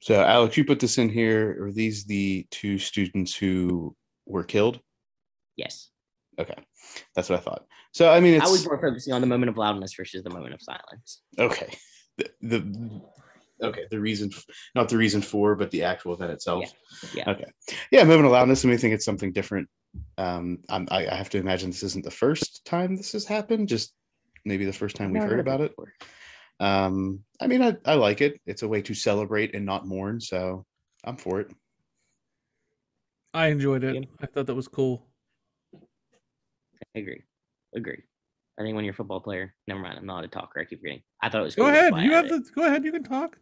[0.00, 1.64] So, Alex, you put this in here.
[1.64, 3.96] Are these the two students who
[4.28, 4.80] were killed?
[5.56, 5.90] Yes.
[6.38, 6.54] Okay,
[7.14, 7.66] that's what I thought.
[7.92, 10.30] So, I mean, it's I was more focusing on the moment of loudness versus the
[10.30, 11.22] moment of silence.
[11.38, 11.68] okay.
[12.16, 13.00] The, the
[13.62, 14.30] okay, the reason,
[14.74, 16.64] not the reason for, but the actual event itself.
[17.14, 17.30] Yeah.
[17.30, 17.44] Okay.
[17.90, 18.64] Yeah, moving to loudness.
[18.64, 19.68] I mean, I think it's something different.
[20.16, 23.68] Um, I'm, I, I have to imagine this isn't the first time this has happened.
[23.68, 23.92] Just
[24.44, 25.70] maybe the first time we've Never heard about it.
[25.70, 25.92] before.
[26.60, 28.40] Um, I mean, I, I like it.
[28.46, 30.20] It's a way to celebrate and not mourn.
[30.20, 30.64] So,
[31.04, 31.50] I'm for it.
[33.34, 34.08] I enjoyed it.
[34.20, 35.06] I thought that was cool.
[36.94, 37.22] I agree.
[37.74, 38.02] Agree.
[38.58, 39.98] I think when you're a football player, never mind.
[39.98, 40.60] I'm not a talker.
[40.60, 41.02] I keep forgetting.
[41.22, 41.54] I thought it was.
[41.54, 42.04] Go cool, that's ahead.
[42.04, 42.84] You have the go ahead.
[42.84, 43.36] You can talk.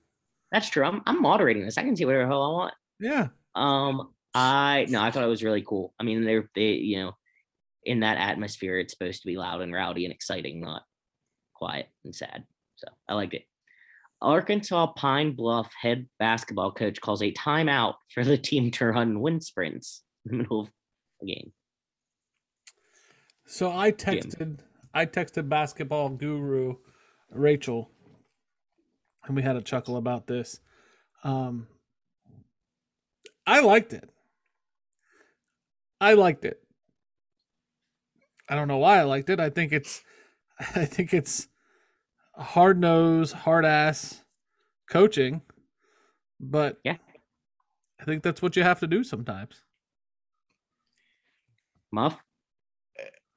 [0.52, 0.84] That's true.
[0.84, 1.78] I'm I'm moderating this.
[1.78, 2.74] I can see whatever the hell I want.
[3.00, 3.28] Yeah.
[3.54, 5.94] Um, I no, I thought it was really cool.
[5.98, 7.12] I mean, they're they you know,
[7.84, 10.82] in that atmosphere, it's supposed to be loud and rowdy and exciting, not
[11.54, 12.44] quiet and sad.
[12.76, 13.44] So I liked it.
[14.22, 19.44] Arkansas Pine Bluff head basketball coach calls a timeout for the team to run wind
[19.44, 20.70] sprints in the middle of
[21.20, 21.52] the game.
[23.46, 24.60] So I texted
[24.94, 26.76] I texted basketball guru
[27.30, 27.90] Rachel
[29.24, 30.60] and we had a chuckle about this.
[31.22, 31.68] Um
[33.46, 34.08] I liked it.
[36.00, 36.60] I liked it.
[38.48, 39.40] I don't know why I liked it.
[39.40, 40.02] I think it's
[40.74, 41.48] I think it's
[42.36, 44.22] hard nose, hard ass
[44.90, 45.42] coaching.
[46.40, 46.96] But Yeah.
[47.98, 49.62] I think that's what you have to do sometimes.
[51.92, 52.20] Muff,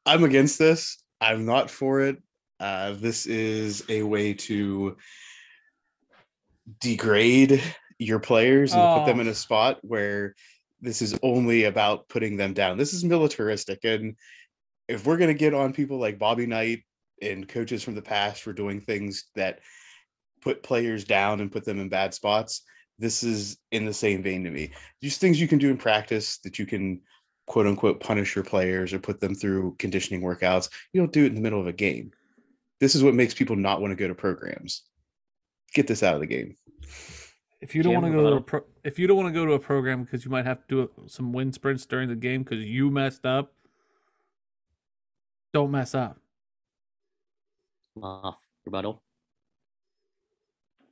[0.05, 1.01] I'm against this.
[1.21, 2.21] I'm not for it.
[2.59, 4.97] Uh, this is a way to
[6.81, 7.61] degrade
[7.99, 9.21] your players and put them Oh.
[9.21, 10.35] in a spot where
[10.81, 12.77] this is only about putting them down.
[12.77, 13.79] This is militaristic.
[13.83, 14.15] And
[14.87, 16.83] if we're going to get on people like Bobby Knight
[17.21, 19.59] and coaches from the past for doing things that
[20.41, 22.63] put players down and put them in bad spots,
[22.97, 24.71] this is in the same vein to me.
[25.01, 27.01] Just things you can do in practice that you can
[27.47, 30.69] quote unquote punish your players or put them through conditioning workouts.
[30.93, 32.11] You don't do it in the middle of a game.
[32.79, 34.83] This is what makes people not want to go to programs.
[35.73, 36.55] Get this out of the game.
[37.61, 39.45] If you don't want to go to a pro- if you don't want to go
[39.45, 42.43] to a program because you might have to do some wind sprints during the game
[42.43, 43.53] because you messed up,
[45.53, 46.17] don't mess up.
[47.99, 48.35] Muff,
[48.65, 49.01] rebuttal.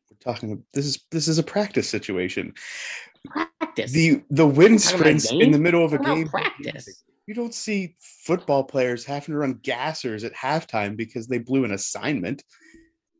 [0.10, 0.64] We're talking.
[0.74, 2.54] This is this is a practice situation.
[3.30, 3.92] Practice.
[3.92, 6.28] The the wind sprints in the middle of a game.
[6.28, 7.04] practice.
[7.28, 11.72] You don't see football players having to run gassers at halftime because they blew an
[11.72, 12.44] assignment.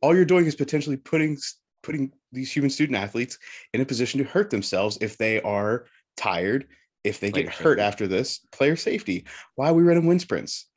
[0.00, 1.36] All you're doing is potentially putting
[1.82, 3.38] putting these human student athletes
[3.74, 5.86] in a position to hurt themselves if they are
[6.16, 6.66] tired,
[7.04, 7.82] if they Player get hurt safety.
[7.82, 8.40] after this.
[8.52, 9.24] Player safety.
[9.56, 10.67] Why are we running wind sprints?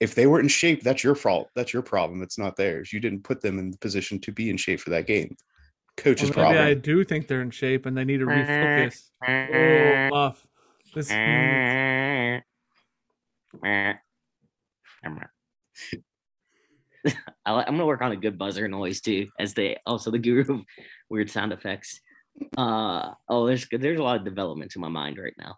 [0.00, 1.48] If they weren't in shape, that's your fault.
[1.56, 2.22] That's your problem.
[2.22, 2.92] It's not theirs.
[2.92, 5.36] You didn't put them in the position to be in shape for that game.
[5.96, 6.66] Coach's Well, maybe problem.
[6.66, 9.04] I do think they're in shape and they need to refocus.
[9.28, 10.46] Oh, Muff.
[10.94, 12.42] This I
[17.56, 20.54] li- I'm gonna work on a good buzzer noise too, as they also the guru
[20.54, 20.60] of
[21.08, 22.00] weird sound effects.
[22.56, 25.56] Uh oh, there's there's a lot of developments in my mind right now.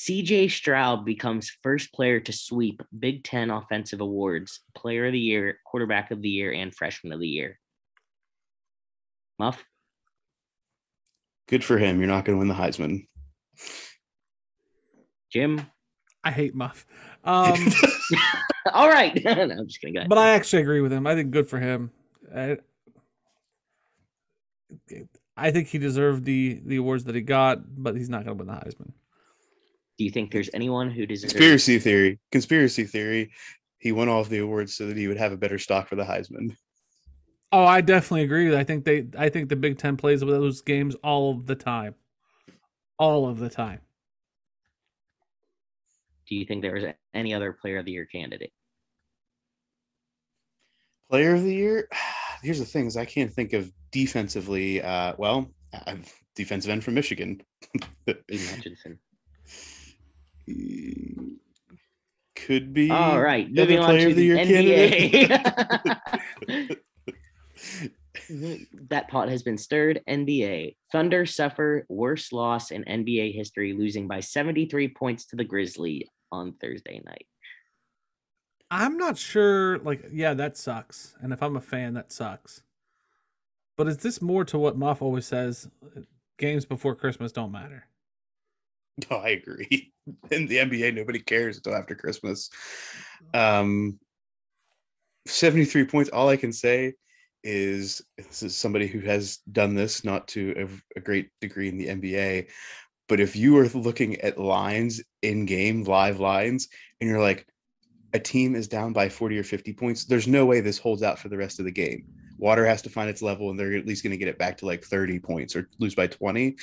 [0.00, 5.58] CJ Stroud becomes first player to sweep Big Ten offensive awards, Player of the Year,
[5.66, 7.58] Quarterback of the Year, and Freshman of the Year.
[9.38, 9.62] Muff,
[11.50, 11.98] Good for him.
[11.98, 13.08] You're not going to win the Heisman.
[15.32, 15.66] Jim.
[16.22, 16.86] I hate Muff.
[17.24, 17.58] Um,
[18.72, 19.94] All right, no, I'm just kidding.
[19.94, 20.08] Go ahead.
[20.08, 21.08] but I actually agree with him.
[21.08, 21.90] I think good for him.
[22.34, 22.58] I,
[25.36, 28.44] I think he deserved the the awards that he got, but he's not going to
[28.44, 28.92] win the Heisman.
[30.00, 31.34] Do you think there's anyone who deserves?
[31.34, 32.18] Conspiracy theory.
[32.32, 33.30] Conspiracy theory.
[33.76, 35.94] He won all of the awards so that he would have a better stock for
[35.94, 36.56] the Heisman.
[37.52, 38.56] Oh, I definitely agree.
[38.56, 39.08] I think they.
[39.18, 41.96] I think the Big Ten plays with those games all of the time,
[42.98, 43.80] all of the time.
[46.26, 48.52] Do you think there was any other Player of the Year candidate?
[51.10, 51.90] Player of the year.
[52.42, 54.80] Here's the thing: is I can't think of defensively.
[54.80, 55.96] Uh, well, uh,
[56.34, 57.42] defensive end from Michigan.
[58.08, 58.98] Aidan Hutchinson.
[62.36, 62.90] Could be.
[62.90, 66.76] All right, the moving on player to of the the year NBA.
[68.88, 70.00] that pot has been stirred.
[70.08, 76.08] NBA Thunder suffer worst loss in NBA history, losing by 73 points to the Grizzly
[76.32, 77.26] on Thursday night.
[78.70, 79.78] I'm not sure.
[79.80, 81.14] Like, yeah, that sucks.
[81.20, 82.62] And if I'm a fan, that sucks.
[83.76, 85.68] But is this more to what Muff always says?
[86.38, 87.86] Games before Christmas don't matter.
[89.10, 89.92] Oh, I agree.
[90.30, 92.50] In the NBA, nobody cares until after Christmas.
[93.32, 93.98] Um,
[95.26, 96.10] 73 points.
[96.10, 96.94] All I can say
[97.42, 100.54] is this is somebody who has done this, not to
[100.94, 102.48] a, a great degree in the NBA.
[103.08, 106.68] But if you are looking at lines in game, live lines,
[107.00, 107.46] and you're like,
[108.12, 111.18] a team is down by 40 or 50 points, there's no way this holds out
[111.18, 112.04] for the rest of the game.
[112.40, 114.56] Water has to find its level, and they're at least going to get it back
[114.58, 116.56] to like 30 points or lose by 20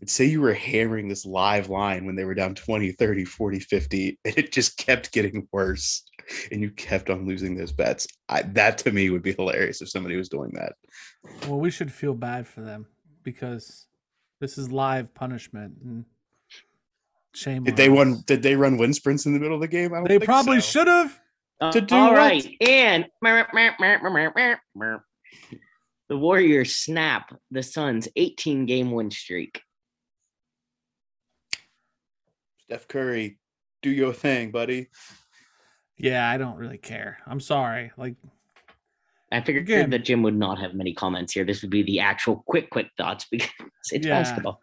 [0.00, 3.58] and say you were hammering this live line when they were down 20 30 40
[3.60, 6.02] 50 and it just kept getting worse
[6.52, 9.88] and you kept on losing those bets I, that to me would be hilarious if
[9.88, 10.74] somebody was doing that
[11.48, 12.86] Well, we should feel bad for them
[13.22, 13.86] because
[14.40, 16.04] this is live punishment and
[17.34, 17.64] shame.
[17.64, 17.96] did on they us.
[17.96, 20.18] run did they run wind sprints in the middle of the game I don't They
[20.18, 20.80] think probably so.
[20.80, 21.20] should have.
[21.72, 22.16] To uh, do All what?
[22.18, 23.06] right, and
[26.08, 29.60] the Warriors snap the Suns' 18 game win streak.
[32.64, 33.38] steph curry
[33.82, 34.88] do your thing buddy
[35.98, 37.18] Yeah, I don't really care.
[37.26, 37.90] I'm sorry.
[37.96, 38.16] Like,
[39.32, 41.44] I figured Again- that Jim would not have many comments here.
[41.46, 43.48] This would be the actual quick, quick thoughts because
[43.92, 44.20] it's Yeah.
[44.20, 44.60] basketball.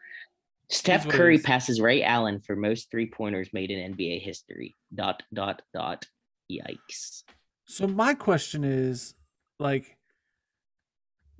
[0.69, 4.75] Steph Curry passes Ray Allen for most three pointers made in NBA history.
[4.93, 6.05] Dot dot dot.
[6.51, 7.23] Yikes.
[7.65, 9.15] so my question is,
[9.59, 9.97] like,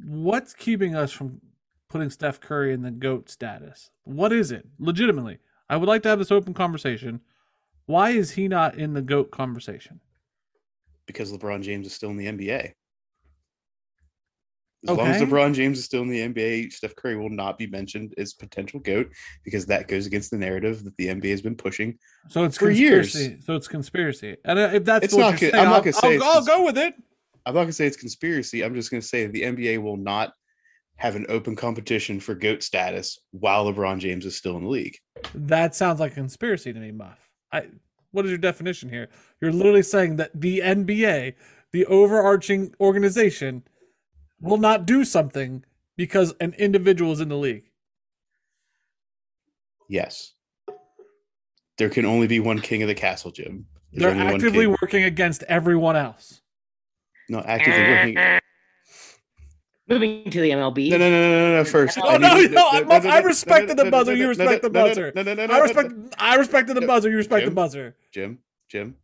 [0.06, 1.42] what's keeping us from
[1.90, 3.92] putting Steph Curry in the GOAT status?
[4.04, 4.66] What is it?
[4.80, 5.40] Legitimately,
[5.70, 7.22] I would like to have this open conversation.
[7.86, 10.00] Why is he not in the GOAT conversation?
[11.06, 12.72] because lebron james is still in the nba
[14.88, 17.68] as long as LeBron James is still in the NBA, Steph Curry will not be
[17.68, 19.10] mentioned as potential GOAT
[19.46, 21.98] because that goes against the narrative that the NBA has been pushing
[22.28, 23.14] So it's For years.
[23.14, 23.42] conspiracy.
[23.46, 24.36] So it's conspiracy.
[24.44, 26.24] And uh, if that's It's what not you're saying, I'm not I'll, gonna say I'll,
[26.24, 26.96] I'll go with it.
[27.46, 28.64] I'm not going to say it's conspiracy.
[28.64, 30.34] I'm just going to say the NBA will not
[30.96, 34.98] have an open competition for GOAT status while LeBron James is still in the league.
[35.34, 37.20] That sounds like a conspiracy to me, Muff.
[37.52, 37.68] I
[38.12, 39.10] what is your definition here?
[39.42, 41.34] You're literally saying that the NBA,
[41.72, 43.64] the overarching organization,
[44.40, 45.66] will not do something
[45.98, 47.72] because an individual is in the league.
[49.90, 50.34] Yes.
[51.80, 53.66] There can only be one king of the castle, Jim.
[53.92, 56.43] There's They're actively working against everyone else.
[57.30, 57.82] Not actively
[58.16, 58.40] working.
[59.88, 60.90] Moving to the MLB.
[60.92, 61.64] no, no, no, no, no.
[61.66, 64.70] First, No, I no, no, I'm- no, no, I respected the buzzer, you respect the
[64.70, 65.12] buzzer.
[65.16, 65.94] No, no, no, no, I respect.
[66.18, 67.96] I respected the buzzer, you respect the buzzer.
[68.12, 68.40] Jim,
[68.70, 68.96] Jim.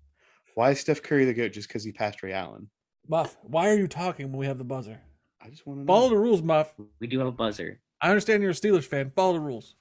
[0.56, 2.70] Why is Steph Curry the GOAT just because he passed Ray Allen?
[3.08, 5.00] Muff, why are you talking when we have the buzzer?
[5.42, 6.74] I just want to Follow the rules, Muff.
[7.00, 7.80] We do have a buzzer.
[8.02, 9.12] I understand you're a Steelers fan.
[9.16, 9.76] Follow the rules.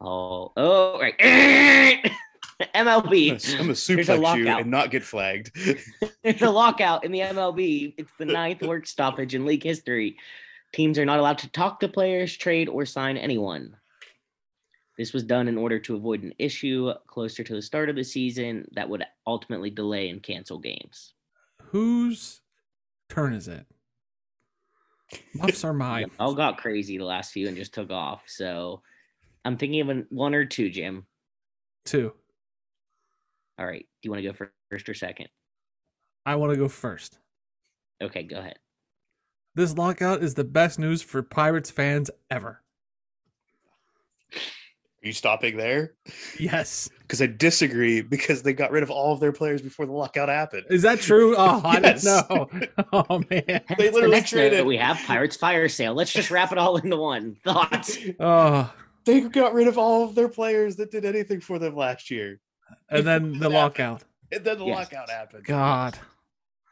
[0.00, 2.10] Oh, oh, right.
[2.74, 3.58] MLB.
[3.58, 5.56] I'm a There's a you and not get flagged.
[6.24, 7.94] It's a lockout in the MLB.
[7.96, 10.16] It's the ninth work stoppage in league history.
[10.72, 13.76] Teams are not allowed to talk to players, trade, or sign anyone.
[14.96, 18.04] This was done in order to avoid an issue closer to the start of the
[18.04, 21.14] season that would ultimately delay and cancel games.
[21.60, 22.40] Whose
[23.08, 23.66] turn is it?
[25.34, 26.10] Muffs are mine.
[26.20, 28.24] All got crazy the last few and just took off.
[28.28, 28.82] So
[29.44, 31.06] I'm thinking of an, one or two, Jim.
[31.84, 32.12] Two.
[33.62, 33.86] All right.
[34.02, 35.28] Do you want to go first or second?
[36.26, 37.18] I want to go first.
[38.02, 38.58] Okay, go ahead.
[39.54, 42.60] This lockout is the best news for Pirates fans ever.
[44.34, 45.92] Are you stopping there?
[46.40, 46.90] Yes.
[47.12, 50.30] Because I disagree because they got rid of all of their players before the lockout
[50.30, 50.64] happened.
[50.70, 51.34] Is that true?
[51.38, 52.02] Oh, I Yes.
[52.04, 52.48] didn't know.
[52.94, 53.42] Oh man.
[53.46, 55.92] Hence the literally next note traded- that we have Pirates Fire Sale.
[55.92, 57.36] Let's just wrap it all into one.
[57.44, 57.98] Thoughts?
[58.18, 58.72] Oh,
[59.04, 62.40] They got rid of all of their players that did anything for them last year.
[62.88, 64.04] And then the lockout.
[64.30, 64.76] And then the Yes.
[64.92, 65.44] lockout happened.
[65.44, 65.98] God.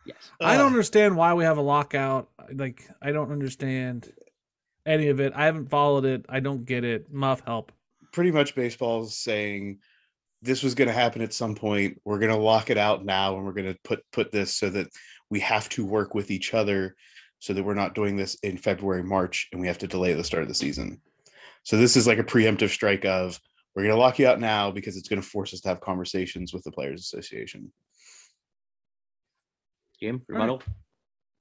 [0.07, 0.31] Yes.
[0.41, 2.29] I don't understand why we have a lockout.
[2.53, 4.13] Like I don't understand
[4.87, 5.33] any of it.
[5.37, 6.25] I haven't followed it.
[6.29, 7.13] I don't get it.
[7.13, 7.73] Muff help.
[8.13, 9.79] pretty much baseball's saying
[10.43, 12.01] this was going to happen at some point.
[12.05, 14.69] We're going to lock it out now, and we're going to put put this so
[14.71, 14.89] that
[15.29, 16.97] we have to work with each other,
[17.39, 20.25] so that we're not doing this in February, March, and we have to delay the
[20.25, 21.01] start of the season.
[21.63, 23.39] So this is like a preemptive strike of
[23.75, 25.81] we're going to lock you out now because it's going to force us to have
[25.81, 27.73] conversations with the Players Association.
[30.01, 30.43] Jim, All right.
[30.43, 30.63] rebuttal.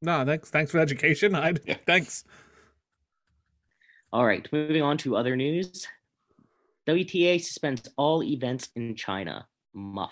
[0.01, 0.49] No, thanks.
[0.49, 1.35] Thanks for the education.
[1.35, 1.77] I Yeah.
[1.85, 2.23] thanks.
[4.11, 5.87] All right, moving on to other news.
[6.87, 9.47] WTA suspends all events in China.
[9.73, 10.11] Muff.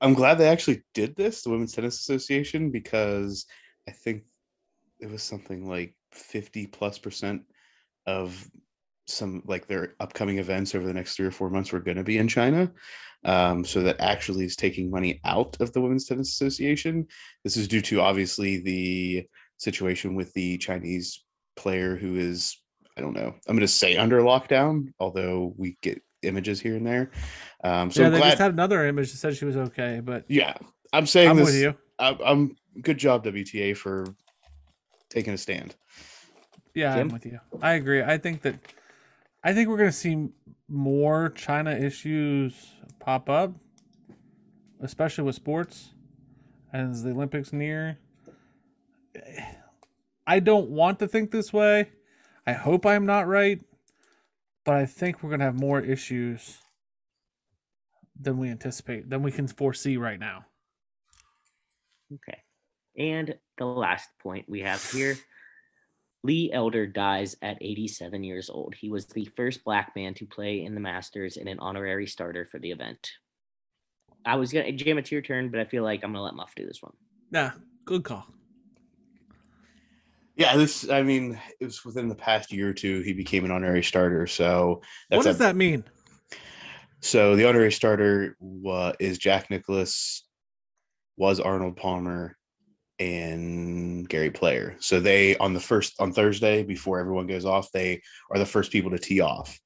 [0.00, 3.46] I'm glad they actually did this, the Women's Tennis Association, because
[3.88, 4.24] I think
[4.98, 7.42] it was something like 50 plus percent
[8.06, 8.50] of
[9.06, 12.04] some like their upcoming events over the next three or four months were going to
[12.04, 12.70] be in China.
[13.24, 17.06] Um, so that actually is taking money out of the Women's Tennis Association.
[17.44, 19.26] This is due to obviously the
[19.58, 21.24] situation with the Chinese
[21.56, 22.58] player who is,
[22.96, 26.86] I don't know, I'm going to say under lockdown, although we get images here and
[26.86, 27.10] there.
[27.62, 28.30] Um, so yeah, I'm they glad.
[28.30, 30.54] just had another image that said she was okay, but Yeah,
[30.92, 31.46] I'm saying I'm this.
[31.46, 31.74] with you.
[31.98, 34.04] I, I'm good job WTA for
[35.10, 35.76] taking a stand.
[36.74, 37.38] Yeah, I'm with you.
[37.60, 38.02] I agree.
[38.02, 38.56] I think that
[39.44, 40.28] I think we're going to see
[40.68, 42.54] more China issues
[43.00, 43.52] pop up,
[44.80, 45.90] especially with sports
[46.72, 47.98] as the Olympics near.
[50.26, 51.90] I don't want to think this way.
[52.46, 53.60] I hope I'm not right,
[54.64, 56.58] but I think we're going to have more issues
[58.18, 60.44] than we anticipate, than we can foresee right now.
[62.14, 62.38] Okay.
[62.96, 65.16] And the last point we have here
[66.24, 68.74] Lee Elder dies at 87 years old.
[68.74, 72.46] He was the first black man to play in the Masters and an honorary starter
[72.46, 73.10] for the event.
[74.24, 76.24] I was going to, Jim, it's your turn, but I feel like I'm going to
[76.24, 76.92] let Muff do this one.
[77.32, 77.52] Yeah,
[77.84, 78.24] good call.
[80.36, 80.88] Yeah, this.
[80.88, 84.26] I mean, it was within the past year or two he became an honorary starter.
[84.26, 85.84] So what does a- that mean?
[87.00, 90.22] So the honorary starter wa- is Jack Nicklaus,
[91.16, 92.38] was Arnold Palmer,
[92.98, 94.76] and Gary Player.
[94.78, 98.72] So they on the first on Thursday before everyone goes off, they are the first
[98.72, 99.58] people to tee off.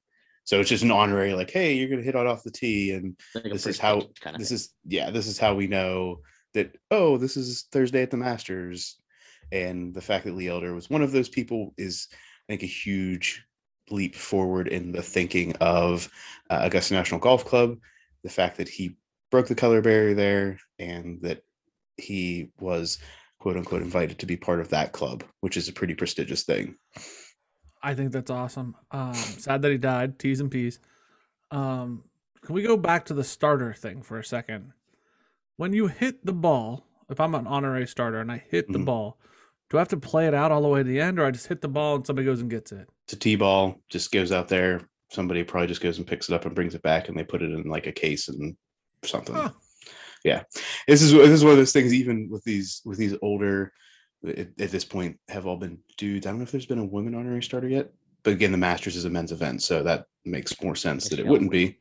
[0.45, 3.17] So it's just an honorary, like, hey, you're gonna hit it off the tee, and
[3.35, 4.57] Like this is how kind of this thing.
[4.57, 6.21] is yeah, this is how we know
[6.55, 8.97] that oh, this is Thursday at the Masters,
[9.51, 12.67] and the fact that Lee Elder was one of those people is I think a
[12.67, 13.45] huge
[13.91, 16.09] leap forward in the thinking of
[16.49, 17.79] uh, Augusta National Golf Club.
[18.23, 18.97] The fact that he
[19.31, 21.43] broke the color barrier there, and that
[21.97, 22.99] he was
[23.39, 26.77] quote unquote invited to be part of that club, which is a pretty prestigious thing.
[27.83, 28.75] I think that's awesome.
[28.91, 30.19] Um, sad that he died.
[30.19, 30.81] T's and P's.
[31.51, 32.05] Um,
[32.43, 34.73] can we go back to the starter thing for a second?
[35.57, 38.85] When you hit the ball, if I'm an honorary starter and I hit the Mhm.
[38.85, 39.19] ball,
[39.71, 41.31] do I have to play it out all the way to the end, or I
[41.31, 42.89] just hit the ball and somebody goes and gets it?
[43.05, 44.89] It's a tee ball, just goes out there.
[45.11, 47.43] Somebody probably just goes and picks it up and brings it back, and they put
[47.43, 48.57] it in like a case and
[49.05, 49.35] something.
[49.37, 49.51] Huh.
[50.27, 50.43] Yeah,
[50.89, 51.95] this is this is one of those things.
[51.95, 53.73] Even with these with these older,
[54.27, 56.27] at, at this point, have all been dudes.
[56.27, 57.93] I don't know if there's been a women honorary starter yet,
[58.25, 61.27] but again, the Masters is a men's event, so that makes more sense that it
[61.29, 61.79] wouldn't be.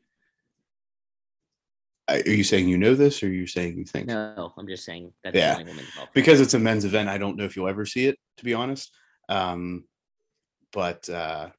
[2.08, 4.10] Are you saying you know this, or are you saying you think?
[4.10, 6.14] No, I'm just saying that's Yeah, the only women involved.
[6.14, 8.54] because it's a men's event i don't know if you'll ever see it to be
[8.54, 8.92] honest
[9.28, 9.86] um
[10.72, 11.50] but uh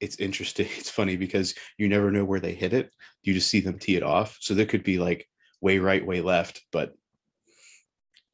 [0.00, 2.90] it's interesting it's funny because you never know where they hit it
[3.22, 5.28] you just see them tee it off so there could be like
[5.60, 6.94] way right way left but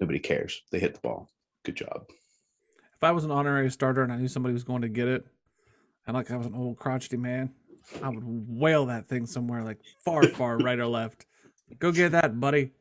[0.00, 0.60] Nobody cares.
[0.72, 1.30] They hit the ball.
[1.64, 2.06] Good job.
[2.96, 5.24] If I was an honorary starter and I knew somebody was going to get it,
[6.06, 7.50] and like I was an old crotchety man,
[8.02, 11.26] I would whale that thing somewhere like far, far right or left.
[11.78, 12.72] Go get that, buddy.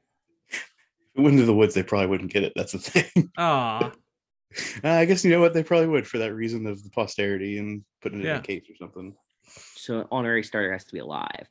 [0.50, 0.66] If
[1.16, 2.54] it went into the woods, they probably wouldn't get it.
[2.56, 3.32] That's the thing.
[3.38, 3.92] Ah,
[4.84, 5.54] Uh, I guess you know what?
[5.54, 8.64] They probably would for that reason of the posterity and putting it in a case
[8.70, 9.16] or something.
[9.76, 11.48] So an honorary starter has to be alive.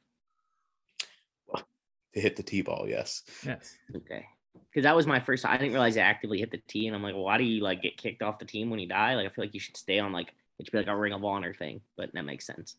[2.15, 3.23] To hit the T-ball, yes.
[3.45, 3.75] yes.
[3.97, 4.27] Okay.
[4.71, 5.47] Because that was my first.
[5.47, 7.83] I didn't realize it actively hit the T, and I'm like, why do you like
[7.83, 9.15] get kicked off the team when you die?
[9.15, 11.13] Like, I feel like you should stay on like it should be like a Ring
[11.13, 12.77] of Honor thing, but that makes sense.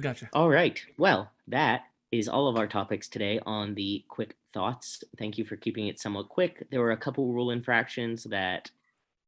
[0.00, 0.28] Gotcha.
[0.32, 0.82] All right.
[0.98, 5.02] Well, that is all of our topics today on the quick thoughts.
[5.18, 6.66] Thank you for keeping it somewhat quick.
[6.70, 8.70] There were a couple rule infractions that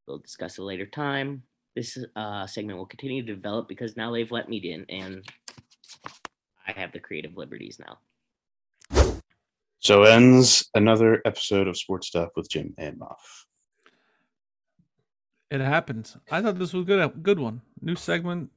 [0.06, 1.42] we'll discuss at a later time.
[1.74, 5.24] This uh, segment will continue to develop because now they've let me in, and
[6.66, 7.98] I have the creative liberties now.
[9.84, 13.46] So ends another episode of Sports Stuff with Jim and Muff.
[15.50, 16.16] It happens.
[16.30, 17.22] I thought this was a good.
[17.22, 17.60] Good one.
[17.82, 18.50] New segment.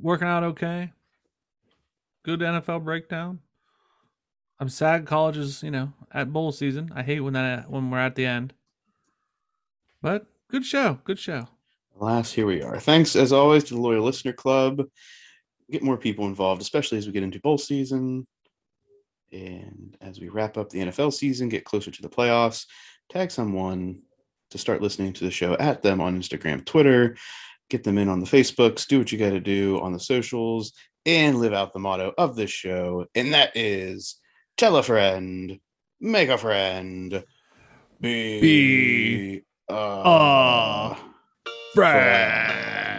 [0.00, 0.92] Working out okay.
[2.24, 3.40] Good NFL breakdown.
[4.60, 6.92] I'm sad college is you know at bowl season.
[6.94, 8.54] I hate when that when we're at the end.
[10.00, 11.00] But good show.
[11.02, 11.48] Good show.
[12.00, 12.78] Alas, here we are.
[12.78, 14.80] Thanks as always to the Loyal Listener Club.
[15.72, 18.24] Get more people involved, especially as we get into bowl season.
[19.32, 22.66] And as we wrap up the NFL season, get closer to the playoffs,
[23.10, 24.00] tag someone
[24.50, 27.16] to start listening to the show at them on Instagram, Twitter,
[27.68, 30.72] get them in on the Facebooks, do what you got to do on the socials,
[31.04, 33.06] and live out the motto of this show.
[33.14, 34.16] And that is
[34.56, 35.58] tell a friend,
[36.00, 37.22] make a friend,
[38.00, 40.96] be, Be a a
[41.74, 42.88] friend.
[42.92, 42.97] I've